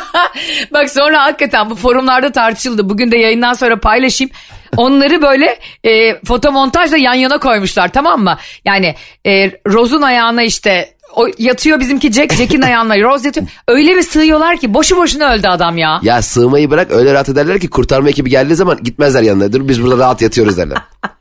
Bak 0.72 0.90
sonra 0.90 1.22
hakikaten 1.22 1.70
bu 1.70 1.74
forumlarda 1.74 2.32
tartışıldı. 2.32 2.88
Bugün 2.88 3.10
de 3.10 3.16
yayından 3.16 3.54
sonra 3.54 3.80
paylaşayım. 3.80 4.30
Onları 4.76 5.22
böyle 5.22 5.58
e, 5.84 6.20
fotomontajla 6.24 6.96
yan 6.96 7.14
yana 7.14 7.38
koymuşlar 7.38 7.92
tamam 7.92 8.22
mı? 8.22 8.38
Yani 8.64 8.94
e, 9.26 9.50
Rose'un 9.66 10.02
ayağına 10.02 10.42
işte 10.42 10.94
o 11.16 11.28
yatıyor 11.38 11.80
bizimki 11.80 12.12
Jack, 12.12 12.34
Jack'in 12.34 12.62
ayağına 12.62 13.00
Rose 13.00 13.28
yatıyor. 13.28 13.46
Öyle 13.68 13.96
bir 13.96 14.02
sığıyorlar 14.02 14.56
ki 14.56 14.74
boşu 14.74 14.96
boşuna 14.96 15.32
öldü 15.32 15.48
adam 15.48 15.78
ya. 15.78 16.00
Ya 16.02 16.22
sığmayı 16.22 16.70
bırak 16.70 16.90
öyle 16.90 17.14
rahat 17.14 17.28
ederler 17.28 17.60
ki 17.60 17.70
kurtarma 17.70 18.08
ekibi 18.08 18.30
geldiği 18.30 18.54
zaman 18.54 18.78
gitmezler 18.82 19.22
yanına. 19.22 19.52
Dur 19.52 19.68
biz 19.68 19.82
burada 19.82 20.04
rahat 20.04 20.22
yatıyoruz 20.22 20.56
derler. 20.56 20.78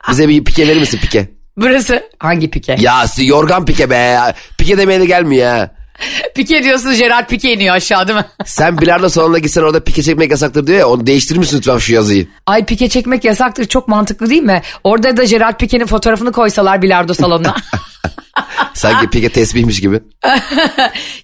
Bize 0.10 0.30
bir 0.30 0.44
pike 0.44 0.68
verir 0.68 0.80
misin 0.80 1.00
pike? 1.02 1.32
Burası 1.58 2.04
hangi 2.20 2.50
pike? 2.50 2.76
Ya 2.80 3.06
yorgan 3.18 3.66
pike 3.66 3.90
be. 3.90 4.18
Pike 4.58 4.78
demeye 4.78 5.00
de 5.00 5.06
gelmiyor 5.06 5.52
ha. 5.52 5.72
Pike 6.36 6.64
diyorsun 6.64 6.96
Gerard 6.96 7.30
Pike 7.30 7.54
iniyor 7.54 7.76
aşağı 7.76 8.08
değil 8.08 8.20
mi? 8.20 8.26
Sen 8.46 8.78
bilardo 8.78 9.10
salonuna 9.10 9.38
gitsen 9.38 9.62
orada 9.62 9.84
pike 9.84 10.04
çekmek 10.04 10.32
yasaktır 10.32 10.68
diyor 10.68 10.80
ya. 10.80 10.88
Onu 10.90 11.08
değiştirir 11.08 11.40
misin 11.40 11.58
lütfen 11.58 11.78
şu 11.78 11.94
yazıyı? 11.94 12.28
Ay 12.46 12.66
pike 12.66 12.90
çekmek 12.90 13.24
yasaktır 13.24 13.66
çok 13.66 13.88
mantıklı 13.88 14.30
değil 14.30 14.44
mi? 14.44 14.62
Orada 14.84 15.18
da 15.18 15.24
Gerard 15.24 15.60
Pike'nin 15.60 15.86
fotoğrafını 15.86 16.32
koysalar 16.32 16.82
bilardo 16.82 17.14
salonuna. 17.14 17.56
Sanki 18.74 19.10
pike 19.10 19.30
tesbihmiş 19.30 19.82
gibi. 19.82 20.00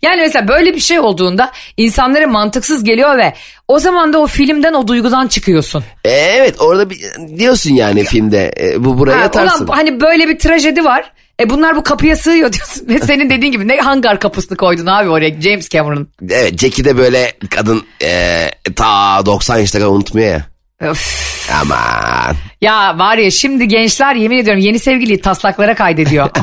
Yani 0.02 0.22
mesela 0.22 0.48
böyle 0.48 0.74
bir 0.76 0.80
şey 0.80 1.00
olduğunda 1.00 1.52
insanlara 1.78 2.28
mantıksız 2.28 2.84
geliyor 2.84 3.18
ve 3.18 3.34
o 3.68 3.80
zaman 3.80 4.14
da 4.14 4.20
o 4.20 4.28
filmden 4.28 4.74
o 4.74 4.88
duygudan 4.88 5.28
çıkıyorsun. 5.28 5.84
E, 6.06 6.10
evet 6.10 6.56
orada 6.62 6.90
bir, 6.90 7.00
diyorsun 7.38 7.74
yani 7.74 8.04
filmde 8.04 8.54
e, 8.60 8.84
bu 8.86 9.00
buraya 9.00 9.18
Ha, 9.18 9.22
yatarsın. 9.22 9.66
ulan 9.66 9.76
hani 9.76 10.02
böyle 10.02 10.28
bir 10.28 10.40
trajedi 10.40 10.84
var. 10.84 11.12
E 11.40 11.50
bunlar 11.50 11.76
bu 11.76 11.84
kapıya 11.84 12.16
sığıyor 12.16 12.54
diyorsun. 12.54 12.88
Ve 12.88 13.00
senin 13.06 13.30
dediğin 13.30 13.52
gibi 13.52 13.68
ne 13.68 13.78
hangar 13.78 14.20
kapısını 14.20 14.58
koydun 14.58 14.86
abi 14.86 15.10
oraya 15.10 15.42
James 15.42 15.70
Cameron. 15.70 16.08
Evet 16.30 16.58
Jackie 16.58 16.86
de 16.86 16.98
böyle 16.98 17.34
kadın 17.50 17.84
e, 18.04 18.50
ta 18.76 19.26
90 19.26 19.58
yaşına 19.58 19.82
kadar 19.82 19.92
unutmuyor 19.92 20.28
ya. 20.28 20.46
Öf. 20.80 21.28
Aman. 21.62 22.36
Ya 22.62 23.00
var 23.00 23.18
ya 23.18 23.32
şimdi 23.32 23.68
gençler 23.68 24.16
yemin 24.16 24.38
ediyorum 24.38 24.62
yeni 24.62 24.80
sevgiliyi 24.80 25.22
taslaklara 25.22 25.76
kaydediyor. 25.76 26.30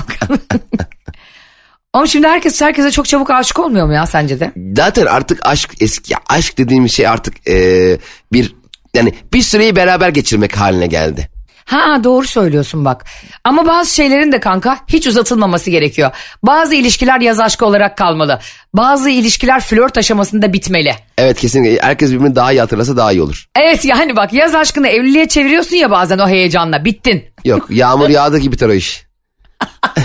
Ama 1.93 2.07
şimdi 2.07 2.27
herkes 2.27 2.61
herkese 2.61 2.91
çok 2.91 3.09
çabuk 3.09 3.31
aşık 3.31 3.59
olmuyor 3.59 3.87
mu 3.87 3.93
ya 3.93 4.07
sence 4.07 4.41
de? 4.41 4.53
Zaten 4.77 5.07
artık 5.07 5.47
aşk 5.47 5.71
eski 5.81 6.13
ya 6.13 6.19
aşk 6.29 6.59
dediğimiz 6.59 6.93
şey 6.93 7.07
artık 7.09 7.49
e, 7.49 7.99
bir 8.33 8.55
yani 8.95 9.15
bir 9.33 9.43
süreyi 9.43 9.77
beraber 9.77 10.09
geçirmek 10.09 10.57
haline 10.57 10.87
geldi. 10.87 11.29
Ha 11.65 12.05
doğru 12.05 12.27
söylüyorsun 12.27 12.85
bak. 12.85 13.05
Ama 13.45 13.67
bazı 13.67 13.95
şeylerin 13.95 14.33
de 14.33 14.41
kanka 14.41 14.79
hiç 14.89 15.07
uzatılmaması 15.07 15.71
gerekiyor. 15.71 16.11
Bazı 16.43 16.75
ilişkiler 16.75 17.21
yaz 17.21 17.41
aşkı 17.41 17.67
olarak 17.67 17.97
kalmalı. 17.99 18.39
Bazı 18.75 19.11
ilişkiler 19.11 19.61
flört 19.61 19.99
aşamasında 19.99 20.53
bitmeli. 20.53 20.95
Evet 21.19 21.41
kesinlikle 21.41 21.83
herkes 21.83 22.13
birbirini 22.13 22.37
daha 22.37 22.53
iyi 22.53 22.61
hatırlasa 22.61 22.97
daha 22.97 23.13
iyi 23.13 23.23
olur. 23.23 23.47
Evet 23.57 23.85
yani 23.85 24.17
bak 24.17 24.33
yaz 24.33 24.55
aşkını 24.55 24.89
evliliğe 24.89 25.29
çeviriyorsun 25.29 25.77
ya 25.77 25.91
bazen 25.91 26.19
o 26.19 26.29
heyecanla 26.29 26.85
bittin. 26.85 27.25
Yok 27.45 27.67
yağmur 27.71 28.09
yağdı 28.09 28.39
gibi 28.39 28.53
biter 28.53 28.69
o 28.69 28.73
iş. 28.73 29.05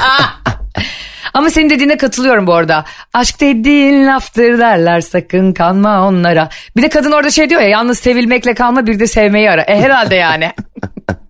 Ama 1.33 1.49
senin 1.49 1.69
dediğine 1.69 1.97
katılıyorum 1.97 2.47
bu 2.47 2.53
arada. 2.53 2.85
Aşk 3.13 3.41
dediğin 3.41 4.07
laftır 4.07 4.59
derler 4.59 5.01
sakın 5.01 5.53
kanma 5.53 6.07
onlara. 6.07 6.49
Bir 6.77 6.81
de 6.81 6.89
kadın 6.89 7.11
orada 7.11 7.31
şey 7.31 7.49
diyor 7.49 7.61
ya 7.61 7.67
yalnız 7.67 7.99
sevilmekle 7.99 8.53
kalma 8.53 8.87
bir 8.87 8.99
de 8.99 9.07
sevmeyi 9.07 9.51
ara. 9.51 9.61
E 9.61 9.81
herhalde 9.81 10.15
yani. 10.15 10.51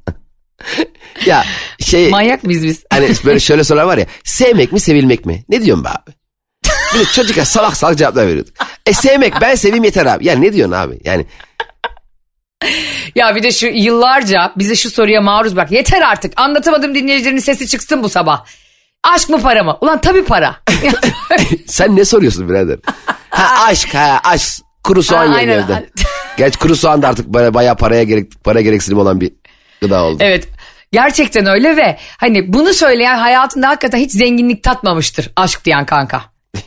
Ya 1.25 1.43
şey 1.79 2.09
Manyak 2.09 2.43
mıyız 2.43 2.63
biz? 2.63 2.83
hani 2.89 3.09
böyle 3.25 3.39
şöyle 3.39 3.63
sorular 3.63 3.83
var 3.83 3.97
ya 3.97 4.05
sevmek 4.23 4.71
mi 4.71 4.79
sevilmek 4.79 5.25
mi? 5.25 5.43
Ne 5.49 5.61
diyorsun 5.61 5.85
be 5.85 5.89
abi? 5.89 6.11
Bir 6.93 6.99
de 6.99 7.05
çocuklar 7.05 7.43
salak 7.45 7.77
salak 7.77 7.97
cevaplar 7.97 8.27
veriyordu. 8.27 8.49
E 8.85 8.93
sevmek 8.93 9.33
ben 9.41 9.55
seveyim 9.55 9.83
yeter 9.83 10.05
abi. 10.05 10.27
Ya 10.27 10.35
ne 10.35 10.53
diyorsun 10.53 10.73
abi? 10.75 10.99
Yani 11.03 11.25
Ya 13.15 13.35
bir 13.35 13.43
de 13.43 13.51
şu 13.51 13.67
yıllarca 13.67 14.53
bize 14.57 14.75
şu 14.75 14.89
soruya 14.91 15.21
maruz 15.21 15.55
bırak. 15.55 15.71
Yeter 15.71 16.01
artık 16.01 16.33
anlatamadım 16.39 16.95
dinleyicilerin 16.95 17.37
sesi 17.37 17.67
çıksın 17.67 18.03
bu 18.03 18.09
sabah. 18.09 18.45
Aşk 19.03 19.29
mı 19.29 19.41
para 19.41 19.63
mı? 19.63 19.77
Ulan 19.81 20.01
tabii 20.01 20.23
para. 20.25 20.55
sen 21.67 21.95
ne 21.95 22.05
soruyorsun 22.05 22.49
birader? 22.49 22.79
Ha 23.29 23.65
aşk 23.67 23.93
ha 23.95 24.19
aşk. 24.23 24.61
Kuru 24.83 25.03
soğan 25.03 25.27
Ha, 25.27 25.35
aynen. 25.35 25.59
evde. 25.59 25.89
Gerçi 26.37 26.59
kuru 26.59 26.75
soğan 26.75 27.01
da 27.01 27.07
artık 27.07 27.27
böyle 27.27 27.53
bayağı 27.53 27.75
paraya 27.77 28.03
gerek, 28.03 28.43
para 28.43 28.61
gereksinim 28.61 28.97
olan 28.97 29.21
bir 29.21 29.31
gıda 29.81 30.03
oldu. 30.03 30.17
evet 30.19 30.47
gerçekten 30.91 31.45
öyle 31.45 31.77
ve 31.77 31.97
hani 32.17 32.53
bunu 32.53 32.73
söyleyen 32.73 33.17
hayatında 33.17 33.67
hakikaten 33.67 33.97
hiç 33.97 34.11
zenginlik 34.11 34.63
tatmamıştır 34.63 35.29
aşk 35.35 35.65
diyen 35.65 35.85
kanka. 35.85 36.21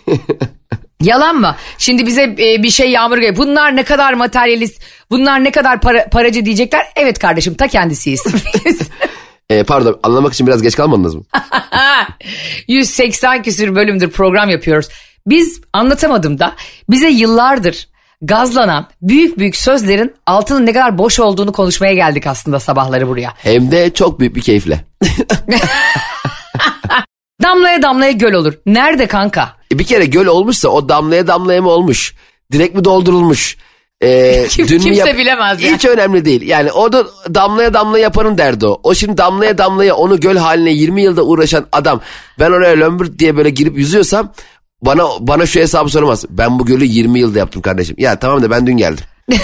Yalan 1.02 1.36
mı? 1.36 1.56
Şimdi 1.78 2.06
bize 2.06 2.22
e, 2.22 2.62
bir 2.62 2.70
şey 2.70 2.90
yağmur 2.90 3.16
geliyor. 3.16 3.36
Bunlar 3.36 3.76
ne 3.76 3.82
kadar 3.82 4.12
materyalist, 4.12 4.82
bunlar 5.10 5.44
ne 5.44 5.50
kadar 5.50 5.80
para, 5.80 6.08
paracı 6.08 6.44
diyecekler. 6.44 6.86
Evet 6.96 7.18
kardeşim 7.18 7.54
ta 7.54 7.68
kendisiyiz. 7.68 8.22
E, 9.50 9.64
pardon 9.64 10.00
anlamak 10.02 10.32
için 10.32 10.46
biraz 10.46 10.62
geç 10.62 10.76
kalmadınız 10.76 11.14
mı? 11.14 11.22
180 12.68 13.42
küsür 13.42 13.74
bölümdür 13.74 14.10
program 14.10 14.48
yapıyoruz. 14.48 14.88
Biz 15.26 15.60
anlatamadım 15.72 16.38
da 16.38 16.54
bize 16.90 17.08
yıllardır 17.08 17.88
gazlanan 18.22 18.86
büyük 19.02 19.38
büyük 19.38 19.56
sözlerin 19.56 20.14
altının 20.26 20.66
ne 20.66 20.72
kadar 20.72 20.98
boş 20.98 21.20
olduğunu 21.20 21.52
konuşmaya 21.52 21.94
geldik 21.94 22.26
aslında 22.26 22.60
sabahları 22.60 23.08
buraya. 23.08 23.32
Hem 23.36 23.70
de 23.70 23.94
çok 23.94 24.20
büyük 24.20 24.36
bir 24.36 24.42
keyifle. 24.42 24.84
Damlaya 27.42 27.82
damlaya 27.82 28.12
göl 28.12 28.32
olur. 28.32 28.54
Nerede 28.66 29.06
kanka? 29.06 29.56
E, 29.72 29.78
bir 29.78 29.84
kere 29.84 30.04
göl 30.06 30.26
olmuşsa 30.26 30.68
o 30.68 30.88
damlaya 30.88 31.26
damlaya 31.26 31.62
mı 31.62 31.70
olmuş? 31.70 32.14
Direkt 32.52 32.74
mi 32.76 32.84
doldurulmuş? 32.84 33.56
E, 34.00 34.46
Kim- 34.50 34.68
dün 34.68 34.78
kimse 34.78 35.16
bilemez 35.18 35.62
ya. 35.62 35.74
Hiç 35.74 35.84
önemli 35.84 36.24
değil. 36.24 36.42
Yani 36.42 36.72
o 36.72 36.92
da 36.92 37.06
damlaya 37.34 37.74
damlaya 37.74 38.02
yapanın 38.02 38.38
derdi 38.38 38.66
o. 38.66 38.80
O 38.82 38.94
şimdi 38.94 39.18
damlaya 39.18 39.58
damlaya 39.58 39.94
onu 39.96 40.20
göl 40.20 40.36
haline 40.36 40.70
20 40.70 41.02
yılda 41.02 41.22
uğraşan 41.22 41.66
adam. 41.72 42.00
Ben 42.38 42.50
oraya 42.50 42.76
lömbür 42.76 43.18
diye 43.18 43.36
böyle 43.36 43.50
girip 43.50 43.78
yüzüyorsam 43.78 44.32
bana 44.82 45.04
bana 45.20 45.46
şu 45.46 45.60
hesabı 45.60 45.88
soramaz. 45.88 46.24
Ben 46.30 46.58
bu 46.58 46.66
gölü 46.66 46.84
20 46.84 47.18
yılda 47.20 47.38
yaptım 47.38 47.62
kardeşim. 47.62 47.96
Ya 47.98 48.18
tamam 48.18 48.42
da 48.42 48.50
ben 48.50 48.66
dün 48.66 48.76
geldim. 48.76 49.04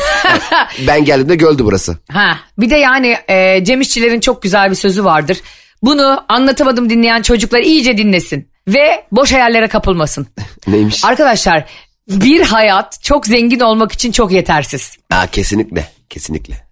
ben 0.87 1.05
geldiğimde 1.05 1.37
göldü 1.37 1.65
burası. 1.65 1.99
Ha, 2.13 2.39
bir 2.59 2.71
de 2.71 2.77
yani 2.77 3.17
e, 3.29 3.65
Cem 3.65 3.81
İşçilerin 3.81 4.21
çok 4.21 4.43
güzel 4.43 4.71
bir 4.71 4.75
sözü 4.75 5.05
vardır. 5.05 5.39
Bunu 5.83 6.25
anlatamadım 6.29 6.91
dinleyen 6.91 7.23
çocuklar 7.23 7.61
iyice 7.61 7.99
dinlesin 7.99 8.49
ve 8.69 9.05
boş 9.13 9.33
hayallere 9.33 9.69
kapılmasın. 9.69 10.27
Neymiş? 10.67 11.05
Arkadaşlar 11.05 11.65
bir 12.09 12.43
hayat 12.43 13.03
çok 13.03 13.27
zengin 13.27 13.61
olmak 13.61 13.93
için 13.93 14.13
çok 14.13 14.33
yetersiz. 14.33 14.97
Aa, 15.11 15.27
kesinlikle. 15.27 15.89
Kesinlikle. 16.09 16.69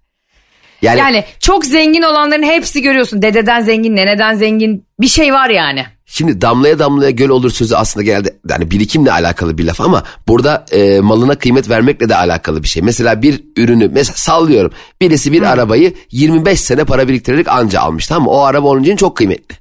Yani, 0.81 0.99
Yani 0.99 1.23
çok 1.39 1.65
zengin 1.65 2.01
olanların 2.01 2.43
hepsi 2.43 2.81
görüyorsun. 2.81 3.21
Dededen 3.21 3.61
zengin, 3.61 3.95
neneden 3.95 4.33
zengin 4.33 4.85
bir 4.99 5.07
şey 5.07 5.33
var 5.33 5.49
yani. 5.49 5.85
Şimdi 6.09 6.41
damlaya 6.41 6.79
damlaya 6.79 7.11
göl 7.11 7.29
olur 7.29 7.51
sözü 7.51 7.75
aslında 7.75 8.03
genelde 8.03 8.35
yani 8.49 8.71
birikimle 8.71 9.11
alakalı 9.11 9.57
bir 9.57 9.63
laf 9.63 9.81
ama 9.81 10.03
burada 10.27 10.65
e, 10.71 10.99
malına 10.99 11.35
kıymet 11.35 11.69
vermekle 11.69 12.09
de 12.09 12.15
alakalı 12.15 12.63
bir 12.63 12.67
şey. 12.67 12.83
Mesela 12.83 13.21
bir 13.21 13.43
ürünü 13.57 13.87
mesela 13.87 14.15
sallıyorum 14.17 14.71
birisi 15.01 15.31
bir 15.31 15.41
arabayı 15.41 15.93
25 16.11 16.59
sene 16.59 16.83
para 16.83 17.07
biriktirerek 17.07 17.47
anca 17.47 17.81
almış 17.81 18.07
tamam 18.07 18.23
mı? 18.23 18.29
O 18.29 18.41
araba 18.41 18.67
onun 18.67 18.83
için 18.83 18.95
çok 18.95 19.17
kıymetli. 19.17 19.55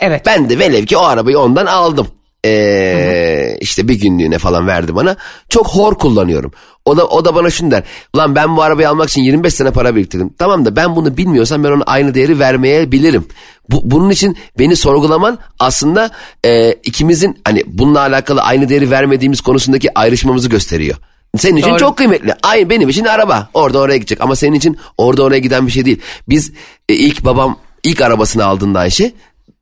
Evet. 0.00 0.22
Ben 0.26 0.50
de 0.50 0.58
velev 0.58 0.86
ki 0.86 0.96
o 0.96 1.02
arabayı 1.02 1.38
ondan 1.38 1.66
aldım. 1.66 2.06
Ee, 2.44 3.56
işte 3.60 3.88
bir 3.88 3.94
günlüğüne 3.94 4.38
falan 4.38 4.66
verdi 4.66 4.94
bana. 4.94 5.16
Çok 5.48 5.68
hor 5.68 5.94
kullanıyorum. 5.94 6.52
O 6.88 6.96
da 6.96 7.06
o 7.06 7.24
da 7.24 7.34
bana 7.34 7.50
şunu 7.50 7.70
der. 7.70 7.82
Ulan 8.14 8.34
ben 8.34 8.56
bu 8.56 8.62
arabayı 8.62 8.88
almak 8.88 9.08
için 9.08 9.22
25 9.22 9.54
sene 9.54 9.70
para 9.70 9.96
biriktirdim. 9.96 10.30
Tamam 10.38 10.64
da 10.64 10.76
ben 10.76 10.96
bunu 10.96 11.16
bilmiyorsam 11.16 11.64
ben 11.64 11.70
ona 11.70 11.82
aynı 11.84 12.14
değeri 12.14 12.38
vermeyebilirim. 12.38 13.24
Bu, 13.70 13.80
bunun 13.84 14.10
için 14.10 14.36
beni 14.58 14.76
sorgulaman 14.76 15.38
aslında 15.58 16.10
e, 16.44 16.72
ikimizin 16.72 17.40
hani 17.44 17.62
bununla 17.66 18.00
alakalı 18.00 18.42
aynı 18.42 18.68
değeri 18.68 18.90
vermediğimiz 18.90 19.40
konusundaki 19.40 19.98
ayrışmamızı 19.98 20.48
gösteriyor. 20.48 20.96
Senin 21.36 21.56
için 21.56 21.70
Doğru. 21.70 21.78
çok 21.78 21.96
kıymetli. 21.96 22.34
Aynı 22.42 22.70
benim 22.70 22.88
için 22.88 23.04
araba. 23.04 23.48
Orada 23.54 23.78
oraya 23.78 23.96
gidecek 23.96 24.20
ama 24.20 24.36
senin 24.36 24.56
için 24.56 24.78
orada 24.98 25.22
oraya 25.22 25.38
giden 25.38 25.66
bir 25.66 25.72
şey 25.72 25.84
değil. 25.84 26.00
Biz 26.28 26.52
e, 26.88 26.94
ilk 26.94 27.24
babam 27.24 27.58
ilk 27.84 28.00
arabasını 28.00 28.44
aldığında 28.44 28.78
Ayşe 28.78 29.12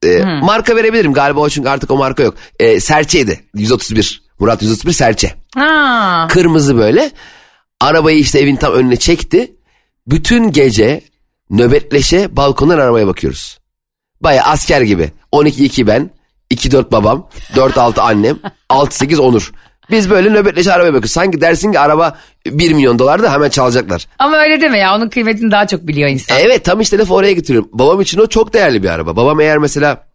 e, 0.04 0.24
marka 0.42 0.76
verebilirim 0.76 1.12
galiba 1.12 1.40
o 1.40 1.48
çünkü 1.48 1.68
artık 1.68 1.90
o 1.90 1.96
marka 1.96 2.22
yok. 2.22 2.34
E, 2.60 2.80
Serçe'ydi 2.80 3.40
131. 3.54 4.25
Murat 4.38 4.62
131 4.62 4.92
Serçe. 4.92 5.32
Ha. 5.54 6.26
Kırmızı 6.30 6.76
böyle. 6.76 7.10
Arabayı 7.80 8.18
işte 8.18 8.38
evin 8.38 8.56
tam 8.56 8.72
önüne 8.72 8.96
çekti. 8.96 9.52
Bütün 10.06 10.50
gece 10.52 11.00
nöbetleşe 11.50 12.36
balkondan 12.36 12.78
arabaya 12.78 13.06
bakıyoruz. 13.06 13.58
Baya 14.20 14.44
asker 14.44 14.80
gibi. 14.80 15.12
12-2 15.32 15.86
ben, 15.86 16.10
2-4 16.50 16.92
babam, 16.92 17.28
4-6 17.54 18.00
annem, 18.00 18.38
6-8 18.70 19.18
Onur. 19.20 19.52
Biz 19.90 20.10
böyle 20.10 20.30
nöbetleşe 20.30 20.72
arabaya 20.72 20.92
bakıyoruz. 20.92 21.10
Sanki 21.10 21.40
dersin 21.40 21.72
ki 21.72 21.78
araba 21.78 22.18
1 22.46 22.72
milyon 22.72 22.98
dolar 22.98 23.22
da 23.22 23.32
hemen 23.32 23.48
çalacaklar. 23.48 24.06
Ama 24.18 24.36
öyle 24.36 24.60
deme 24.60 24.78
ya 24.78 24.96
onun 24.96 25.08
kıymetini 25.08 25.50
daha 25.50 25.66
çok 25.66 25.86
biliyor 25.86 26.08
insan. 26.08 26.38
Evet 26.40 26.64
tam 26.64 26.80
işte 26.80 26.98
lafı 26.98 27.14
oraya 27.14 27.32
getiriyorum. 27.32 27.70
Babam 27.72 28.00
için 28.00 28.18
o 28.18 28.26
çok 28.26 28.52
değerli 28.52 28.82
bir 28.82 28.88
araba. 28.88 29.16
Babam 29.16 29.40
eğer 29.40 29.58
mesela 29.58 30.06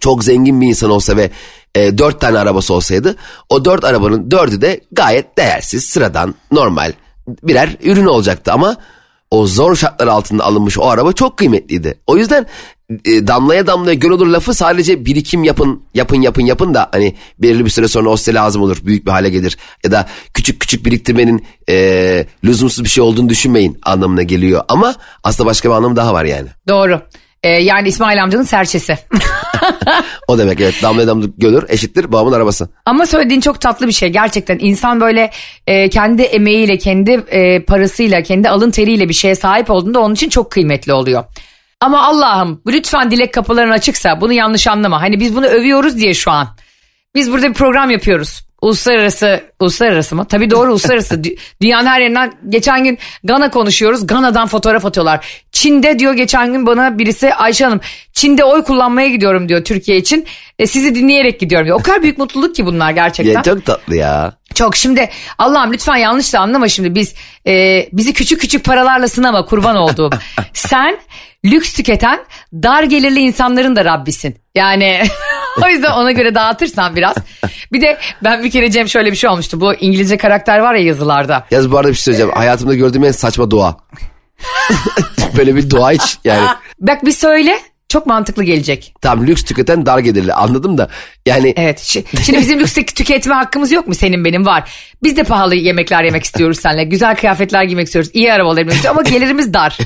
çok 0.00 0.24
zengin 0.24 0.60
bir 0.60 0.66
insan 0.66 0.90
olsa 0.90 1.16
ve 1.16 1.30
e, 1.74 1.98
dört 1.98 2.20
tane 2.20 2.38
arabası 2.38 2.74
olsaydı 2.74 3.16
o 3.48 3.64
dört 3.64 3.84
arabanın 3.84 4.30
dördü 4.30 4.60
de 4.60 4.80
gayet 4.92 5.38
değersiz, 5.38 5.84
sıradan, 5.84 6.34
normal 6.52 6.92
birer 7.42 7.76
ürün 7.82 8.06
olacaktı 8.06 8.52
ama 8.52 8.76
o 9.30 9.46
zor 9.46 9.76
şartlar 9.76 10.06
altında 10.06 10.44
alınmış 10.44 10.78
o 10.78 10.88
araba 10.88 11.12
çok 11.12 11.36
kıymetliydi. 11.36 11.98
O 12.06 12.16
yüzden 12.16 12.46
e, 13.04 13.26
damlaya 13.26 13.66
damlaya 13.66 13.94
göl 13.94 14.10
olur 14.10 14.26
lafı 14.26 14.54
sadece 14.54 15.04
birikim 15.04 15.44
yapın, 15.44 15.82
yapın, 15.94 16.20
yapın, 16.20 16.42
yapın 16.42 16.74
da 16.74 16.88
hani 16.92 17.16
belirli 17.38 17.64
bir 17.64 17.70
süre 17.70 17.88
sonra 17.88 18.08
o 18.08 18.16
size 18.16 18.34
lazım 18.34 18.62
olur, 18.62 18.76
büyük 18.82 19.06
bir 19.06 19.10
hale 19.10 19.30
gelir. 19.30 19.58
Ya 19.84 19.92
da 19.92 20.08
küçük 20.34 20.60
küçük 20.60 20.86
biriktirmenin 20.86 21.44
e, 21.68 22.26
lüzumsuz 22.44 22.84
bir 22.84 22.88
şey 22.88 23.04
olduğunu 23.04 23.28
düşünmeyin 23.28 23.78
anlamına 23.82 24.22
geliyor. 24.22 24.62
Ama 24.68 24.94
aslında 25.24 25.50
başka 25.50 25.68
bir 25.68 25.74
anlamı 25.74 25.96
daha 25.96 26.14
var 26.14 26.24
yani. 26.24 26.48
Doğru. 26.68 27.00
Ee, 27.42 27.48
yani 27.48 27.88
İsmail 27.88 28.22
amcanın 28.22 28.42
serçesi. 28.42 28.98
O 30.28 30.38
demek 30.38 30.60
evet 30.60 30.82
damlaya 30.82 31.06
damlaya 31.06 31.28
gölür 31.38 31.64
eşittir 31.68 32.12
babamın 32.12 32.32
arabası. 32.32 32.68
Ama 32.86 33.06
söylediğin 33.06 33.40
çok 33.40 33.60
tatlı 33.60 33.86
bir 33.86 33.92
şey 33.92 34.08
gerçekten. 34.08 34.58
insan 34.60 35.00
böyle 35.00 35.30
e, 35.66 35.88
kendi 35.88 36.22
emeğiyle, 36.22 36.78
kendi 36.78 37.10
e, 37.10 37.64
parasıyla, 37.64 38.22
kendi 38.22 38.48
alın 38.48 38.70
teriyle 38.70 39.08
bir 39.08 39.14
şeye 39.14 39.34
sahip 39.34 39.70
olduğunda 39.70 40.00
onun 40.00 40.14
için 40.14 40.28
çok 40.28 40.50
kıymetli 40.50 40.92
oluyor. 40.92 41.24
Ama 41.80 42.02
Allah'ım 42.02 42.62
lütfen 42.66 43.10
dilek 43.10 43.34
kapıların 43.34 43.70
açıksa 43.70 44.20
bunu 44.20 44.32
yanlış 44.32 44.66
anlama. 44.66 45.00
Hani 45.02 45.20
biz 45.20 45.36
bunu 45.36 45.46
övüyoruz 45.46 45.96
diye 45.96 46.14
şu 46.14 46.30
an. 46.30 46.48
Biz 47.14 47.32
burada 47.32 47.48
bir 47.48 47.54
program 47.54 47.90
yapıyoruz. 47.90 48.42
Uluslararası, 48.62 49.40
uluslararası 49.60 50.14
mı? 50.16 50.24
Tabii 50.28 50.50
doğru 50.50 50.70
uluslararası. 50.70 51.14
Dü- 51.24 51.36
Dünyanın 51.62 51.86
her 51.86 52.00
yerinden 52.00 52.32
geçen 52.48 52.84
gün 52.84 52.98
Gana 53.24 53.50
konuşuyoruz. 53.50 54.06
Gana'dan 54.06 54.46
fotoğraf 54.46 54.86
atıyorlar. 54.86 55.26
Çin'de 55.52 55.98
diyor 55.98 56.14
geçen 56.14 56.52
gün 56.52 56.66
bana 56.66 56.98
birisi 56.98 57.34
Ayşe 57.34 57.64
Hanım 57.64 57.80
Çin'de 58.12 58.44
oy 58.44 58.64
kullanmaya 58.64 59.08
gidiyorum 59.08 59.48
diyor 59.48 59.64
Türkiye 59.64 59.96
için. 59.98 60.26
E, 60.58 60.66
sizi 60.66 60.94
dinleyerek 60.94 61.40
gidiyorum 61.40 61.66
diyor. 61.66 61.80
O 61.80 61.82
kadar 61.82 62.02
büyük 62.02 62.18
mutluluk 62.18 62.54
ki 62.54 62.66
bunlar 62.66 62.90
gerçekten. 62.90 63.32
Ya 63.32 63.42
çok 63.42 63.66
tatlı 63.66 63.96
ya. 63.96 64.32
Çok 64.54 64.76
şimdi 64.76 65.10
Allah'ım 65.38 65.72
lütfen 65.72 65.96
yanlış 65.96 66.32
da 66.32 66.40
anlama 66.40 66.68
şimdi 66.68 66.94
biz 66.94 67.14
e, 67.46 67.86
bizi 67.92 68.12
küçük 68.12 68.40
küçük 68.40 68.64
paralarla 68.64 69.08
sınama 69.08 69.44
kurban 69.44 69.76
olduğum. 69.76 70.10
Sen 70.52 70.98
lüks 71.44 71.72
tüketen 71.72 72.20
dar 72.52 72.82
gelirli 72.82 73.20
insanların 73.20 73.76
da 73.76 73.84
Rabbisin. 73.84 74.36
Yani 74.54 75.02
o 75.64 75.68
yüzden 75.68 75.90
ona 75.90 76.12
göre 76.12 76.34
dağıtırsan 76.34 76.96
biraz. 76.96 77.16
Bir 77.72 77.80
de 77.80 77.98
ben 78.24 78.44
bir 78.44 78.50
kere 78.50 78.70
Cem 78.70 78.88
şöyle 78.88 79.10
bir 79.10 79.16
şey 79.16 79.30
olmuştu. 79.30 79.60
Bu 79.60 79.74
İngilizce 79.74 80.16
karakter 80.16 80.58
var 80.58 80.74
ya 80.74 80.82
yazılarda. 80.82 81.46
Yaz 81.50 81.72
bu 81.72 81.78
arada 81.78 81.88
bir 81.88 81.94
şey 81.94 82.02
söyleyeceğim. 82.02 82.32
Hayatımda 82.34 82.74
gördüğüm 82.74 83.04
en 83.04 83.12
saçma 83.12 83.50
dua. 83.50 83.76
Böyle 85.36 85.56
bir 85.56 85.70
dua 85.70 85.90
hiç 85.92 86.18
yani. 86.24 86.48
Bak 86.80 87.04
bir 87.04 87.12
söyle 87.12 87.58
çok 87.88 88.06
mantıklı 88.06 88.44
gelecek. 88.44 88.94
Tam 89.00 89.26
lüks 89.26 89.42
tüketen 89.44 89.86
dar 89.86 89.98
gelirli 89.98 90.34
anladım 90.34 90.78
da. 90.78 90.88
Yani 91.26 91.54
Evet. 91.56 91.78
şi- 91.80 92.22
Şimdi 92.24 92.38
bizim 92.40 92.60
lüks 92.60 92.74
tüketme 92.74 93.34
hakkımız 93.34 93.72
yok 93.72 93.86
mu? 93.88 93.94
Senin 93.94 94.24
benim 94.24 94.46
var. 94.46 94.72
Biz 95.02 95.16
de 95.16 95.22
pahalı 95.24 95.54
yemekler 95.54 96.04
yemek 96.04 96.24
istiyoruz 96.24 96.58
seninle. 96.60 96.84
Güzel 96.84 97.16
kıyafetler 97.16 97.62
giymek 97.62 97.86
istiyoruz. 97.86 98.10
iyi 98.14 98.32
arabalar 98.32 98.56
binmek 98.56 98.74
istiyoruz 98.74 99.00
ama 99.00 99.10
gelirimiz 99.10 99.54
dar. 99.54 99.78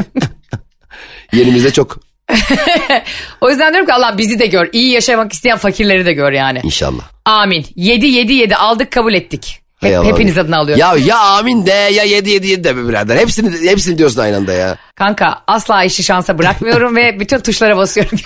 yerimizde 1.33 1.73
çok 1.73 1.99
O 3.41 3.51
yüzden 3.51 3.73
diyorum 3.73 3.87
ki 3.87 3.93
Allah 3.95 4.19
bizi 4.19 4.39
de 4.39 4.47
gör. 4.47 4.69
İyi 4.73 4.93
yaşamak 4.93 5.33
isteyen 5.33 5.59
fakirleri 5.59 6.07
de 6.07 6.13
gör 6.13 6.33
yani. 6.33 6.61
inşallah. 6.65 7.03
Amin. 7.25 7.67
7 7.77 8.07
7 8.07 8.33
7 8.33 8.57
aldık 8.57 8.91
kabul 8.91 9.15
ettik. 9.15 9.61
Hep, 9.77 9.83
Hay 9.83 9.97
Allah. 9.97 10.07
hepiniz 10.07 10.39
adına 10.39 10.59
alıyorum. 10.59 10.81
Ya 10.81 10.97
ya 11.07 11.19
amin 11.19 11.67
de 11.67 11.71
ya 11.71 12.05
yedi 12.05 12.31
yedi 12.31 12.47
yedi 12.47 12.65
de 12.65 12.77
be 12.77 12.89
birader. 12.89 13.17
Hepsini, 13.17 13.71
hepsini 13.71 13.99
diyorsun 13.99 14.21
aynı 14.21 14.37
anda 14.37 14.53
ya. 14.53 14.77
Kanka 14.95 15.43
asla 15.47 15.85
işi 15.85 16.03
şansa 16.03 16.39
bırakmıyorum 16.39 16.97
ve 16.97 17.21
bütün 17.21 17.39
tuşlara 17.41 17.77
basıyorum. 17.77 18.19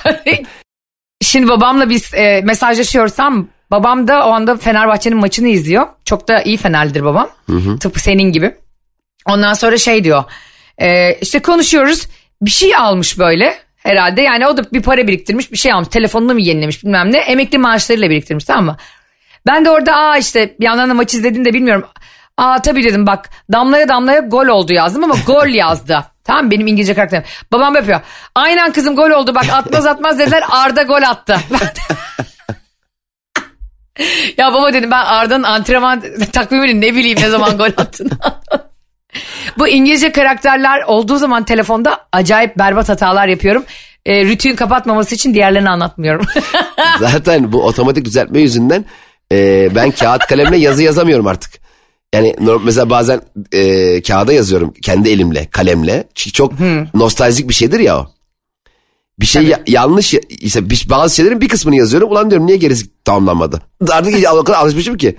Şimdi 1.23 1.49
babamla 1.49 1.91
biz 1.91 2.15
e, 2.15 2.41
mesajlaşıyorsam 2.45 3.49
babam 3.71 4.09
da 4.09 4.27
o 4.27 4.31
anda 4.31 4.57
Fenerbahçe'nin 4.57 5.17
maçını 5.19 5.49
izliyor. 5.49 5.87
Çok 6.05 6.29
da 6.29 6.43
iyi 6.43 6.57
Fenerlidir 6.57 7.05
babam. 7.05 7.29
Tıpkı 7.81 8.01
senin 8.01 8.33
gibi. 8.33 8.55
Ondan 9.27 9.55
sonra 9.55 9.79
şey 9.79 10.05
diyor. 10.05 10.25
e, 10.79 11.15
işte 11.15 11.39
konuşuyoruz. 11.43 12.07
Bir 12.43 12.51
şey 12.51 12.77
almış 12.77 13.19
böyle 13.19 13.55
herhalde. 13.77 14.23
Yani 14.23 14.47
o 14.47 14.57
da 14.57 14.73
bir 14.73 14.83
para 14.83 15.07
biriktirmiş 15.07 15.53
bir 15.53 15.57
şey 15.59 15.73
almış. 15.73 15.89
Telefonunu 15.89 16.33
mu 16.35 16.41
yenilemiş 16.41 16.85
bilmem 16.85 17.13
ne. 17.13 17.19
Emekli 17.19 17.59
maaşlarıyla 17.59 18.11
biriktirmiş 18.11 18.45
tamam 18.45 18.65
mı? 18.65 18.77
Ben 19.47 19.65
de 19.65 19.71
orada 19.71 19.97
aa 19.97 20.17
işte 20.17 20.57
bir 20.61 20.65
yandan 20.65 20.91
da 20.91 20.95
maç 20.95 21.15
izlediğini 21.15 21.45
de 21.45 21.55
bilmiyorum. 21.55 21.85
Aa 22.37 22.63
tabii 22.63 22.85
dedim 22.85 23.07
bak 23.07 23.31
damlaya 23.53 23.89
damlaya 23.89 24.21
gol 24.21 24.47
oldu 24.47 24.73
yazdım 24.73 25.05
ama 25.05 25.15
gol 25.27 25.47
yazdı. 25.47 26.05
Tamam 26.25 26.51
benim 26.51 26.67
İngilizce 26.67 26.95
karakterim. 26.95 27.25
Babam 27.53 27.75
yapıyor. 27.75 28.01
Aynen 28.35 28.73
kızım 28.73 28.97
gol 28.97 29.11
oldu 29.11 29.35
bak 29.35 29.45
atmaz 29.53 29.87
atmaz 29.87 30.19
dediler 30.19 30.43
Arda 30.51 30.83
gol 30.83 31.03
attı. 31.03 31.37
ya 34.39 34.53
baba 34.55 34.73
dedim 34.73 34.91
ben 34.91 35.05
Arda'nın 35.05 35.43
antrenman 35.43 36.03
takvimini 36.33 36.81
ne 36.81 36.95
bileyim 36.95 37.19
ne 37.23 37.29
zaman 37.29 37.59
gol 37.59 37.71
attığını. 37.77 38.11
Bu 39.59 39.69
İngilizce 39.69 40.13
karakterler 40.13 40.83
olduğu 40.83 41.17
zaman 41.17 41.45
telefonda 41.45 42.07
acayip 42.13 42.59
berbat 42.59 42.89
hatalar 42.89 43.27
yapıyorum. 43.27 43.65
E, 44.07 44.25
rütüğün 44.25 44.57
kapatmaması 44.57 45.15
için 45.15 45.35
diğerlerini 45.35 45.71
anlatmıyorum. 45.71 46.27
Zaten 47.01 47.53
bu 47.53 47.65
otomatik 47.65 48.05
düzeltme 48.05 48.41
yüzünden 48.41 48.85
e, 49.33 49.69
ben 49.75 49.91
kağıt 49.91 50.27
kalemle 50.27 50.57
yazı 50.57 50.83
yazamıyorum 50.83 51.27
artık. 51.27 51.61
Yani 52.15 52.37
mesela 52.65 52.91
bazen 52.91 53.21
e, 53.53 54.03
kağıda 54.03 54.33
yazıyorum 54.33 54.75
kendi 54.83 55.09
elimle, 55.11 55.49
kalemle. 55.51 56.05
Çünkü 56.15 56.33
çok 56.33 56.53
nostaljik 56.95 57.49
bir 57.49 57.55
şeydir 57.55 57.81
ya 57.81 57.99
o. 57.99 58.07
Bir 59.21 59.27
şey 59.27 59.43
ya- 59.43 59.61
yanlış, 59.67 60.15
ya- 60.15 60.21
işte 60.29 60.71
bir- 60.71 60.87
bazı 60.91 61.17
şeylerin 61.17 61.41
bir 61.41 61.49
kısmını 61.49 61.77
yazıyorum. 61.77 62.11
Ulan 62.11 62.31
diyorum 62.31 62.47
niye 62.47 62.57
gerisi 62.57 62.87
tamamlanmadı? 63.05 63.63
Artık 63.91 64.15
o 64.35 64.45
kadar 64.45 64.59
alışmışım 64.59 64.97
ki. 64.97 65.17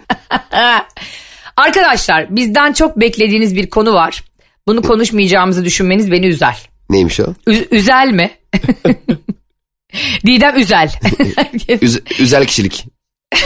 Arkadaşlar 1.57 2.35
bizden 2.35 2.73
çok 2.73 2.99
beklediğiniz 2.99 3.55
bir 3.55 3.69
konu 3.69 3.93
var. 3.93 4.23
Bunu 4.67 4.81
konuşmayacağımızı 4.81 5.65
düşünmeniz 5.65 6.11
beni 6.11 6.27
üzer. 6.27 6.69
Neymiş 6.89 7.19
o? 7.19 7.23
Ü- 7.47 7.67
üzel 7.71 8.07
mi? 8.07 8.31
Didem 10.25 10.57
üzel. 10.57 10.89
Üz- 11.67 12.21
üzel 12.21 12.45
kişilik. 12.45 12.85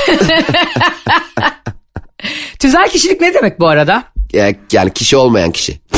Tüzel 2.60 2.89
kişilik 2.89 3.21
ne 3.21 3.34
demek 3.34 3.60
bu 3.60 3.67
arada? 3.67 4.04
Ya- 4.34 4.54
Yani 4.71 4.93
kişi 4.93 5.17
olmayan 5.17 5.52
kişi. 5.52 5.80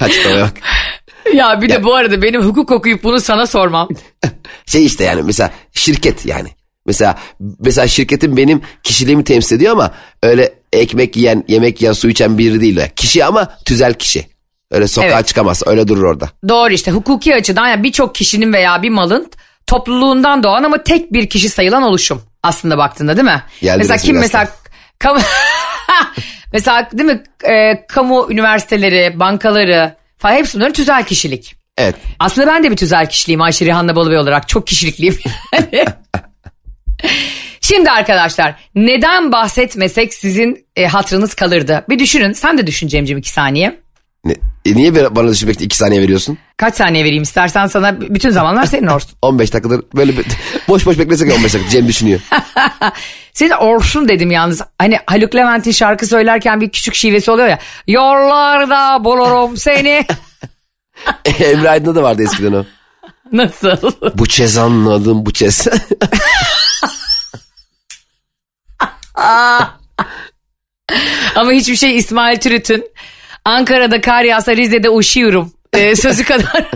Açıklamaya 0.00 0.44
bak. 0.44 0.52
Ya 1.34 1.62
bir 1.62 1.68
de 1.68 1.84
bu 1.84 1.94
arada 1.94 2.22
benim 2.22 2.42
hukuk 2.42 2.70
okuyup 2.70 3.02
bunu 3.04 3.20
sana 3.20 3.46
sormam. 3.46 3.88
Şey 4.66 4.86
işte 4.86 5.04
yani 5.04 5.22
mesela 5.22 5.50
şirket 5.72 6.26
yani. 6.26 6.48
Mesela 6.86 7.18
mesela 7.60 7.88
şirketin 7.88 8.36
benim 8.36 8.62
kişiliğimi 8.82 9.24
temsil 9.24 9.56
ediyor 9.56 9.72
ama 9.72 9.94
öyle 10.22 10.54
ekmek 10.72 11.16
yiyen, 11.16 11.44
yemek 11.48 11.80
yiyen, 11.82 11.92
su 11.92 12.08
içen 12.08 12.38
biri 12.38 12.60
değil. 12.60 12.76
o. 12.80 12.82
Kişi 12.96 13.24
ama 13.24 13.56
tüzel 13.64 13.94
kişi. 13.94 14.26
Öyle 14.70 14.88
sokağa 14.88 15.08
Evet. 15.08 15.26
çıkamaz. 15.26 15.62
Öyle 15.66 15.88
durur 15.88 16.02
orada. 16.02 16.28
Doğru 16.48 16.72
işte 16.72 16.90
hukuki 16.90 17.34
açıdan 17.34 17.68
yani 17.68 17.82
birçok 17.82 18.14
kişinin 18.14 18.52
veya 18.52 18.82
bir 18.82 18.90
malın 18.90 19.30
topluluğundan 19.70 20.42
doğan 20.42 20.62
ama 20.62 20.82
tek 20.82 21.12
bir 21.12 21.28
kişi 21.28 21.48
sayılan 21.48 21.82
oluşum 21.82 22.22
aslında 22.42 22.78
baktığında 22.78 23.16
değil 23.16 23.28
mi? 23.28 23.42
Geldi 23.60 23.78
mesela 23.78 23.96
kim 23.96 24.18
mesela 24.18 24.48
kamu 24.98 25.20
mesela 26.52 26.90
değil 26.92 27.10
mi 27.10 27.22
e, 27.44 27.86
kamu 27.86 28.26
üniversiteleri, 28.30 29.20
bankaları 29.20 29.94
falan 30.18 30.34
hepsi 30.34 30.56
bunların 30.56 30.72
tüzel 30.72 31.04
kişilik. 31.04 31.56
Evet. 31.78 31.94
Aslında 32.18 32.46
ben 32.46 32.64
de 32.64 32.70
bir 32.70 32.76
tüzel 32.76 33.08
kişiliğim 33.08 33.42
Ayşe 33.42 33.64
Rihanna 33.64 33.96
Balıbey 33.96 34.18
olarak 34.18 34.48
çok 34.48 34.66
kişilikliyim. 34.66 35.18
Şimdi 37.60 37.90
arkadaşlar 37.90 38.54
neden 38.74 39.32
bahsetmesek 39.32 40.14
sizin 40.14 40.66
e, 40.76 40.86
hatırınız 40.86 41.34
kalırdı. 41.34 41.84
Bir 41.88 41.98
düşünün 41.98 42.32
sen 42.32 42.58
de 42.58 42.66
düşün 42.66 42.88
Cemcim 42.88 43.18
iki 43.18 43.30
saniye. 43.30 43.80
E 44.64 44.74
niye 44.74 45.14
bana 45.16 45.28
düşünmekte 45.30 45.64
iki 45.64 45.76
saniye 45.76 46.02
veriyorsun? 46.02 46.38
Kaç 46.56 46.74
saniye 46.74 47.04
vereyim 47.04 47.22
istersen 47.22 47.66
sana 47.66 48.00
bütün 48.00 48.30
zamanlar 48.30 48.66
senin 48.66 48.86
olsun. 48.96 49.10
15 49.22 49.52
dakikadır 49.52 49.82
böyle 49.94 50.12
boş 50.68 50.86
boş 50.86 50.98
beklesek 50.98 51.28
ya 51.28 51.34
15 51.36 51.54
dakika 51.54 51.70
Cem 51.70 51.88
düşünüyor. 51.88 52.20
Senin 53.32 53.50
olsun 53.50 54.08
dedim 54.08 54.30
yalnız. 54.30 54.60
Hani 54.78 54.98
Haluk 55.06 55.34
Levent'in 55.34 55.72
şarkı 55.72 56.06
söylerken 56.06 56.60
bir 56.60 56.70
küçük 56.70 56.94
şivesi 56.94 57.30
oluyor 57.30 57.48
ya. 57.48 57.58
Yollarda 57.86 59.04
bulurum 59.04 59.56
seni. 59.56 60.06
Emre 61.24 61.70
Aydın'da 61.70 61.94
da 61.94 62.02
vardı 62.02 62.22
eskiden 62.22 62.52
o. 62.52 62.64
Nasıl? 63.32 63.76
Bu 64.14 64.26
çez 64.26 64.58
anladım 64.58 65.26
bu 65.26 65.32
çez. 65.32 65.68
Ama 71.34 71.52
hiçbir 71.52 71.76
şey 71.76 71.96
İsmail 71.96 72.40
Türüt'ün 72.40 72.84
Ankara'da 73.50 74.00
kar 74.00 74.24
yağsa 74.24 74.56
Rize'de 74.56 74.90
uşuyorum 74.90 75.52
e, 75.72 75.96
sözü 76.04 76.24
kadar 76.24 76.70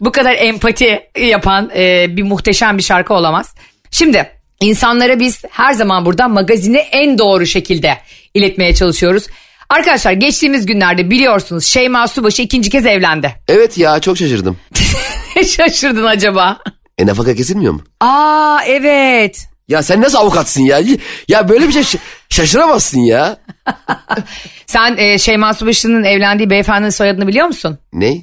bu 0.00 0.12
kadar 0.12 0.34
empati 0.34 1.00
yapan 1.18 1.70
e, 1.76 2.16
bir 2.16 2.22
muhteşem 2.22 2.78
bir 2.78 2.82
şarkı 2.82 3.14
olamaz. 3.14 3.54
Şimdi 3.90 4.30
insanlara 4.60 5.20
biz 5.20 5.42
her 5.50 5.72
zaman 5.72 6.04
burada 6.04 6.28
magazini 6.28 6.76
en 6.76 7.18
doğru 7.18 7.46
şekilde 7.46 7.98
iletmeye 8.34 8.74
çalışıyoruz. 8.74 9.26
Arkadaşlar 9.68 10.12
geçtiğimiz 10.12 10.66
günlerde 10.66 11.10
biliyorsunuz 11.10 11.64
Şeyma 11.66 12.08
Subaşı 12.08 12.42
ikinci 12.42 12.70
kez 12.70 12.86
evlendi. 12.86 13.34
evet 13.48 13.78
ya 13.78 14.00
çok 14.00 14.18
şaşırdım. 14.18 14.56
Şaşırdın 15.56 16.04
acaba? 16.04 16.58
E 16.98 17.06
nafaka 17.06 17.34
kesilmiyor 17.34 17.72
mu? 17.72 17.82
Aa 18.00 18.58
evet. 18.66 19.49
Ya 19.70 19.82
sen 19.82 20.02
nasıl 20.02 20.18
avukatsın 20.18 20.62
ya? 20.62 20.80
Ya 21.28 21.48
böyle 21.48 21.68
bir 21.68 21.72
şey 21.72 22.00
şaşıramazsın 22.28 23.00
ya. 23.00 23.36
Sen 24.66 24.96
e, 24.96 25.18
Şeyma 25.18 25.54
Subaşı'nın 25.54 26.04
evlendiği 26.04 26.50
beyefendinin 26.50 26.90
soyadını 26.90 27.26
biliyor 27.26 27.46
musun? 27.46 27.78
Ne? 27.92 28.16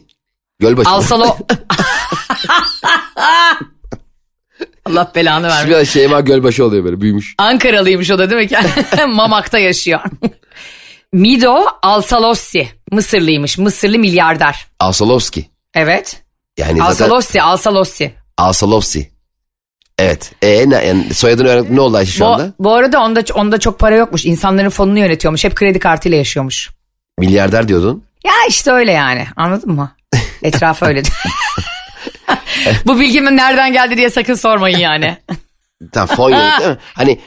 Gölbaşı. 0.59 0.89
Alsalo... 0.89 1.37
Allah 4.85 5.11
belanı 5.15 5.47
vermesin. 5.47 5.69
Biraz 5.69 5.87
Şeyma 5.87 6.21
Gölbaşı 6.21 6.65
oluyor 6.65 6.83
böyle 6.83 7.01
büyümüş. 7.01 7.35
Ankaralıymış 7.37 8.11
o 8.11 8.19
da 8.19 8.29
değil 8.29 8.51
mi? 8.51 8.57
Mamak'ta 9.13 9.59
yaşıyor. 9.59 10.01
Mido 11.13 11.65
Alsalossi. 11.81 12.67
Mısırlıymış. 12.91 13.57
Mısırlı 13.57 13.99
milyarder. 13.99 14.67
Alsalovski. 14.79 15.45
Evet. 15.75 16.23
Yani 16.57 16.77
zaten 16.77 16.91
Alsalossi, 16.91 17.41
Alsalossi. 17.41 19.11
Evet. 19.99 20.31
E 20.41 20.69
ne, 20.69 20.85
yani 20.85 21.13
soyadını 21.13 21.47
öğrendik 21.47 21.71
ne 21.71 21.81
oldu 21.81 21.97
Ayşe 21.97 22.11
şu 22.11 22.23
Bu, 22.23 22.27
anda? 22.27 22.53
bu 22.59 22.73
arada 22.73 23.01
onda, 23.01 23.21
onda 23.33 23.57
çok 23.59 23.79
para 23.79 23.95
yokmuş. 23.95 24.25
İnsanların 24.25 24.69
fonunu 24.69 24.99
yönetiyormuş. 24.99 25.43
Hep 25.43 25.55
kredi 25.55 25.79
kartıyla 25.79 26.17
yaşıyormuş. 26.17 26.69
Milyarder 27.19 27.67
diyordun. 27.67 28.03
Ya 28.25 28.33
işte 28.49 28.71
öyle 28.71 28.91
yani. 28.91 29.27
Anladın 29.35 29.71
mı? 29.71 29.95
Etrafı 30.43 30.85
öyle. 30.85 31.01
Bu 32.85 32.99
bilgimin 32.99 33.37
nereden 33.37 33.73
geldi 33.73 33.97
diye 33.97 34.09
sakın 34.09 34.33
sormayın 34.33 34.77
yani. 34.77 35.17
Tamam 35.91 36.15
fon 36.15 36.29
yönet 36.29 36.59
değil 36.59 36.69
mi? 36.69 36.77
Hani 36.93 37.19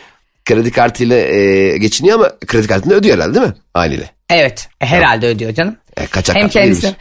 kredi 0.45 0.71
kartıyla 0.73 1.17
e, 1.17 1.79
geçiniyor 1.79 2.19
ama 2.19 2.31
kredi 2.47 2.67
kartını 2.67 2.95
ödüyor 2.95 3.17
herhalde 3.17 3.35
değil 3.35 3.47
mi? 3.47 3.55
Haliyle. 3.75 4.11
Evet. 4.31 4.69
e, 4.81 4.87
herhalde 4.87 5.27
ödüyor 5.27 5.55
canım. 5.55 5.77
E, 5.97 6.07
kaçak 6.07 6.37
Hem 6.37 6.49
kendisi. 6.49 6.97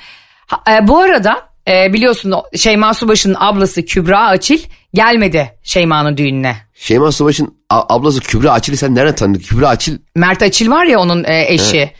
Ha, 0.47 0.75
e, 0.75 0.87
bu 0.87 0.99
arada 0.99 1.48
e, 1.69 1.93
biliyorsun 1.93 2.33
Şeyma 2.55 2.93
Subaşı'nın 2.93 3.35
ablası 3.39 3.85
Kübra 3.85 4.19
Açil 4.27 4.59
gelmedi 4.93 5.51
Şeyma'nın 5.63 6.17
düğününe. 6.17 6.55
Şeyma 6.75 7.11
Subaş'ın 7.11 7.55
ablası 7.69 8.19
Kübra 8.19 8.51
Açil'i 8.51 8.77
sen 8.77 8.95
nereden 8.95 9.15
tanıdın? 9.15 9.39
Kübra 9.39 9.67
Açil 9.67 9.97
Mert 10.15 10.41
Açil 10.41 10.69
var 10.69 10.85
ya 10.85 10.99
onun 10.99 11.23
e, 11.23 11.45
eşi. 11.53 11.91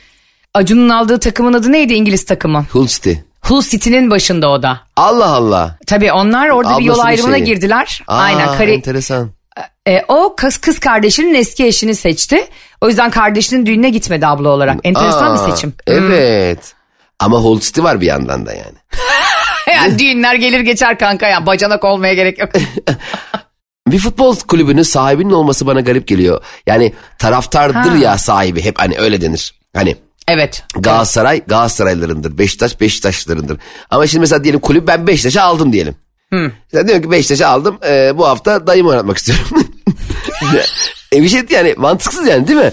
Acun'un 0.53 0.89
aldığı 0.89 1.19
takımın 1.19 1.53
adı 1.53 1.71
neydi 1.71 1.93
İngiliz 1.93 2.25
takımı? 2.25 2.65
Hull 2.71 2.87
City. 2.87 3.11
Hull 3.41 3.61
City'nin 3.61 4.11
başında 4.11 4.49
o 4.49 4.63
da. 4.63 4.79
Allah 4.95 5.25
Allah. 5.33 5.77
Tabii 5.87 6.11
onlar 6.11 6.49
orada 6.49 6.77
bir 6.77 6.83
yol 6.85 6.99
ayrımına 6.99 7.35
şeyi. 7.35 7.45
girdiler. 7.45 8.03
Aa, 8.07 8.17
Aynen. 8.17 8.47
Kari- 8.57 8.71
enteresan. 8.71 9.29
e, 9.87 10.01
o 10.07 10.33
kız, 10.37 10.57
kız 10.57 10.79
kardeşinin 10.79 11.33
eski 11.33 11.65
eşini 11.65 11.95
seçti. 11.95 12.47
O 12.81 12.87
yüzden 12.87 13.11
kardeşinin 13.11 13.65
düğününe 13.65 13.89
gitmedi 13.89 14.27
abla 14.27 14.49
olarak. 14.49 14.77
Enteresan 14.83 15.35
Aa, 15.35 15.47
bir 15.47 15.51
seçim. 15.51 15.73
Evet. 15.87 16.73
Ama 17.19 17.37
Hull 17.37 17.59
City 17.59 17.81
var 17.81 18.01
bir 18.01 18.05
yandan 18.05 18.45
da 18.45 18.53
yani. 18.53 18.77
Yani 19.75 19.99
düğünler 19.99 20.35
gelir 20.35 20.59
geçer 20.59 20.99
kanka 20.99 21.27
ya. 21.27 21.45
Bacanak 21.45 21.83
olmaya 21.83 22.13
gerek 22.13 22.39
yok. 22.39 22.49
Bir 23.87 23.99
futbol 23.99 24.35
kulübünün 24.35 24.81
sahibinin 24.81 25.31
olması 25.31 25.67
bana 25.67 25.81
garip 25.81 26.07
geliyor. 26.07 26.43
Yani 26.67 26.93
taraftardır 27.19 27.89
Ha. 27.89 27.97
ya 27.97 28.17
sahibi 28.17 28.63
hep 28.63 28.79
hani 28.79 28.97
öyle 28.97 29.21
denir. 29.21 29.53
Hani 29.75 29.95
evet. 30.27 30.63
Galatasaray 30.75 31.41
Galatasaraylılarındır. 31.47 32.37
Beşiktaş 32.37 32.81
Beşiktaşlılarındır. 32.81 33.57
Ama 33.89 34.07
şimdi 34.07 34.19
mesela 34.19 34.43
diyelim 34.43 34.59
kulüp 34.59 34.87
ben 34.87 35.07
Beşiktaş'ı 35.07 35.41
aldım 35.41 35.73
diyelim. 35.73 35.95
Mesela 36.31 36.87
diyorum 36.87 37.03
ki 37.03 37.11
Beşiktaş'ı 37.11 37.47
aldım 37.47 37.79
e, 37.87 38.17
bu 38.17 38.27
hafta 38.27 38.67
dayımı 38.67 38.89
oynatmak 38.89 39.17
istiyorum. 39.17 39.45
e 41.13 41.23
bir 41.23 41.29
şey 41.29 41.41
yani 41.49 41.73
mantıksız 41.77 42.27
yani 42.27 42.47
değil 42.47 42.59
mi? 42.59 42.71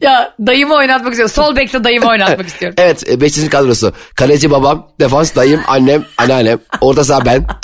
Ya 0.00 0.34
dayımı 0.46 0.74
oynatmak 0.74 1.12
istiyorum. 1.12 1.34
Sol 1.34 1.56
bekte 1.56 1.84
dayımı 1.84 2.08
oynatmak 2.08 2.46
istiyorum. 2.48 2.74
evet 2.78 3.10
e, 3.10 3.20
Beşiktaş'ın 3.20 3.48
kadrosu. 3.48 3.92
Kaleci 4.16 4.50
babam, 4.50 4.88
defans 5.00 5.34
dayım, 5.36 5.60
annem, 5.66 6.04
anneannem. 6.18 6.58
Orta 6.80 7.04
saha 7.04 7.24
ben. 7.24 7.46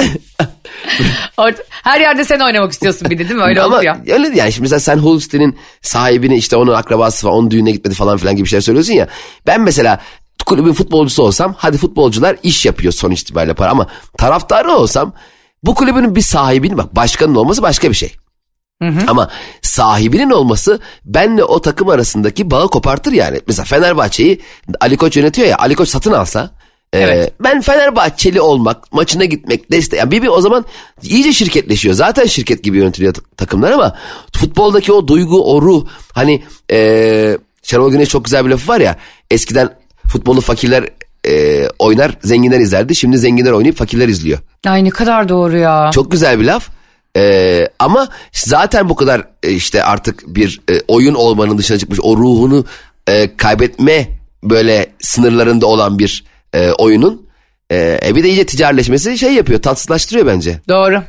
Her 1.84 2.00
yerde 2.00 2.24
sen 2.24 2.40
oynamak 2.40 2.72
istiyorsun 2.72 3.10
bir 3.10 3.18
de 3.18 3.28
değil 3.28 3.40
mi? 3.40 3.42
Öyle 3.42 3.62
Ama 3.62 3.76
olur 3.76 3.84
ya. 3.84 3.98
öyle 4.08 4.36
yani 4.36 4.52
şimdi 4.52 4.62
mesela 4.64 4.80
sen 4.80 4.96
Hull 4.98 5.18
City'nin 5.18 5.58
sahibini 5.82 6.36
işte 6.36 6.56
onun 6.56 6.74
akrabası 6.74 7.22
falan 7.22 7.34
onun 7.34 7.50
düğüne 7.50 7.70
gitmedi 7.70 7.94
falan 7.94 8.16
filan 8.18 8.36
gibi 8.36 8.48
şeyler 8.48 8.60
söylüyorsun 8.60 8.92
ya. 8.92 9.08
Ben 9.46 9.60
mesela 9.60 10.00
kulübün 10.46 10.72
futbolcusu 10.72 11.22
olsam 11.22 11.54
hadi 11.58 11.78
futbolcular 11.78 12.36
iş 12.42 12.66
yapıyor 12.66 12.92
sonuç 12.92 13.20
itibariyle 13.22 13.54
para 13.54 13.70
ama 13.70 13.86
taraftarı 14.18 14.72
olsam 14.72 15.12
bu 15.62 15.74
kulübün 15.74 16.16
bir 16.16 16.20
sahibinin 16.20 16.78
bak 16.78 16.96
başkanın 16.96 17.34
olması 17.34 17.62
başka 17.62 17.90
bir 17.90 17.94
şey. 17.96 18.12
Ama 19.08 19.30
sahibinin 19.62 20.30
olması 20.30 20.80
benle 21.04 21.44
o 21.44 21.60
takım 21.62 21.88
arasındaki 21.88 22.50
bağı 22.50 22.68
kopartır 22.68 23.12
yani. 23.12 23.40
Mesela 23.46 23.64
Fenerbahçe'yi 23.64 24.40
Ali 24.80 24.96
Koç 24.96 25.16
yönetiyor 25.16 25.48
ya 25.48 25.56
Ali 25.58 25.74
Koç 25.74 25.88
satın 25.88 26.12
alsa 26.12 26.50
e, 26.92 26.98
Evet. 27.00 27.32
ben 27.40 27.60
Fenerbahçeli 27.60 28.40
olmak, 28.40 28.92
maçına 28.92 29.24
gitmek, 29.24 29.72
destek. 29.72 29.98
Yani 29.98 30.10
bir, 30.10 30.22
bir 30.22 30.28
o 30.28 30.40
zaman 30.40 30.64
iyice 31.02 31.32
şirketleşiyor. 31.32 31.94
Zaten 31.94 32.26
şirket 32.26 32.62
gibi 32.64 32.78
yönetiliyor 32.78 33.14
ta- 33.14 33.22
takımlar 33.36 33.70
ama 33.72 33.96
futboldaki 34.36 34.92
o 34.92 35.08
duygu, 35.08 35.52
o 35.54 35.62
ruh. 35.62 35.86
Hani 36.12 36.42
e, 36.72 37.38
Şenol 37.62 37.90
Güneş 37.90 38.08
çok 38.08 38.24
güzel 38.24 38.44
bir 38.44 38.50
lafı 38.50 38.68
var 38.68 38.80
ya. 38.80 38.96
Eskiden 39.30 39.70
futbolu 40.08 40.40
fakirler 40.40 40.84
e, 41.28 41.64
oynar, 41.78 42.18
zenginler 42.22 42.60
izlerdi. 42.60 42.94
Şimdi 42.94 43.18
zenginler 43.18 43.52
oynayıp 43.52 43.76
fakirler 43.76 44.08
izliyor. 44.08 44.38
Ay 44.66 44.84
ne 44.84 44.90
kadar 44.90 45.28
doğru 45.28 45.56
ya. 45.58 45.90
Çok 45.94 46.10
güzel 46.12 46.40
bir 46.40 46.44
laf. 46.44 46.68
Ee, 47.18 47.68
ama 47.78 48.08
zaten 48.32 48.88
bu 48.88 48.96
kadar 48.96 49.22
e, 49.42 49.50
işte 49.50 49.84
artık 49.84 50.22
bir 50.26 50.60
e, 50.70 50.80
oyun 50.88 51.14
olmanın 51.14 51.58
dışına 51.58 51.78
çıkmış 51.78 51.98
o 52.02 52.16
ruhunu 52.16 52.64
e, 53.08 53.36
kaybetme 53.36 54.08
böyle 54.42 54.86
sınırlarında 55.00 55.66
olan 55.66 55.98
bir 55.98 56.24
e, 56.54 56.70
oyunun 56.70 57.28
e, 57.70 58.00
e, 58.06 58.14
bir 58.16 58.24
de 58.24 58.28
iyice 58.28 58.46
ticarileşmesi 58.46 59.18
şey 59.18 59.32
yapıyor 59.32 59.62
tatsızlaştırıyor 59.62 60.26
bence. 60.26 60.60
Doğru. 60.68 61.02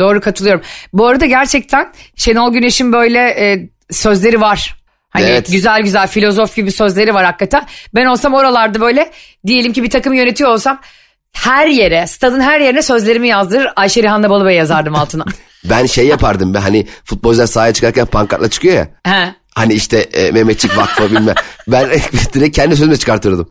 Doğru 0.00 0.20
katılıyorum. 0.20 0.62
Bu 0.92 1.06
arada 1.06 1.26
gerçekten 1.26 1.92
Şenol 2.16 2.52
Güneş'in 2.52 2.92
böyle 2.92 3.18
e, 3.18 3.68
sözleri 3.90 4.40
var. 4.40 4.76
Hani 5.10 5.24
Evet. 5.24 5.52
güzel 5.52 5.82
güzel 5.82 6.06
filozof 6.06 6.56
gibi 6.56 6.72
sözleri 6.72 7.14
var 7.14 7.24
hakikaten. 7.24 7.66
Ben 7.94 8.06
olsam 8.06 8.34
oralarda 8.34 8.80
böyle 8.80 9.10
diyelim 9.46 9.72
ki 9.72 9.82
bir 9.82 9.90
takım 9.90 10.14
yönetiyor 10.14 10.50
olsam 10.50 10.80
her 11.32 11.66
yere, 11.66 12.06
stadın 12.06 12.40
her 12.40 12.60
yerine 12.60 12.82
sözlerimi 12.82 13.28
yazdırır. 13.28 13.68
Ayşe 13.76 14.02
Rihanna 14.02 14.30
Balıbey 14.30 14.56
yazardım 14.56 14.94
altına. 14.94 15.24
Ben 15.64 15.86
şey 15.86 16.06
yapardım 16.06 16.54
ben 16.54 16.60
hani 16.60 16.86
futbolcular 17.04 17.46
sahaya 17.46 17.72
çıkarken 17.72 18.06
pankartla 18.06 18.50
çıkıyor 18.50 18.74
ya. 18.74 18.88
He. 19.06 19.34
Hani 19.54 19.72
işte 19.72 19.98
e, 19.98 20.30
Mehmetçik 20.30 20.76
Vakfı 20.78 21.10
bilmem. 21.10 21.34
Ben 21.68 21.90
direkt 22.32 22.56
kendi 22.56 22.76
sözümle 22.76 22.96
çıkartırdım. 22.96 23.50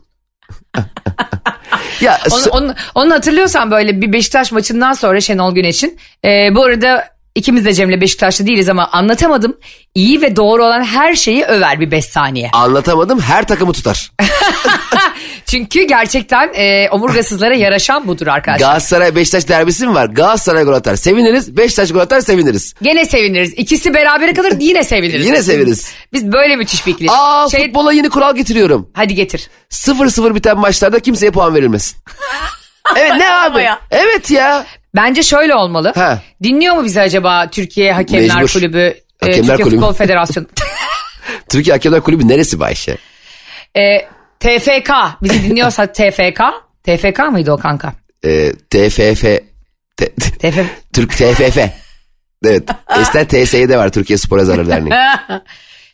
ya 2.00 2.18
Onu, 2.30 2.50
onu, 2.50 2.74
onu 2.94 3.14
hatırlıyorsan 3.14 3.70
böyle 3.70 4.00
bir 4.00 4.12
Beşiktaş 4.12 4.52
maçından 4.52 4.92
sonra 4.92 5.20
Şenol 5.20 5.54
Güneş'in. 5.54 5.98
e, 6.24 6.54
bu 6.54 6.64
arada 6.64 7.13
ikimiz 7.34 7.64
de 7.64 7.74
Cem'le 7.74 8.00
Beşiktaşlı 8.00 8.46
değiliz 8.46 8.68
ama 8.68 8.88
anlatamadım. 8.92 9.56
İyi 9.94 10.22
ve 10.22 10.36
doğru 10.36 10.64
olan 10.64 10.84
her 10.84 11.14
şeyi 11.14 11.44
över 11.44 11.80
bir 11.80 11.90
5 11.90 12.04
saniye. 12.04 12.50
anlatamadım 12.52 13.20
her 13.20 13.46
takımı 13.46 13.72
tutar. 13.72 14.12
Çünkü 15.46 15.82
gerçekten 15.82 16.52
e, 16.54 16.88
omurgasızlara 16.90 17.54
yaraşan 17.54 18.08
budur 18.08 18.26
arkadaşlar. 18.26 18.66
Galatasaray 18.66 19.16
Beşiktaş 19.16 19.48
derbisi 19.48 19.86
mi 19.86 19.94
var? 19.94 20.06
Galatasaray 20.06 20.64
gol 20.64 20.72
atar 20.72 20.96
seviniriz. 20.96 21.56
Beşiktaş 21.56 21.92
gol 21.92 21.98
atar 22.00 22.20
seviniriz. 22.20 22.74
Gene 22.82 23.04
seviniriz. 23.06 23.52
İkisi 23.56 23.94
berabere 23.94 24.32
kalır 24.34 24.52
yine 24.60 24.84
seviniriz. 24.84 25.26
Yine 25.26 25.42
seviniriz. 25.42 25.92
Biz 26.12 26.32
böyle 26.32 26.56
müthiş 26.56 26.86
bir 26.86 26.92
ikili. 26.92 27.08
Aa 27.10 27.48
Şey- 27.50 27.66
futbola 27.66 27.92
yeni 27.92 28.08
kural 28.08 28.36
getiriyorum. 28.36 28.90
Hadi 28.94 29.14
getir. 29.14 29.48
0-0 29.70 30.34
biten 30.34 30.58
maçlarda 30.58 31.00
kimseye 31.00 31.30
puan 31.30 31.54
verilmesin. 31.54 31.96
evet 32.96 33.12
ne 33.18 33.30
abi? 33.30 33.62
ya. 33.62 33.80
Evet 33.90 34.30
ya. 34.30 34.66
Bence 34.96 35.22
şöyle 35.22 35.54
olmalı. 35.54 35.92
Ha. 35.94 36.22
Dinliyor 36.42 36.74
mu 36.74 36.84
bizi 36.84 37.00
acaba 37.00 37.50
Türkiye 37.50 37.92
Hakemler 37.92 38.36
Mecbur. 38.36 38.52
Kulübü 38.52 38.78
e, 38.78 38.94
Hakemler 39.20 39.36
Türkiye 39.46 39.56
Kulübü. 39.56 39.76
Futbol 39.80 39.92
Federasyonu. 39.94 40.46
Türkiye 41.48 41.74
Hakemler 41.74 42.00
Kulübü 42.00 42.28
neresi 42.28 42.60
bu 42.60 42.64
Ayşe? 42.64 42.96
e, 43.76 43.98
TFK 44.40 44.90
bizi 45.22 45.42
dinliyorsa 45.42 45.86
TFK. 45.92 46.40
TFK 46.84 47.18
mıydı 47.30 47.52
o 47.52 47.56
kanka? 47.56 47.92
Ee, 48.24 48.52
TFF. 48.70 49.22
T- 49.96 50.14
TFF. 50.14 50.58
Türk 50.92 51.10
TFF. 51.12 51.58
Evet. 52.46 52.62
Eskiden 53.00 53.26
TSE'de 53.26 53.78
var 53.78 53.88
Türkiye 53.92 54.18
Spor 54.18 54.38
Yazarları 54.38 54.68
Derneği. 54.68 54.94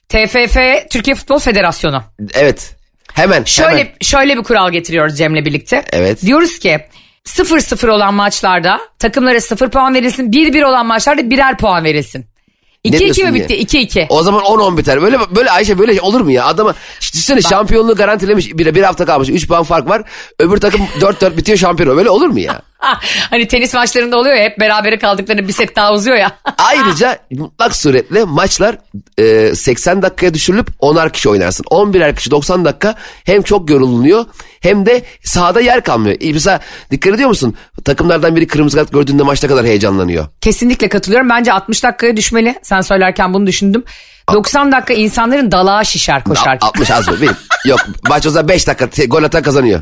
TFF 0.08 0.56
Türkiye 0.90 1.16
Futbol 1.16 1.38
Federasyonu. 1.38 2.02
Evet. 2.34 2.76
Hemen. 3.14 3.44
Şöyle 3.44 3.70
hemen. 3.70 3.92
şöyle 4.00 4.36
bir 4.36 4.42
kural 4.42 4.72
getiriyoruz 4.72 5.18
Cem'le 5.18 5.44
birlikte. 5.44 5.84
Evet. 5.92 6.22
Diyoruz 6.22 6.58
ki 6.58 6.80
0-0 7.26 7.90
olan 7.90 8.14
maçlarda 8.14 8.80
takımlara 8.98 9.40
0 9.40 9.70
puan 9.70 9.94
verilsin. 9.94 10.32
1-1 10.32 10.64
olan 10.64 10.86
maçlarda 10.86 11.30
birer 11.30 11.58
puan 11.58 11.84
verilsin. 11.84 12.26
2-2 12.84 12.98
diyorsun 12.98 13.24
mi 13.24 13.34
bitti? 13.34 13.54
2-2. 13.54 14.06
O 14.08 14.22
zaman 14.22 14.42
10-10 14.42 14.76
biter. 14.76 15.02
Böyle 15.02 15.18
böyle 15.30 15.50
Ayşe 15.50 15.78
böyle 15.78 16.00
olur 16.00 16.20
mu 16.20 16.30
ya? 16.30 16.44
Adama 16.46 16.74
düşünsene 17.00 17.42
şampiyonluğu 17.42 17.94
garantilemiş. 17.94 18.48
Bir, 18.54 18.74
bir 18.74 18.82
hafta 18.82 19.06
kalmış. 19.06 19.28
3 19.28 19.48
puan 19.48 19.64
fark 19.64 19.88
var. 19.88 20.02
Öbür 20.38 20.56
takım 20.56 20.80
4-4 21.00 21.36
bitiyor 21.36 21.58
şampiyon. 21.58 21.96
Böyle 21.96 22.10
olur 22.10 22.28
mu 22.28 22.40
ya? 22.40 22.62
Hani 23.30 23.48
tenis 23.48 23.74
maçlarında 23.74 24.16
oluyor 24.16 24.34
ya 24.36 24.44
hep 24.44 24.60
berabere 24.60 24.98
kaldıklarında 24.98 25.48
bir 25.48 25.52
set 25.52 25.76
daha 25.76 25.92
uzuyor 25.92 26.16
ya. 26.16 26.38
Ayrıca 26.58 27.18
mutlak 27.30 27.76
suretle 27.76 28.24
maçlar 28.24 28.78
e, 29.18 29.54
80 29.54 30.02
dakikaya 30.02 30.34
düşürülüp 30.34 30.68
10'ar 30.80 31.12
kişi 31.12 31.28
oynarsın. 31.28 31.64
11'er 31.64 32.14
kişi 32.16 32.30
90 32.30 32.64
dakika 32.64 32.94
hem 33.24 33.42
çok 33.42 33.70
yorulunuyor 33.70 34.24
hem 34.60 34.86
de 34.86 35.02
sahada 35.24 35.60
yer 35.60 35.84
kalmıyor. 35.84 36.16
E, 36.20 36.32
mesela 36.32 36.60
dikkat 36.90 37.14
ediyor 37.14 37.28
musun? 37.28 37.54
Takımlardan 37.84 38.36
biri 38.36 38.46
kırmızı 38.46 38.76
kart 38.76 38.92
gördüğünde 38.92 39.22
maçta 39.22 39.48
kadar 39.48 39.66
heyecanlanıyor. 39.66 40.26
Kesinlikle 40.40 40.88
katılıyorum. 40.88 41.28
Bence 41.28 41.52
60 41.52 41.82
dakikaya 41.82 42.16
düşmeli. 42.16 42.54
Sen 42.62 42.80
söylerken 42.80 43.34
bunu 43.34 43.46
düşündüm. 43.46 43.84
90 44.34 44.72
dakika 44.72 44.94
insanların 44.94 45.52
dalağı 45.52 45.86
şişer 45.86 46.24
koşarken. 46.24 46.66
A- 46.66 46.68
60 46.68 46.90
az 46.90 47.08
mı? 47.08 47.14
Benim. 47.22 47.36
Yok 47.66 47.80
maç 48.08 48.26
o 48.26 48.30
zaman 48.30 48.48
5 48.48 48.66
dakika 48.66 49.04
gol 49.04 49.22
atan 49.22 49.42
kazanıyor. 49.42 49.80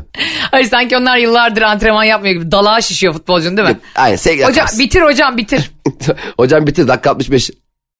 Hayır 0.51 0.65
sanki 0.69 0.97
onlar 0.97 1.17
yıllardır 1.17 1.61
antrenman 1.61 2.03
yapmıyor 2.03 2.35
gibi. 2.35 2.51
Dalağı 2.51 2.83
şişiyor 2.83 3.13
futbolcunun 3.13 3.57
değil 3.57 3.69
mi? 3.69 3.79
Aynen. 3.95 4.15
sek- 4.15 4.47
Hocam 4.47 4.67
bitir 4.79 5.01
hocam 5.01 5.37
bitir. 5.37 5.71
Hocam 6.37 6.67
bitir 6.67 6.87
dakika 6.87 7.09
65. 7.11 7.51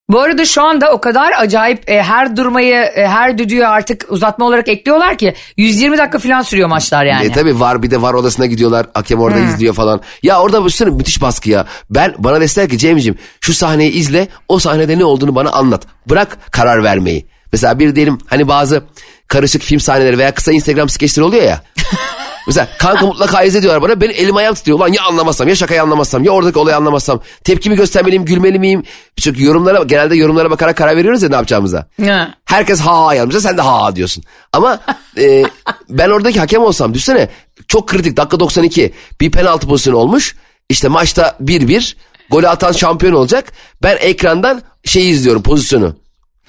Bu 0.10 0.20
arada 0.20 0.46
şu 0.46 0.62
anda 0.62 0.92
o 0.92 1.02
kadar 1.02 1.32
acayip 1.38 1.90
e, 1.90 2.04
her 2.04 2.38
durmayı 2.38 2.76
e, 2.76 3.08
her 3.08 3.38
düdüğü 3.38 3.64
artık 3.64 4.06
uzatma 4.10 4.46
olarak 4.46 4.68
ekliyorlar 4.68 5.18
ki 5.18 5.34
120 5.58 5.98
dakika 5.98 6.20
falan 6.20 6.42
sürüyor 6.42 6.68
maçlar 6.68 7.06
yani. 7.06 7.26
E 7.26 7.32
tabi 7.32 7.60
var 7.60 7.84
bir 7.84 7.92
de 7.92 8.02
var 8.02 8.14
odasına 8.14 8.46
gidiyorlar. 8.46 8.86
Hakem 8.94 9.20
orada 9.20 9.40
izliyor 9.40 9.74
falan. 9.74 10.02
Ya 10.24 10.42
orada 10.42 10.66
düşünsene 10.66 10.90
müthiş 10.90 11.22
baskı 11.22 11.50
ya. 11.50 11.66
Ben 11.90 12.16
bana 12.18 12.42
deseler 12.42 12.70
ki 12.70 12.78
Cem'ciğim 12.78 13.18
şu 13.42 13.54
sahneyi 13.54 13.92
izle 13.92 14.28
o 14.48 14.60
sahnede 14.60 14.98
ne 14.98 15.06
olduğunu 15.06 15.36
bana 15.36 15.50
anlat. 15.50 15.84
Bırak 16.10 16.38
karar 16.52 16.84
vermeyi. 16.84 17.28
Mesela 17.54 17.80
bir 17.80 17.96
diyelim 17.96 18.18
hani 18.28 18.48
bazı 18.48 18.84
karışık 19.28 19.62
film 19.62 19.80
sahneleri 19.80 20.18
veya 20.18 20.34
kısa 20.34 20.52
Instagram 20.52 20.90
skeçleri 20.90 21.26
oluyor 21.26 21.44
ya. 21.44 21.62
Mesela 22.50 22.68
kanka 22.78 23.06
mutlaka 23.06 23.44
izle 23.44 23.62
diyorlar 23.62 23.82
bana. 23.82 24.02
Benim 24.02 24.16
elim 24.18 24.36
ayağım 24.36 24.56
titriyor. 24.56 24.78
Ulan 24.80 24.88
ya 24.94 25.04
anlamazsam 25.04 25.48
ya 25.48 25.56
şakayı 25.56 25.82
anlamazsam 25.82 26.24
ya 26.24 26.32
oradaki 26.32 26.60
olayı 26.60 26.76
anlamazsam. 26.78 27.22
Tepkimi 27.44 27.76
göstermeliyim 27.76 28.26
gülmeli 28.26 28.60
miyim? 28.60 28.84
Çünkü 29.18 29.44
yorumlara 29.44 29.84
genelde 29.84 30.16
yorumlara 30.16 30.52
bakarak 30.52 30.78
karar 30.78 30.98
veriyoruz 30.98 31.24
ya 31.24 31.30
ne 31.30 31.36
yapacağımıza. 31.36 31.88
Ha. 32.06 32.34
Herkes 32.46 32.80
ha 32.80 33.06
ha 33.06 33.14
yazmışsa 33.14 33.42
sen 33.42 33.58
de 33.58 33.62
ha 33.62 33.84
ha 33.84 33.96
diyorsun. 33.96 34.24
Ama 34.54 34.80
e, 35.18 35.44
ben 35.90 36.10
oradaki 36.10 36.40
hakem 36.40 36.62
olsam 36.62 36.94
düşünsene 36.94 37.30
çok 37.68 37.88
kritik 37.88 38.18
dakika 38.18 38.40
92 38.40 38.94
bir 39.22 39.32
penaltı 39.32 39.68
pozisyonu 39.68 39.98
olmuş. 39.98 40.36
İşte 40.70 40.88
maçta 40.88 41.38
1-1 41.44 41.96
golü 42.30 42.48
atan 42.48 42.72
şampiyon 42.72 43.14
olacak. 43.14 43.52
Ben 43.84 43.98
ekrandan 44.00 44.62
şeyi 44.84 45.12
izliyorum 45.12 45.44
pozisyonu. 45.44 45.96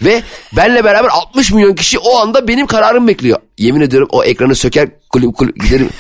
Ve 0.03 0.23
benle 0.57 0.85
beraber 0.85 1.09
60 1.09 1.53
milyon 1.53 1.75
kişi 1.75 1.99
o 1.99 2.19
anda 2.19 2.49
benim 2.49 2.67
kararımı 2.67 3.09
bekliyor. 3.09 3.39
Yemin 3.59 3.81
ediyorum 3.81 4.09
o 4.13 4.25
ekranı 4.25 4.55
söker 4.55 4.89
kulüp, 5.11 5.37
kulüp, 5.37 5.63
giderim 5.63 5.91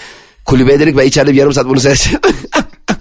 kulübe 0.46 0.72
ederek 0.72 0.96
ben 0.96 1.06
içeride 1.06 1.32
bir 1.32 1.36
yarım 1.36 1.52
saat 1.52 1.66
bunu 1.66 1.80
seyredeceğim. 1.80 2.20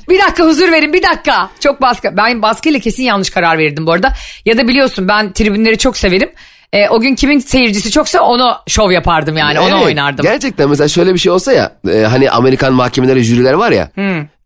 Bir 0.09 0.19
dakika 0.19 0.43
huzur 0.45 0.71
verin 0.71 0.93
bir 0.93 1.03
dakika. 1.03 1.49
Çok 1.59 1.81
baskı. 1.81 2.17
Ben 2.17 2.41
baskıyla 2.41 2.79
kesin 2.79 3.03
yanlış 3.03 3.29
karar 3.29 3.57
verirdim 3.57 3.87
bu 3.87 3.91
arada. 3.91 4.13
Ya 4.45 4.57
da 4.57 4.67
biliyorsun 4.67 5.07
ben 5.07 5.33
tribünleri 5.33 5.77
çok 5.77 5.97
severim. 5.97 6.29
E, 6.73 6.89
o 6.89 6.99
gün 6.99 7.15
kimin 7.15 7.39
seyircisi 7.39 7.91
çoksa 7.91 8.21
onu 8.21 8.55
şov 8.67 8.91
yapardım 8.91 9.37
yani 9.37 9.59
onu 9.59 9.75
Evet, 9.75 9.85
oynardım. 9.85 10.23
Gerçekten 10.23 10.69
mesela 10.69 10.87
şöyle 10.87 11.13
bir 11.13 11.19
şey 11.19 11.31
olsa 11.31 11.53
ya 11.53 11.71
e, 11.91 12.01
hani 12.01 12.31
Amerikan 12.31 12.73
mahkemeleri 12.73 13.23
jüriler 13.23 13.53
var 13.53 13.71
ya 13.71 13.91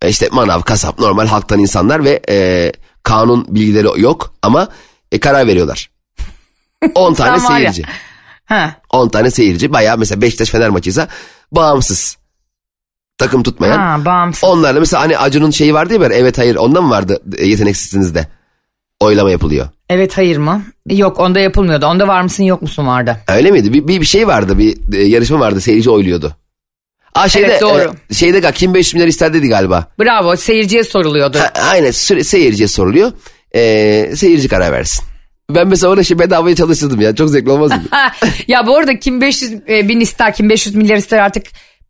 e, 0.02 0.10
işte 0.10 0.30
manav 0.32 0.62
kasap 0.62 1.00
normal 1.00 1.28
halktan 1.28 1.60
insanlar 1.60 2.04
ve 2.06 2.22
e, 2.30 2.72
kanun 3.04 3.46
bilgileri 3.56 4.02
yok 4.02 4.34
ama 4.42 4.68
e, 5.12 5.20
karar 5.20 5.48
veriyorlar. 5.48 5.90
10 6.96 7.14
tane 7.14 7.40
seyirci. 7.40 7.84
Ha. 8.46 8.76
10 8.90 9.10
tane 9.10 9.32
seyirci 9.32 9.74
bayağı 9.74 9.98
mesela 9.98 10.22
Beşiktaş 10.22 10.50
Fener 10.50 10.70
maçıysa 10.70 11.08
bağımsız 11.52 12.18
takım 13.18 13.44
tutmayan. 13.44 13.78
Ha, 13.80 14.06
bağımsız. 14.06 14.44
Onlarla 14.44 14.80
mesela 14.80 15.02
hani 15.04 15.18
Acun'un 15.18 15.52
şeyi 15.52 15.74
vardı 15.74 15.94
ya 15.94 16.02
böyle 16.02 16.16
evet 16.16 16.38
hayır 16.38 16.56
ondan 16.56 16.84
mı 16.84 16.90
vardı 16.90 17.22
e, 17.38 17.46
yeteneksizsinizde? 17.48 18.28
Oylama 19.00 19.32
yapılıyor. 19.32 19.68
Evet 19.90 20.18
hayır 20.18 20.38
mı? 20.38 20.64
Yok 20.90 21.20
onda 21.20 21.40
yapılmıyordu. 21.40 21.86
Onda 21.86 22.08
var 22.08 22.22
mısın 22.22 22.44
yok 22.44 22.62
musun 22.62 22.88
vardı. 22.88 23.18
Öyle 23.28 23.52
miydi? 23.52 23.74
Bir, 23.74 23.88
bir, 23.88 24.02
bir 24.02 24.06
şey 24.06 24.28
vardı 24.28 24.58
bir 24.58 24.98
e, 24.98 25.04
yarışma 25.04 25.40
vardı 25.40 25.62
seyirci 25.62 25.90
oyluyordu. 25.90 26.36
Aa 27.16 27.30
şeyde, 27.30 27.48
Evet, 27.48 27.62
doğru. 27.62 27.94
e, 28.10 28.14
şeyde 28.14 28.40
gal- 28.40 28.54
kim 28.54 28.74
500 28.74 28.94
milyar 28.94 29.08
ister 29.08 29.34
dedi 29.34 29.48
galiba. 29.48 29.88
Bravo 30.00 30.36
seyirciye 30.36 30.84
soruluyordu. 30.84 31.40
Ha, 31.40 31.52
aynen 31.72 31.92
seyirciye 31.92 32.68
soruluyor. 32.68 33.12
Ee, 33.56 34.14
seyirci 34.16 34.48
karar 34.48 34.72
versin. 34.72 35.06
Ben 35.50 35.68
mesela 35.68 35.92
orada 35.92 36.04
şey 36.04 36.20
bedavaya 36.20 36.56
çalışırdım 36.56 37.02
ya. 37.02 37.16
Çok 37.16 37.30
zevkli 37.30 37.52
olmaz? 37.52 37.72
Ha, 37.90 38.12
ya 38.48 38.68
bu 38.68 38.78
arada 38.78 39.00
kim 39.00 39.22
500 39.22 39.54
e, 39.70 39.90
bin 39.90 40.00
ister 40.00 40.34
kim 40.34 40.50
500 40.50 40.76
milyar 40.76 40.98
ister 40.98 41.20
artık 41.20 41.46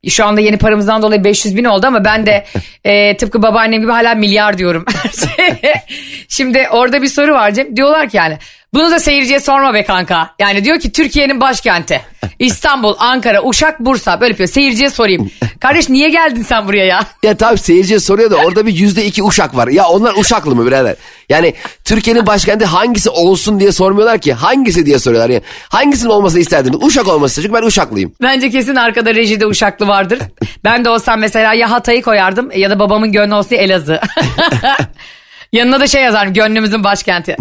şu 0.10 0.26
anda 0.26 0.42
yeni 0.42 0.58
paramızdan 0.58 1.02
dolayı 1.02 1.24
500 1.24 1.58
bin 1.58 1.64
oldu 1.64 1.88
ama 1.88 2.06
ben 2.06 2.26
de 2.26 2.46
e, 2.84 3.18
tıpkı 3.18 3.42
babaannem 3.42 3.82
gibi 3.82 3.92
hala 3.92 4.16
milyar 4.16 4.58
diyorum. 4.58 4.86
Şimdi 6.28 6.68
orada 6.72 7.02
bir 7.02 7.08
soru 7.08 7.32
var 7.34 7.52
Cem. 7.52 7.76
Diyorlar 7.76 8.10
ki 8.10 8.18
yani 8.18 8.38
bunu 8.74 8.92
da 8.92 9.00
seyirciye 9.00 9.40
sorma 9.40 9.74
be 9.74 9.84
kanka. 9.84 10.30
Yani 10.40 10.64
diyor 10.64 10.80
ki 10.80 10.92
Türkiye'nin 10.92 11.42
başkenti. 11.42 12.02
İstanbul, 12.40 12.96
Ankara, 13.00 13.44
Uşak, 13.44 13.80
Bursa 13.80 14.22
böyle 14.22 14.32
yapıyor. 14.32 14.50
Seyirciye 14.50 14.90
sorayım. 14.90 15.32
Kardeş 15.60 15.90
niye 15.90 16.10
geldin 16.10 16.42
sen 16.44 16.68
buraya 16.68 16.86
ya? 16.86 17.04
ya 17.24 17.38
tabii 17.38 17.58
seyirciye 17.58 18.00
soruyor 18.00 18.32
da 18.32 18.36
orada 18.36 18.66
bir 18.66 18.74
yüzde 18.74 19.06
iki 19.06 19.24
uşak 19.24 19.56
var. 19.56 19.68
Ya 19.68 19.88
onlar 19.88 20.14
uşaklı 20.18 20.56
mı 20.56 20.66
birader? 20.66 20.96
Yani 21.30 21.54
Türkiye'nin 21.86 22.26
başkenti 22.28 22.66
hangisi 22.66 23.10
olsun 23.10 23.60
diye 23.60 23.72
sormuyorlar 23.72 24.20
ki. 24.20 24.34
Hangisi 24.34 24.86
diye 24.86 25.00
soruyorlar. 25.00 25.30
Yani 25.30 25.44
hangisinin 25.70 26.10
olmasını 26.10 26.40
isterdiniz? 26.42 26.78
Uşak 26.82 27.08
olması 27.08 27.42
çünkü 27.42 27.54
ben 27.54 27.64
uşaklıyım. 27.64 28.14
Bence 28.22 28.50
kesin 28.50 28.76
arkada 28.76 29.16
rejide 29.16 29.46
Uşaklı 29.46 29.88
vardır. 29.88 30.20
Ben 30.64 30.86
de 30.86 30.90
olsam 30.90 31.20
mesela 31.20 31.54
ya 31.54 31.72
Hatay'ı 31.72 32.02
koyardım 32.02 32.52
ya 32.56 32.70
da 32.70 32.80
babamın 32.80 33.12
gönlü 33.12 33.34
olsa 33.34 33.56
Elazığ. 33.56 34.02
Yanına 35.54 35.80
da 35.80 35.88
şey 35.88 36.04
yazarım 36.04 36.34
gönlümüzün 36.34 36.84
başkenti. 36.84 37.38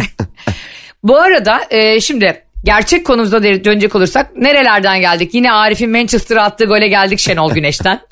Bu 1.03 1.17
arada 1.17 1.61
e, 1.69 2.01
şimdi 2.01 2.43
gerçek 2.63 3.05
konumuza 3.05 3.43
dönecek 3.43 3.95
olursak 3.95 4.35
nerelerden 4.37 4.99
geldik? 4.99 5.33
Yine 5.33 5.51
Arif'in 5.51 5.91
Manchester'a 5.91 6.43
attığı 6.43 6.65
gole 6.65 6.87
geldik 6.87 7.19
Şenol 7.19 7.53
Güneş'ten. 7.53 7.99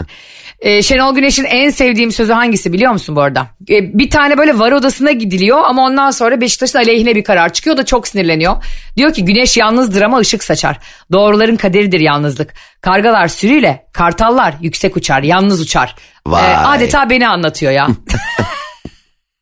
E, 0.61 0.83
Şenol 0.83 1.15
Güneş'in 1.15 1.43
en 1.43 1.69
sevdiğim 1.69 2.11
sözü 2.11 2.33
hangisi 2.33 2.73
biliyor 2.73 2.91
musun 2.91 3.15
bu 3.15 3.21
arada? 3.21 3.47
E, 3.69 3.97
bir 3.97 4.09
tane 4.09 4.37
böyle 4.37 4.59
var 4.59 4.71
odasına 4.71 5.11
gidiliyor 5.11 5.63
ama 5.65 5.85
ondan 5.85 6.11
sonra 6.11 6.41
Beşiktaş'ın 6.41 6.79
aleyhine 6.79 7.15
bir 7.15 7.23
karar 7.23 7.53
çıkıyor 7.53 7.77
da 7.77 7.85
çok 7.85 8.07
sinirleniyor. 8.07 8.63
Diyor 8.97 9.13
ki 9.13 9.25
güneş 9.25 9.57
yalnızdır 9.57 10.01
ama 10.01 10.17
ışık 10.17 10.43
saçar. 10.43 10.79
Doğruların 11.11 11.55
kaderidir 11.55 11.99
yalnızlık. 11.99 12.53
Kargalar 12.81 13.27
sürüyle, 13.27 13.85
kartallar 13.93 14.55
yüksek 14.61 14.97
uçar, 14.97 15.23
yalnız 15.23 15.61
uçar. 15.61 15.95
Vay. 16.27 16.51
E, 16.51 16.55
adeta 16.55 17.09
beni 17.09 17.27
anlatıyor 17.27 17.71
ya. 17.71 17.87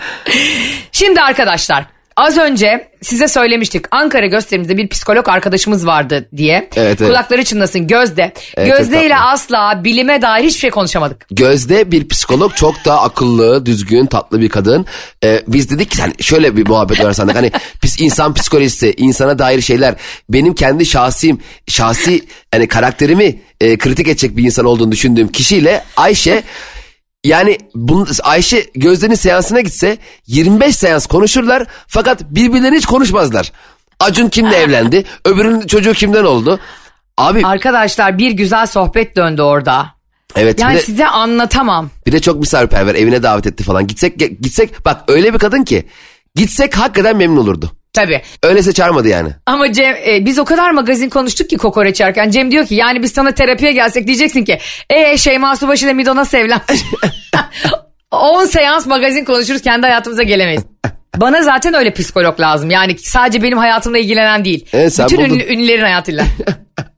Şimdi 0.92 1.20
arkadaşlar 1.20 1.84
az 2.18 2.38
önce 2.38 2.88
size 3.02 3.28
söylemiştik 3.28 3.84
Ankara 3.90 4.26
gösterimizde 4.26 4.76
bir 4.76 4.88
psikolog 4.88 5.28
arkadaşımız 5.28 5.86
vardı 5.86 6.28
diye. 6.36 6.68
Evet, 6.76 7.00
evet. 7.00 7.10
Kulakları 7.10 7.44
çınlasın 7.44 7.86
Gözde. 7.86 8.32
Evet, 8.56 8.78
Gözde 8.78 9.06
ile 9.06 9.14
tatlı. 9.14 9.24
asla 9.24 9.80
bilime 9.84 10.22
dair 10.22 10.44
hiçbir 10.44 10.60
şey 10.60 10.70
konuşamadık. 10.70 11.26
Gözde 11.30 11.92
bir 11.92 12.08
psikolog 12.08 12.54
çok 12.54 12.74
daha 12.84 13.02
akıllı, 13.02 13.66
düzgün, 13.66 14.06
tatlı 14.06 14.40
bir 14.40 14.48
kadın. 14.48 14.86
Ee, 15.24 15.42
biz 15.48 15.70
dedik 15.70 15.90
ki 15.90 16.02
hani 16.02 16.12
şöyle 16.20 16.56
bir 16.56 16.68
muhabbet 16.68 17.04
var 17.04 17.12
sandık. 17.12 17.36
Hani 17.36 17.52
pis 17.80 18.00
insan 18.00 18.34
psikolojisi, 18.34 18.94
insana 18.96 19.38
dair 19.38 19.60
şeyler. 19.60 19.94
Benim 20.28 20.54
kendi 20.54 20.86
şahsiyim, 20.86 21.40
şahsi 21.68 22.24
hani 22.50 22.68
karakterimi 22.68 23.38
e, 23.60 23.78
kritik 23.78 24.08
edecek 24.08 24.36
bir 24.36 24.44
insan 24.44 24.64
olduğunu 24.64 24.92
düşündüğüm 24.92 25.28
kişiyle 25.28 25.84
Ayşe 25.96 26.42
yani 27.24 27.58
bunu, 27.74 28.06
Ayşe 28.22 28.66
Gözde'nin 28.74 29.14
seansına 29.14 29.60
gitse 29.60 29.98
25 30.26 30.76
seans 30.76 31.06
konuşurlar 31.06 31.64
fakat 31.88 32.22
birbirlerini 32.30 32.76
hiç 32.76 32.86
konuşmazlar. 32.86 33.52
Acun 34.00 34.28
kimle 34.28 34.56
evlendi? 34.62 35.04
Öbürünün 35.24 35.66
çocuğu 35.66 35.92
kimden 35.92 36.24
oldu? 36.24 36.60
Abi 37.16 37.46
Arkadaşlar 37.46 38.18
bir 38.18 38.30
güzel 38.30 38.66
sohbet 38.66 39.16
döndü 39.16 39.42
orada. 39.42 39.86
evet 40.36 40.60
Yani 40.60 40.72
bir 40.74 40.78
de- 40.78 40.82
size 40.82 41.06
anlatamam. 41.06 41.90
Bir 42.06 42.12
de 42.12 42.20
çok 42.20 42.40
misafirperver 42.40 42.94
evine 42.94 43.22
davet 43.22 43.46
etti 43.46 43.64
falan. 43.64 43.86
Gitsek 43.86 44.18
gitsek 44.18 44.84
bak 44.84 45.04
öyle 45.08 45.34
bir 45.34 45.38
kadın 45.38 45.64
ki 45.64 45.88
gitsek 46.34 46.78
hakikaten 46.78 47.16
memnun 47.16 47.36
olurdu. 47.42 47.70
Tabii. 47.92 48.20
Öylese 48.42 48.72
çağırmadı 48.72 49.08
yani. 49.08 49.28
Ama 49.46 49.72
Cem 49.72 49.96
e, 50.06 50.24
biz 50.24 50.38
o 50.38 50.44
kadar 50.44 50.70
magazin 50.70 51.08
konuştuk 51.08 51.50
ki 51.50 51.56
kokoreç 51.56 52.00
yerken. 52.00 52.30
Cem 52.30 52.50
diyor 52.50 52.66
ki 52.66 52.74
yani 52.74 53.02
biz 53.02 53.12
sana 53.12 53.32
terapiye 53.32 53.72
gelsek 53.72 54.06
diyeceksin 54.06 54.44
ki 54.44 54.58
e 54.90 55.18
Şeyma 55.18 55.56
Subaşı 55.56 55.84
ile 55.84 55.92
Mido 55.92 56.16
nasıl 56.16 56.38
evlenmiş? 56.38 56.80
10 58.10 58.44
seans 58.46 58.86
magazin 58.86 59.24
konuşuruz 59.24 59.62
kendi 59.62 59.86
hayatımıza 59.86 60.22
gelemeyiz. 60.22 60.62
Bana 61.16 61.42
zaten 61.42 61.74
öyle 61.74 61.92
psikolog 61.92 62.40
lazım. 62.40 62.70
Yani 62.70 62.98
sadece 62.98 63.42
benim 63.42 63.58
hayatımla 63.58 63.98
ilgilenen 63.98 64.44
değil. 64.44 64.66
Evet, 64.72 64.94
sen 64.94 65.06
Bütün 65.06 65.18
buldun. 65.24 65.34
ünlü- 65.34 65.52
ünlülerin 65.52 65.82
hayatıyla. 65.82 66.24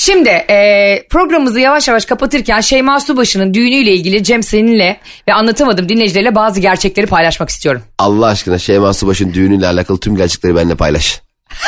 Şimdi 0.00 0.28
e, 0.28 1.06
programımızı 1.10 1.60
yavaş 1.60 1.88
yavaş 1.88 2.04
kapatırken 2.04 2.60
Şeyma 2.60 3.00
Subaşı'nın 3.00 3.54
düğünüyle 3.54 3.92
ilgili 3.92 4.24
Cem 4.24 4.42
seninle 4.42 5.00
ve 5.28 5.32
anlatamadım 5.32 5.88
dinleyicilerle 5.88 6.34
bazı 6.34 6.60
gerçekleri 6.60 7.06
paylaşmak 7.06 7.48
istiyorum. 7.48 7.82
Allah 7.98 8.26
aşkına 8.26 8.58
Şeyma 8.58 8.94
Subaş'ın 8.94 9.34
düğünüyle 9.34 9.66
alakalı 9.66 10.00
tüm 10.00 10.16
gerçekleri 10.16 10.56
benimle 10.56 10.74
paylaş. 10.74 11.20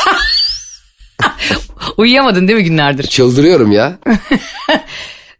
Uyuyamadın 1.96 2.48
değil 2.48 2.58
mi 2.58 2.64
günlerdir? 2.64 3.06
Çıldırıyorum 3.06 3.72
ya. 3.72 3.98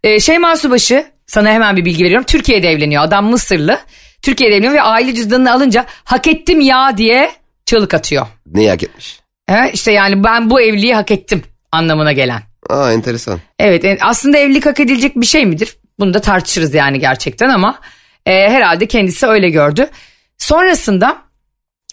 Ee, 0.03 0.19
Şeyma 0.19 0.55
Subaşı 0.55 1.05
sana 1.27 1.49
hemen 1.49 1.77
bir 1.77 1.85
bilgi 1.85 2.03
veriyorum. 2.03 2.25
Türkiye'de 2.25 2.69
evleniyor. 2.69 3.03
Adam 3.03 3.25
Mısırlı. 3.25 3.79
Türkiye'de 4.21 4.55
evleniyor 4.55 4.73
ve 4.73 4.81
aile 4.81 5.15
cüzdanını 5.15 5.53
alınca 5.53 5.85
hak 6.03 6.27
ettim 6.27 6.61
ya 6.61 6.97
diye 6.97 7.31
çığlık 7.65 7.93
atıyor. 7.93 8.27
Neyi 8.45 8.69
hak 8.69 8.83
etmiş? 8.83 9.19
He, 9.49 9.71
işte 9.73 9.91
yani 9.91 10.23
ben 10.23 10.49
bu 10.49 10.61
evliliği 10.61 10.95
hak 10.95 11.11
ettim 11.11 11.43
anlamına 11.71 12.11
gelen. 12.11 12.52
Aa 12.69 12.91
enteresan. 12.93 13.39
Evet 13.59 13.97
aslında 14.01 14.37
evlilik 14.37 14.65
hak 14.65 14.79
edilecek 14.79 15.15
bir 15.15 15.25
şey 15.25 15.45
midir? 15.45 15.77
Bunu 15.99 16.13
da 16.13 16.21
tartışırız 16.21 16.73
yani 16.73 16.99
gerçekten 16.99 17.49
ama 17.49 17.79
e, 18.25 18.31
herhalde 18.49 18.85
kendisi 18.87 19.27
öyle 19.27 19.49
gördü. 19.49 19.89
Sonrasında 20.37 21.17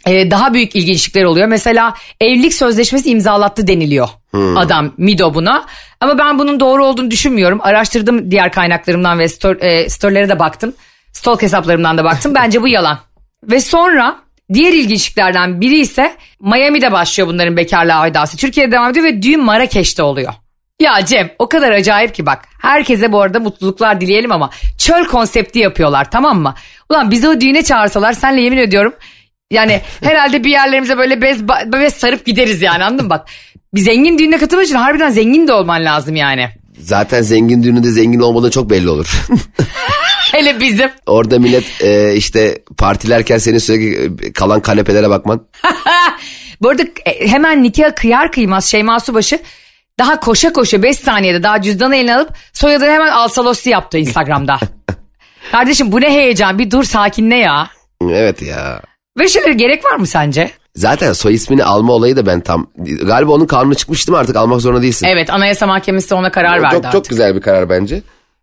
e, 0.06 0.30
daha 0.30 0.54
büyük 0.54 0.76
ilginçlikler 0.76 1.24
oluyor. 1.24 1.46
Mesela 1.46 1.94
evlilik 2.20 2.54
sözleşmesi 2.54 3.10
imzalattı 3.10 3.66
deniliyor 3.66 4.08
adam 4.56 4.92
Mido 4.96 5.34
buna. 5.34 5.66
Ama 6.00 6.18
ben 6.18 6.38
bunun 6.38 6.60
doğru 6.60 6.84
olduğunu 6.84 7.10
düşünmüyorum. 7.10 7.60
Araştırdım 7.62 8.30
diğer 8.30 8.52
kaynaklarımdan 8.52 9.18
ve 9.18 9.28
stor, 9.28 9.56
e, 9.60 9.88
storylere 9.88 10.28
de 10.28 10.38
baktım. 10.38 10.74
Stalk 11.12 11.42
hesaplarımdan 11.42 11.98
da 11.98 12.04
baktım. 12.04 12.34
Bence 12.34 12.62
bu 12.62 12.68
yalan. 12.68 12.98
Ve 13.44 13.60
sonra 13.60 14.16
diğer 14.52 14.72
ilginçliklerden 14.72 15.60
biri 15.60 15.78
ise 15.78 16.16
Miami'de 16.40 16.92
başlıyor 16.92 17.28
bunların 17.28 17.56
bekarlığa 17.56 18.06
iddiası. 18.06 18.36
Türkiye'de 18.36 18.72
devam 18.72 18.90
ediyor 18.90 19.06
ve 19.06 19.22
düğün 19.22 19.44
Marrakeş'te 19.44 20.02
oluyor. 20.02 20.32
Ya 20.80 21.04
Cem 21.06 21.30
o 21.38 21.48
kadar 21.48 21.72
acayip 21.72 22.14
ki 22.14 22.26
bak 22.26 22.44
herkese 22.58 23.12
bu 23.12 23.20
arada 23.20 23.40
mutluluklar 23.40 24.00
dileyelim 24.00 24.32
ama 24.32 24.50
çöl 24.78 25.04
konsepti 25.04 25.58
yapıyorlar 25.58 26.10
tamam 26.10 26.40
mı? 26.40 26.54
Ulan 26.90 27.10
bizi 27.10 27.28
o 27.28 27.40
düğüne 27.40 27.62
çağırsalar 27.62 28.12
senle 28.12 28.40
yemin 28.40 28.56
ediyorum 28.56 28.94
yani 29.50 29.80
herhalde 30.02 30.44
bir 30.44 30.50
yerlerimize 30.50 30.98
böyle 30.98 31.22
bez, 31.22 31.48
bez 31.48 31.94
sarıp 31.94 32.26
gideriz 32.26 32.62
yani 32.62 32.84
anladın 32.84 33.04
mı 33.04 33.10
bak. 33.10 33.28
Bir 33.74 33.80
zengin 33.80 34.18
düğüne 34.18 34.38
katılmak 34.38 34.66
için 34.66 34.74
harbiden 34.74 35.10
zengin 35.10 35.48
de 35.48 35.52
olman 35.52 35.84
lazım 35.84 36.16
yani. 36.16 36.48
Zaten 36.78 37.22
zengin 37.22 37.62
düğününde 37.62 37.90
zengin 37.90 38.20
olmadığı 38.20 38.50
çok 38.50 38.70
belli 38.70 38.88
olur. 38.88 39.24
Hele 40.32 40.60
bizim. 40.60 40.90
Orada 41.06 41.38
millet 41.38 41.64
e, 41.82 42.14
işte 42.16 42.62
partilerken 42.78 43.38
senin 43.38 43.58
sürekli 43.58 44.26
e, 44.26 44.32
kalan 44.32 44.60
kanepelere 44.60 45.10
bakman. 45.10 45.46
Bu 46.60 46.68
arada 46.68 46.82
e, 47.06 47.28
hemen 47.28 47.62
nikah 47.62 47.96
kıyar 47.96 48.32
kıymaz 48.32 48.64
Şeyma 48.64 49.00
Subaşı 49.00 49.38
daha 50.00 50.20
koşa 50.20 50.52
koşa 50.52 50.82
5 50.82 50.96
saniyede 50.96 51.42
daha 51.42 51.62
cüzdanı 51.62 51.96
eline 51.96 52.16
alıp 52.16 52.30
soyadını 52.52 52.90
hemen 52.90 53.10
Alsalossi 53.10 53.70
yaptı 53.70 53.98
Instagram'da. 53.98 54.58
Kardeşim 55.52 55.92
bu 55.92 56.00
ne 56.00 56.10
heyecan 56.10 56.58
bir 56.58 56.70
dur 56.70 56.84
sakinle 56.84 57.36
ya. 57.36 57.70
Evet 58.10 58.42
ya. 58.42 58.80
Böyle 59.18 59.28
şeylere 59.28 59.52
gerek 59.52 59.84
var 59.84 59.96
mı 59.96 60.06
sence? 60.06 60.50
Zaten 60.76 61.12
soy 61.12 61.34
ismini 61.34 61.64
alma 61.64 61.92
olayı 61.92 62.16
da 62.16 62.26
ben 62.26 62.40
tam... 62.40 62.66
Galiba 63.02 63.32
onun 63.32 63.46
kanunu 63.46 63.74
çıkmış 63.74 64.08
değil 64.08 64.16
mi 64.16 64.20
artık 64.20 64.36
almak 64.36 64.60
zorunda 64.60 64.82
değilsin. 64.82 65.06
Evet 65.06 65.30
Anayasa 65.30 65.66
Mahkemesi 65.66 66.14
ona 66.14 66.30
karar 66.30 66.62
verdi 66.62 66.74
çok, 66.74 66.82
çok 66.82 66.94
artık. 66.94 67.10
güzel 67.10 67.34
bir 67.34 67.40
karar 67.40 67.70
bence. 67.70 68.02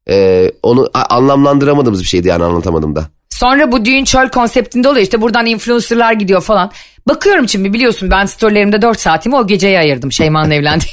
Ee, 0.09 0.51
onu 0.63 0.89
anlamlandıramadığımız 0.93 2.01
bir 2.01 2.07
şeydi 2.07 2.27
yani 2.27 2.43
anlatamadım 2.43 2.95
da. 2.95 3.05
Sonra 3.29 3.71
bu 3.71 3.85
düğün 3.85 4.05
çöl 4.05 4.29
konseptinde 4.29 4.89
oluyor 4.89 5.03
işte 5.03 5.21
buradan 5.21 5.45
influencerlar 5.45 6.13
gidiyor 6.13 6.41
falan. 6.41 6.71
Bakıyorum 7.07 7.49
şimdi 7.49 7.73
biliyorsun 7.73 8.11
ben 8.11 8.25
storylerimde 8.25 8.81
4 8.81 8.99
saatimi 8.99 9.35
o 9.35 9.47
geceye 9.47 9.79
ayırdım 9.79 10.11
Şeyma'nın 10.11 10.51
evlendiği 10.51 10.91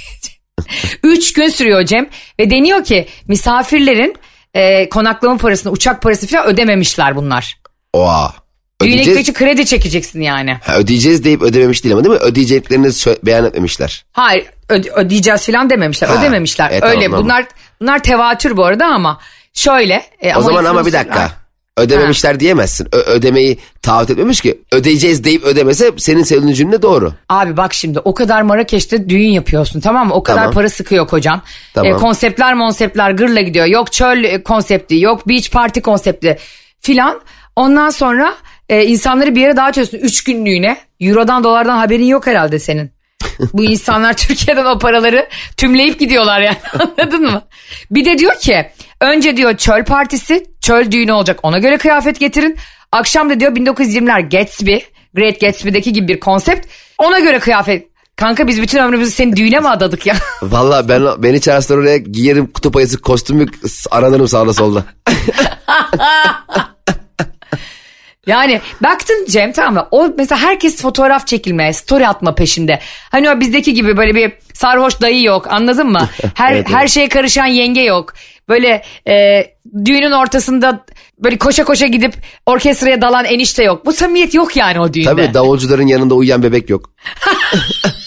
3 1.02 1.32
gün 1.32 1.48
sürüyor 1.48 1.84
Cem 1.84 2.06
ve 2.40 2.50
deniyor 2.50 2.84
ki 2.84 3.08
misafirlerin 3.28 4.16
e, 4.54 4.88
konaklama 4.88 5.36
parasını 5.36 5.72
uçak 5.72 6.02
parası 6.02 6.26
falan 6.26 6.46
ödememişler 6.46 7.16
bunlar. 7.16 7.58
Oha. 7.92 8.34
Ödeyeceğiz, 8.80 9.18
için 9.20 9.32
kredi 9.32 9.66
çekeceksin 9.66 10.20
yani. 10.20 10.54
ha, 10.64 10.76
ödeyeceğiz 10.76 11.24
deyip 11.24 11.42
ödememiş 11.42 11.84
değil 11.84 11.94
ama 11.94 12.04
değil 12.04 12.14
mi? 12.14 12.20
Ödeyeceklerini 12.20 12.86
sö- 12.86 13.26
beyan 13.26 13.44
etmemişler. 13.44 14.04
Hayır 14.12 14.46
öde- 14.68 14.90
ödeyeceğiz 14.90 15.46
falan 15.46 15.70
dememişler 15.70 16.08
Ha, 16.08 16.18
ödememişler. 16.20 16.70
e, 16.70 16.80
tamam, 16.80 16.96
Öyle 16.96 17.04
tamam. 17.06 17.24
bunlar 17.24 17.46
bunlar 17.80 17.98
tevatür 18.02 18.56
bu 18.56 18.64
arada 18.64 18.86
ama 18.86 19.20
şöyle. 19.54 20.02
e, 20.20 20.36
O 20.36 20.40
zaman 20.42 20.64
ama 20.64 20.86
bir 20.86 20.92
dakika. 20.92 21.32
Ödememişler 21.76 22.40
diyemezsin. 22.40 22.88
Ö- 22.92 22.98
ödemeyi 22.98 23.58
taahhüt 23.82 24.10
etmemiş 24.10 24.40
ki. 24.40 24.60
Ödeyeceğiz 24.72 25.24
deyip 25.24 25.44
ödemese 25.44 25.90
senin 25.96 26.22
söylediğin 26.22 26.54
cümle 26.54 26.82
doğru. 26.82 27.12
Abi 27.28 27.56
bak 27.56 27.74
şimdi 27.74 27.98
o 27.98 28.14
kadar 28.14 28.42
Marrakeş'te 28.42 29.08
düğün 29.08 29.30
yapıyorsun 29.30 29.80
tamam 29.80 30.08
mı? 30.08 30.14
O 30.14 30.22
kadar 30.22 30.38
Tamam. 30.38 30.54
para 30.54 30.68
sıkıyor 30.68 31.06
kocan. 31.08 31.42
Tamam. 31.74 31.92
E, 31.92 31.96
konseptler 31.96 32.58
konseptler 32.58 33.10
gırla 33.10 33.40
gidiyor. 33.40 33.66
Yok 33.66 33.92
çöl 33.92 34.24
e, 34.24 34.42
konsepti 34.42 34.96
yok 34.96 35.28
beach 35.28 35.50
party 35.50 35.80
konsepti 35.80 36.38
filan. 36.80 37.20
Ondan 37.56 37.90
sonra 37.90 38.34
e, 38.68 38.84
insanları 38.84 39.34
bir 39.34 39.40
yere 39.40 39.56
dağıtıyorsun. 39.56 39.98
Üç 39.98 40.24
günlüğüne. 40.24 40.76
Eurodan 41.00 41.44
dolardan 41.44 41.76
haberin 41.76 42.04
yok 42.06 42.26
herhalde 42.26 42.58
senin. 42.58 42.90
Bu 43.52 43.64
insanlar 43.64 44.16
Türkiye'den 44.16 44.64
o 44.64 44.78
paraları 44.78 45.28
tümleyip 45.56 46.00
gidiyorlar 46.00 46.40
yani 46.40 46.56
anladın 46.98 47.22
mı? 47.22 47.42
Bir 47.90 48.04
de 48.04 48.18
diyor 48.18 48.34
ki 48.40 48.66
önce 49.00 49.36
diyor 49.36 49.56
çöl 49.56 49.84
partisi 49.84 50.46
çöl 50.64 50.90
düğünü 50.90 51.12
olacak 51.12 51.40
ona 51.42 51.58
göre 51.58 51.78
kıyafet 51.78 52.20
getirin. 52.20 52.56
Akşam 52.92 53.30
da 53.30 53.40
diyor 53.40 53.56
1920'ler 53.56 54.30
Gatsby 54.30 54.76
Great 55.14 55.40
Gatsby'deki 55.40 55.92
gibi 55.92 56.08
bir 56.08 56.20
konsept 56.20 56.66
ona 56.98 57.18
göre 57.18 57.38
kıyafet. 57.38 57.88
Kanka 58.16 58.46
biz 58.46 58.62
bütün 58.62 58.78
ömrümüzü 58.78 59.10
senin 59.10 59.36
düğüne 59.36 59.60
mi 59.60 59.68
adadık 59.68 60.06
ya? 60.06 60.16
Vallahi 60.42 60.88
ben 60.88 61.22
beni 61.22 61.40
çağırsalar 61.40 61.78
oraya 61.78 61.96
giyerim 61.96 62.46
kutup 62.46 62.76
ayısı 62.76 63.00
kostümü 63.00 63.46
aranırım 63.90 64.28
sağda 64.28 64.52
solda. 64.52 64.84
Yani 68.26 68.60
baktın 68.82 69.26
Cem 69.30 69.52
tamam 69.52 69.74
mı? 69.74 69.88
O 69.90 70.08
mesela 70.18 70.40
herkes 70.40 70.82
fotoğraf 70.82 71.26
çekilme, 71.26 71.72
story 71.72 72.08
atma 72.08 72.34
peşinde. 72.34 72.80
Hani 73.10 73.30
o 73.30 73.40
bizdeki 73.40 73.74
gibi 73.74 73.96
böyle 73.96 74.14
bir 74.14 74.32
sarhoş 74.54 75.00
dayı 75.00 75.22
yok 75.22 75.46
anladın 75.50 75.90
mı? 75.90 76.08
Her 76.34 76.52
Evet, 76.52 76.66
evet. 76.68 76.76
her 76.78 76.88
şeye 76.88 77.08
karışan 77.08 77.46
yenge 77.46 77.80
yok. 77.80 78.14
Böyle 78.48 78.82
e, 79.08 79.44
düğünün 79.84 80.12
ortasında 80.12 80.84
böyle 81.18 81.38
koşa 81.38 81.64
koşa 81.64 81.86
gidip 81.86 82.14
orkestraya 82.46 83.02
dalan 83.02 83.24
enişte 83.24 83.64
yok. 83.64 83.86
Bu 83.86 83.92
samimiyet 83.92 84.34
yok 84.34 84.56
yani 84.56 84.80
o 84.80 84.92
düğünde. 84.94 85.08
Tabii 85.08 85.34
davulcuların 85.34 85.86
yanında 85.86 86.14
uyuyan 86.14 86.42
bebek 86.42 86.70
yok. 86.70 86.90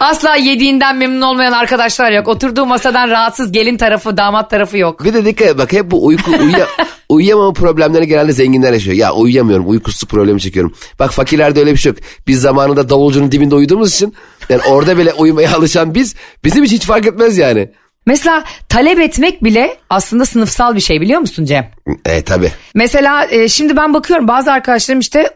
Asla 0.00 0.36
yediğinden 0.36 0.96
memnun 0.96 1.20
olmayan 1.20 1.52
arkadaşlar 1.52 2.12
yok. 2.12 2.28
Oturduğu 2.28 2.66
masadan 2.66 3.08
rahatsız 3.10 3.52
gelin 3.52 3.76
tarafı, 3.76 4.16
damat 4.16 4.50
tarafı 4.50 4.78
yok. 4.78 5.04
Bir 5.04 5.14
de 5.14 5.24
dikkat 5.24 5.48
et 5.48 5.58
bak 5.58 5.72
hep 5.72 5.90
bu 5.90 6.06
uyku 6.06 6.30
uyuya, 6.30 6.66
uyuyamama 7.08 7.52
problemleri 7.52 8.06
genelde 8.06 8.32
zenginler 8.32 8.72
yaşıyor. 8.72 8.96
Ya 8.96 9.12
uyuyamıyorum 9.12 9.68
uykusuzluk 9.70 10.10
problemi 10.10 10.40
çekiyorum. 10.40 10.74
Bak 10.98 11.12
fakirlerde 11.12 11.60
öyle 11.60 11.72
bir 11.72 11.76
şey 11.76 11.92
yok. 11.92 11.98
Biz 12.26 12.40
zamanında 12.40 12.88
davulcunun 12.88 13.32
dibinde 13.32 13.54
uyuduğumuz 13.54 13.94
için 13.94 14.14
yani 14.48 14.62
orada 14.68 14.98
bile 14.98 15.12
uyumaya 15.12 15.56
alışan 15.56 15.94
biz 15.94 16.14
bizim 16.44 16.64
için 16.64 16.76
hiç 16.76 16.86
fark 16.86 17.06
etmez 17.06 17.38
yani. 17.38 17.70
Mesela 18.06 18.44
talep 18.68 19.00
etmek 19.00 19.44
bile 19.44 19.76
aslında 19.90 20.26
sınıfsal 20.26 20.74
bir 20.74 20.80
şey 20.80 21.00
biliyor 21.00 21.20
musun 21.20 21.44
Cem? 21.44 21.70
E 22.04 22.22
tabi. 22.22 22.52
Mesela 22.74 23.26
e, 23.30 23.48
şimdi 23.48 23.76
ben 23.76 23.94
bakıyorum 23.94 24.28
bazı 24.28 24.52
arkadaşlarım 24.52 25.00
işte 25.00 25.30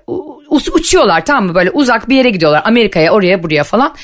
uçuyorlar 0.73 1.25
tamam 1.25 1.47
mı 1.47 1.55
böyle 1.55 1.71
uzak 1.71 2.09
bir 2.09 2.17
yere 2.17 2.31
gidiyorlar 2.31 2.63
Amerika'ya 2.65 3.13
oraya 3.13 3.43
buraya 3.43 3.65
falan. 3.65 3.95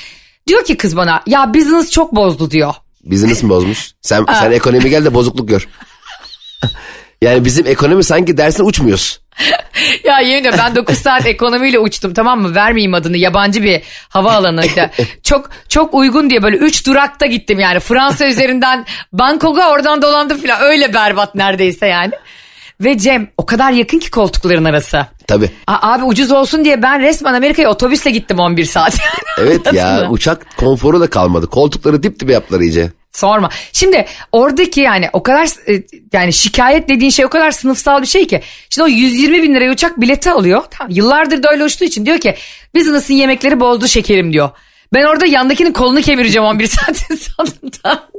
Diyor 0.47 0.65
ki 0.65 0.77
kız 0.77 0.97
bana 0.97 1.23
ya 1.27 1.53
business 1.53 1.91
çok 1.91 2.15
bozdu 2.15 2.51
diyor. 2.51 2.73
Business 3.03 3.43
mi 3.43 3.49
bozmuş? 3.49 3.91
Sen, 4.01 4.25
sen 4.39 4.51
ekonomi 4.51 4.89
gel 4.89 5.05
de 5.05 5.13
bozukluk 5.13 5.49
gör. 5.49 5.67
yani 7.23 7.45
bizim 7.45 7.67
ekonomi 7.67 8.03
sanki 8.03 8.37
dersin 8.37 8.65
uçmuyoruz. 8.65 9.19
Ya 10.03 10.19
yemin 10.19 10.39
ediyorum 10.39 10.59
ben 10.63 10.75
9 10.75 10.97
saat 10.97 11.25
ekonomiyle 11.25 11.79
uçtum 11.79 12.13
tamam 12.13 12.41
mı? 12.41 12.55
Vermeyeyim 12.55 12.93
adını 12.93 13.17
yabancı 13.17 13.63
bir 13.63 13.81
havaalanıydı. 14.09 14.89
çok 15.23 15.49
çok 15.69 15.93
uygun 15.93 16.29
diye 16.29 16.43
böyle 16.43 16.57
3 16.57 16.87
durakta 16.87 17.25
gittim 17.25 17.59
yani. 17.59 17.79
Fransa 17.79 18.27
üzerinden 18.27 18.85
Bangkok'a 19.13 19.71
oradan 19.71 20.01
dolandım 20.01 20.41
falan 20.41 20.61
öyle 20.61 20.93
berbat 20.93 21.35
neredeyse 21.35 21.87
yani. 21.87 22.11
Ve 22.81 22.97
Cem 22.97 23.29
o 23.37 23.45
kadar 23.45 23.71
yakın 23.71 23.99
ki 23.99 24.11
koltukların 24.11 24.63
arası. 24.65 25.05
Tabi. 25.27 25.49
A- 25.67 25.93
abi 25.93 26.03
ucuz 26.03 26.31
olsun 26.31 26.65
diye 26.65 26.81
ben 26.81 27.01
resmen 27.01 27.33
Amerika'ya 27.33 27.69
otobüsle 27.69 28.11
gittim 28.11 28.39
11 28.39 28.65
saat. 28.65 28.97
Evet 29.37 29.73
ya 29.73 30.07
uçak 30.09 30.57
konforu 30.57 30.99
da 30.99 31.09
kalmadı. 31.09 31.47
Koltukları 31.47 32.03
dip 32.03 32.19
dibe 32.19 32.33
yaptılar 32.33 32.59
iyice. 32.59 32.91
Sorma. 33.13 33.49
Şimdi 33.73 34.05
oradaki 34.31 34.81
yani 34.81 35.09
o 35.13 35.23
kadar 35.23 35.47
e, 35.69 35.83
yani 36.13 36.33
şikayet 36.33 36.89
dediğin 36.89 37.11
şey 37.11 37.25
o 37.25 37.29
kadar 37.29 37.51
sınıfsal 37.51 38.01
bir 38.01 38.07
şey 38.07 38.27
ki. 38.27 38.41
Şimdi 38.69 38.85
o 38.85 38.87
120 38.87 39.43
bin 39.43 39.55
liraya 39.55 39.71
uçak 39.71 40.01
bileti 40.01 40.31
alıyor. 40.31 40.63
Tamam, 40.71 40.91
yıllardır 40.91 41.43
da 41.43 41.51
öyle 41.51 41.63
uçtuğu 41.63 41.85
için 41.85 42.05
diyor 42.05 42.17
ki 42.17 42.35
business'ın 42.75 43.13
yemekleri 43.13 43.59
bozdu 43.59 43.87
şekerim 43.87 44.33
diyor. 44.33 44.49
Ben 44.93 45.03
orada 45.05 45.25
yandakinin 45.25 45.73
kolunu 45.73 46.01
kemireceğim 46.01 46.45
11 46.45 46.67
saatin 46.67 47.15
sonunda. 47.15 48.09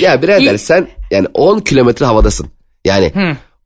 Ya 0.00 0.22
birader 0.22 0.56
sen 0.56 0.88
yani 1.10 1.26
10 1.34 1.58
kilometre 1.60 2.06
havadasın. 2.06 2.50
Yani 2.84 3.12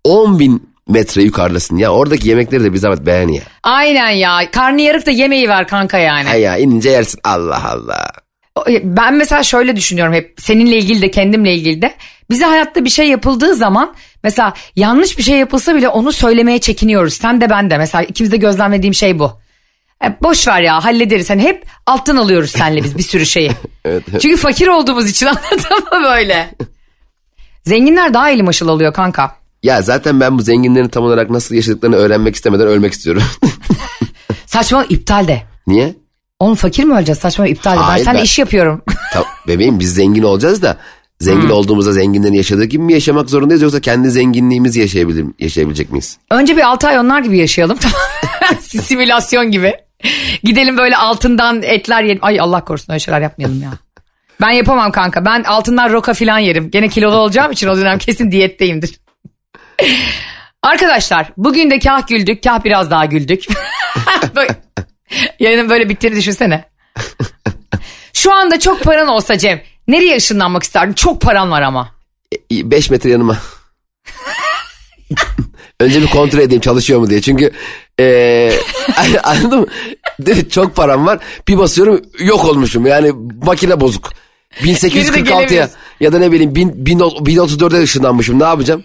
10 0.05 0.39
bin 0.39 0.69
metre 0.89 1.23
yukarıdasın. 1.23 1.77
Ya 1.77 1.93
oradaki 1.93 2.29
yemekleri 2.29 2.65
de 2.65 2.73
bir 2.73 2.79
zahmet 2.79 3.07
beğen 3.07 3.29
ya. 3.29 3.43
Aynen 3.63 4.11
ya. 4.11 4.51
Karnı 4.51 4.81
yarık 4.81 5.07
da 5.07 5.11
yemeği 5.11 5.49
ver 5.49 5.69
kanka 5.69 5.99
yani. 5.99 6.29
Hay 6.29 6.41
ya 6.41 6.57
inince 6.57 6.91
yersin 6.91 7.21
Allah 7.25 7.71
Allah. 7.71 8.11
Ben 8.83 9.15
mesela 9.15 9.43
şöyle 9.43 9.77
düşünüyorum 9.77 10.15
hep 10.15 10.35
seninle 10.39 10.77
ilgili 10.79 11.03
de 11.03 11.11
kendimle 11.11 11.55
ilgili 11.55 11.83
de. 11.83 11.95
Bize 12.31 12.45
hayatta 12.45 12.85
bir 12.85 12.91
şey 12.91 13.09
yapıldığı 13.09 13.55
zaman 13.55 13.95
mesela 14.25 14.55
yanlış 14.77 15.19
bir 15.19 15.23
şey 15.23 15.39
yapılsa 15.39 15.75
bile 15.75 15.89
onu 15.89 16.13
söylemeye 16.13 16.59
çekiniyoruz. 16.59 17.15
Sen 17.15 17.41
de 17.41 17.51
ben 17.51 17.71
de 17.71 17.79
mesela 17.79 18.03
ikimiz 18.05 18.33
de 18.33 18.37
gözlemlediğim 18.37 18.95
şey 18.95 19.19
bu. 19.19 19.33
E, 20.05 20.17
boş 20.23 20.49
ver 20.49 20.61
ya 20.61 20.85
hallederiz. 20.85 21.31
Hani 21.31 21.43
hep 21.43 21.65
alttan 21.87 22.17
alıyoruz 22.17 22.51
senle 22.51 22.85
biz 22.85 22.99
bir 22.99 23.03
sürü 23.03 23.27
şeyi. 23.27 23.51
Çünkü 24.21 24.37
fakir 24.37 24.67
olduğumuz 24.67 25.11
için 25.11 25.27
anladın 25.27 25.85
mı 25.93 26.05
böyle? 26.05 26.55
Zenginler 27.65 28.15
daha 28.15 28.31
eli 28.31 28.43
maşıl 28.43 28.69
alıyor 28.69 28.93
kanka. 28.93 29.37
Ya 29.63 29.83
zaten 29.83 30.21
ben 30.21 30.39
bu 30.39 30.43
zenginlerin 30.43 30.89
tam 30.89 31.05
olarak 31.05 31.31
nasıl 31.31 31.55
yaşadıklarını 31.55 31.97
öğrenmek 31.97 32.35
istemeden 32.35 32.67
ölmek 32.67 32.93
istiyorum. 32.93 33.23
Saçma 34.47 34.85
iptal 34.85 35.29
de. 35.29 35.43
Niye? 35.67 35.95
Oğlum 36.41 36.55
fakir 36.55 36.85
mi 36.85 36.95
öleceğiz? 36.95 37.19
Saçma 37.19 37.47
iptal 37.47 37.73
de. 37.73 37.77
Ben 37.77 37.83
Hayır, 37.83 38.05
seninle 38.05 38.19
ben- 38.19 38.25
iş 38.25 38.39
yapıyorum. 38.39 38.83
Ta- 39.13 39.25
bebeğim 39.49 39.81
biz 39.81 39.95
zengin 39.95 40.23
olacağız 40.23 40.63
da 40.63 40.77
zengin 41.21 41.49
olduğumuzda 41.51 41.93
zenginlerin 41.93 42.35
yaşadığı 42.35 42.65
gibi 42.65 42.83
mi 42.83 42.93
yaşamak 42.93 43.31
zorundayız 43.31 43.63
yoksa 43.63 43.81
kendi 43.81 44.11
zenginliğimizi 44.11 44.81
yaşayabilir, 44.81 45.27
yaşayabilecek 45.39 45.91
miyiz? 45.91 46.19
Önce 46.31 46.57
bir 46.57 46.63
6 46.63 46.89
ay 46.89 46.99
onlar 46.99 47.21
gibi 47.21 47.39
yaşayalım 47.39 47.79
Simülasyon 48.61 49.51
gibi. 49.51 49.75
Gidelim 50.43 50.77
böyle 50.77 50.97
altından 50.97 51.63
etler 51.63 52.03
yiyelim. 52.03 52.25
Ay 52.25 52.41
Allah 52.41 52.65
korusun 52.65 52.93
öyle 52.93 53.01
şeyler 53.01 53.21
yapmayalım 53.21 53.63
ya. 53.63 53.71
Ben 54.41 54.51
yapamam 54.51 54.93
kanka. 54.93 55.25
Ben 55.25 55.43
altından 55.43 55.93
roka 55.93 56.15
falan 56.15 56.39
yerim. 56.39 56.71
Gene 56.71 56.89
kilolu 56.89 57.17
olacağım 57.17 57.53
için 57.53 57.69
o 57.69 57.77
dönem 57.77 57.99
kesin 57.99 58.31
diyetteyimdir. 58.31 59.01
Arkadaşlar 60.63 61.33
bugün 61.37 61.71
de 61.71 61.79
kah 61.79 62.07
güldük 62.07 62.43
kah 62.43 62.65
biraz 62.65 62.91
daha 62.91 63.05
güldük. 63.05 63.45
Yayının 65.39 65.71
böyle 65.71 65.89
bittiğini 65.89 66.17
düşünsene. 66.17 66.65
Şu 68.13 68.33
anda 68.33 68.61
çok 68.61 68.83
paran 68.83 69.09
olsa 69.09 69.39
Cem 69.39 69.63
nereye 69.89 70.17
ışınlanmak 70.17 70.63
isterdin? 70.63 70.93
Çok 70.93 71.21
paran 71.21 71.51
var 71.51 71.63
ama. 71.63 71.95
5 72.51 72.91
metre 72.91 73.11
yanıma. 73.11 73.39
Önce 75.81 76.03
bir 76.03 76.07
kontrol 76.07 76.39
edeyim 76.39 76.61
çalışıyor 76.61 77.01
mu 77.01 77.11
diye. 77.11 77.21
Çünkü 77.21 77.51
eee 77.99 78.53
anladın 79.23 79.61
mı? 79.61 79.67
Çok 80.51 80.77
param 80.77 81.07
var. 81.07 81.19
Bir 81.49 81.59
basıyorum 81.59 82.03
yok 82.19 82.45
olmuşum. 82.45 82.87
Yani 82.87 83.13
makine 83.45 83.81
bozuk. 83.81 84.13
1846'ya 84.61 85.21
gelemiyorsun. 85.21 85.77
ya 86.01 86.13
da 86.13 86.19
ne 86.19 86.33
bileyim 86.33 86.55
1000, 86.55 86.87
1000 86.87 86.99
1034'e 86.99 87.83
ışınlanmışım. 87.83 88.41
Ne 88.41 88.45
yapacağım? 88.45 88.85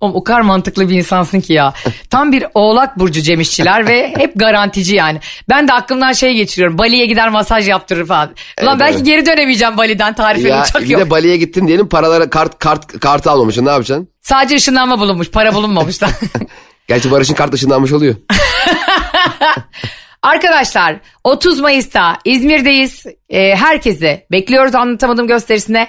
Oğlum 0.00 0.14
o 0.14 0.24
kadar 0.24 0.40
mantıklı 0.40 0.88
bir 0.88 0.96
insansın 0.96 1.40
ki 1.40 1.52
ya. 1.52 1.74
Tam 2.10 2.32
bir 2.32 2.46
oğlak 2.54 2.98
burcu 2.98 3.22
Cemişçiler 3.22 3.88
ve 3.88 4.14
hep 4.16 4.32
garantici 4.36 4.96
yani. 4.96 5.20
Ben 5.48 5.68
de 5.68 5.72
aklımdan 5.72 6.12
şey 6.12 6.34
geçiriyorum. 6.34 6.78
Bali'ye 6.78 7.06
gider 7.06 7.28
masaj 7.28 7.68
yaptırır 7.68 8.06
falan. 8.06 8.34
Ulan 8.62 8.80
belki 8.80 8.96
evet. 8.96 9.06
geri 9.06 9.26
dönemeyeceğim 9.26 9.78
Bali'den 9.78 10.14
tarifeli 10.14 10.48
Ya 10.48 10.62
uçak 10.62 10.82
bir 10.82 10.88
yok. 10.88 11.00
de 11.00 11.10
Bali'ye 11.10 11.36
gittin 11.36 11.68
diyelim 11.68 11.88
paralara 11.88 12.30
kart 12.30 12.58
kart 12.58 13.00
kartı 13.00 13.30
almamışsın. 13.30 13.64
Ne 13.64 13.70
yapacaksın? 13.70 14.08
Sadece 14.22 14.56
ışınlanma 14.56 15.00
bulunmuş 15.00 15.30
para 15.30 15.54
bulunmamış 15.54 16.00
da. 16.00 16.08
Gerçi 16.88 17.10
Barış'ın 17.10 17.34
kart 17.34 17.54
ışınlanmış 17.54 17.92
oluyor. 17.92 18.14
Arkadaşlar 20.22 20.96
30 21.24 21.60
Mayıs'ta 21.60 22.18
İzmir'deyiz. 22.24 23.06
Ee, 23.28 23.56
herkesi 23.56 24.26
bekliyoruz 24.32 24.74
anlatamadım 24.74 25.26
gösterisine. 25.26 25.88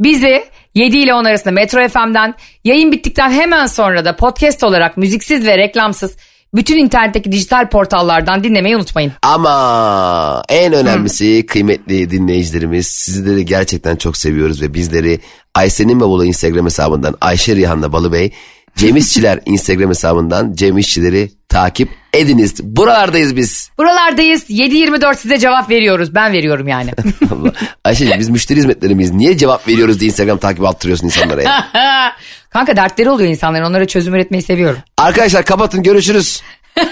Bizi 0.00 0.44
7 0.74 0.96
ile 0.98 1.14
10 1.14 1.24
arasında 1.24 1.50
Metro 1.50 1.88
FM'den 1.88 2.34
yayın 2.64 2.92
bittikten 2.92 3.30
hemen 3.30 3.66
sonra 3.66 4.04
da 4.04 4.16
podcast 4.16 4.64
olarak 4.64 4.96
müziksiz 4.96 5.46
ve 5.46 5.58
reklamsız 5.58 6.16
bütün 6.54 6.78
internetteki 6.78 7.32
dijital 7.32 7.68
portallardan 7.68 8.44
dinlemeyi 8.44 8.76
unutmayın. 8.76 9.12
Ama 9.22 10.42
en 10.48 10.72
önemlisi 10.72 11.46
kıymetli 11.46 12.10
dinleyicilerimiz 12.10 12.86
sizleri 12.86 13.44
gerçekten 13.44 13.96
çok 13.96 14.16
seviyoruz 14.16 14.62
ve 14.62 14.74
bizleri 14.74 15.20
Ayşe'nin 15.54 16.00
Bavulu 16.00 16.24
Instagram 16.24 16.66
hesabından 16.66 17.14
Ayşe 17.20 17.56
Rihanna 17.56 17.92
Balıbey, 17.92 18.32
Cem 18.76 18.96
İşçiler 18.96 19.40
Instagram 19.46 19.90
hesabından 19.90 20.52
Cem 20.54 20.78
İşçileri 20.78 21.30
takip 21.48 21.88
ediniz. 22.12 22.54
Buralardayız 22.62 23.36
biz. 23.36 23.70
Buralardayız 23.78 24.50
7-24 24.50 25.16
size 25.16 25.38
cevap 25.38 25.70
veriyoruz 25.70 26.14
ben 26.14 26.32
veriyorum 26.32 26.68
yani. 26.68 26.90
Allah. 27.30 27.52
Ayşe 27.84 28.18
biz 28.18 28.28
müşteri 28.28 28.58
hizmetleri 28.58 28.94
miyiz? 28.94 29.12
Niye 29.12 29.38
cevap 29.38 29.68
veriyoruz 29.68 30.00
diye 30.00 30.08
Instagram 30.08 30.38
takip 30.38 30.64
attırıyorsun 30.64 31.06
insanlara 31.06 31.42
ya? 31.42 31.64
Kanka 32.50 32.76
dertleri 32.76 33.10
oluyor 33.10 33.30
insanların 33.30 33.64
onlara 33.64 33.86
çözüm 33.86 34.14
üretmeyi 34.14 34.42
seviyorum. 34.42 34.78
Arkadaşlar 34.98 35.44
kapatın 35.44 35.82
görüşürüz. 35.82 36.42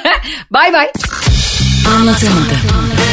Bay 0.51 0.73
bay. 0.73 0.93
Anlatamadım. 1.97 3.12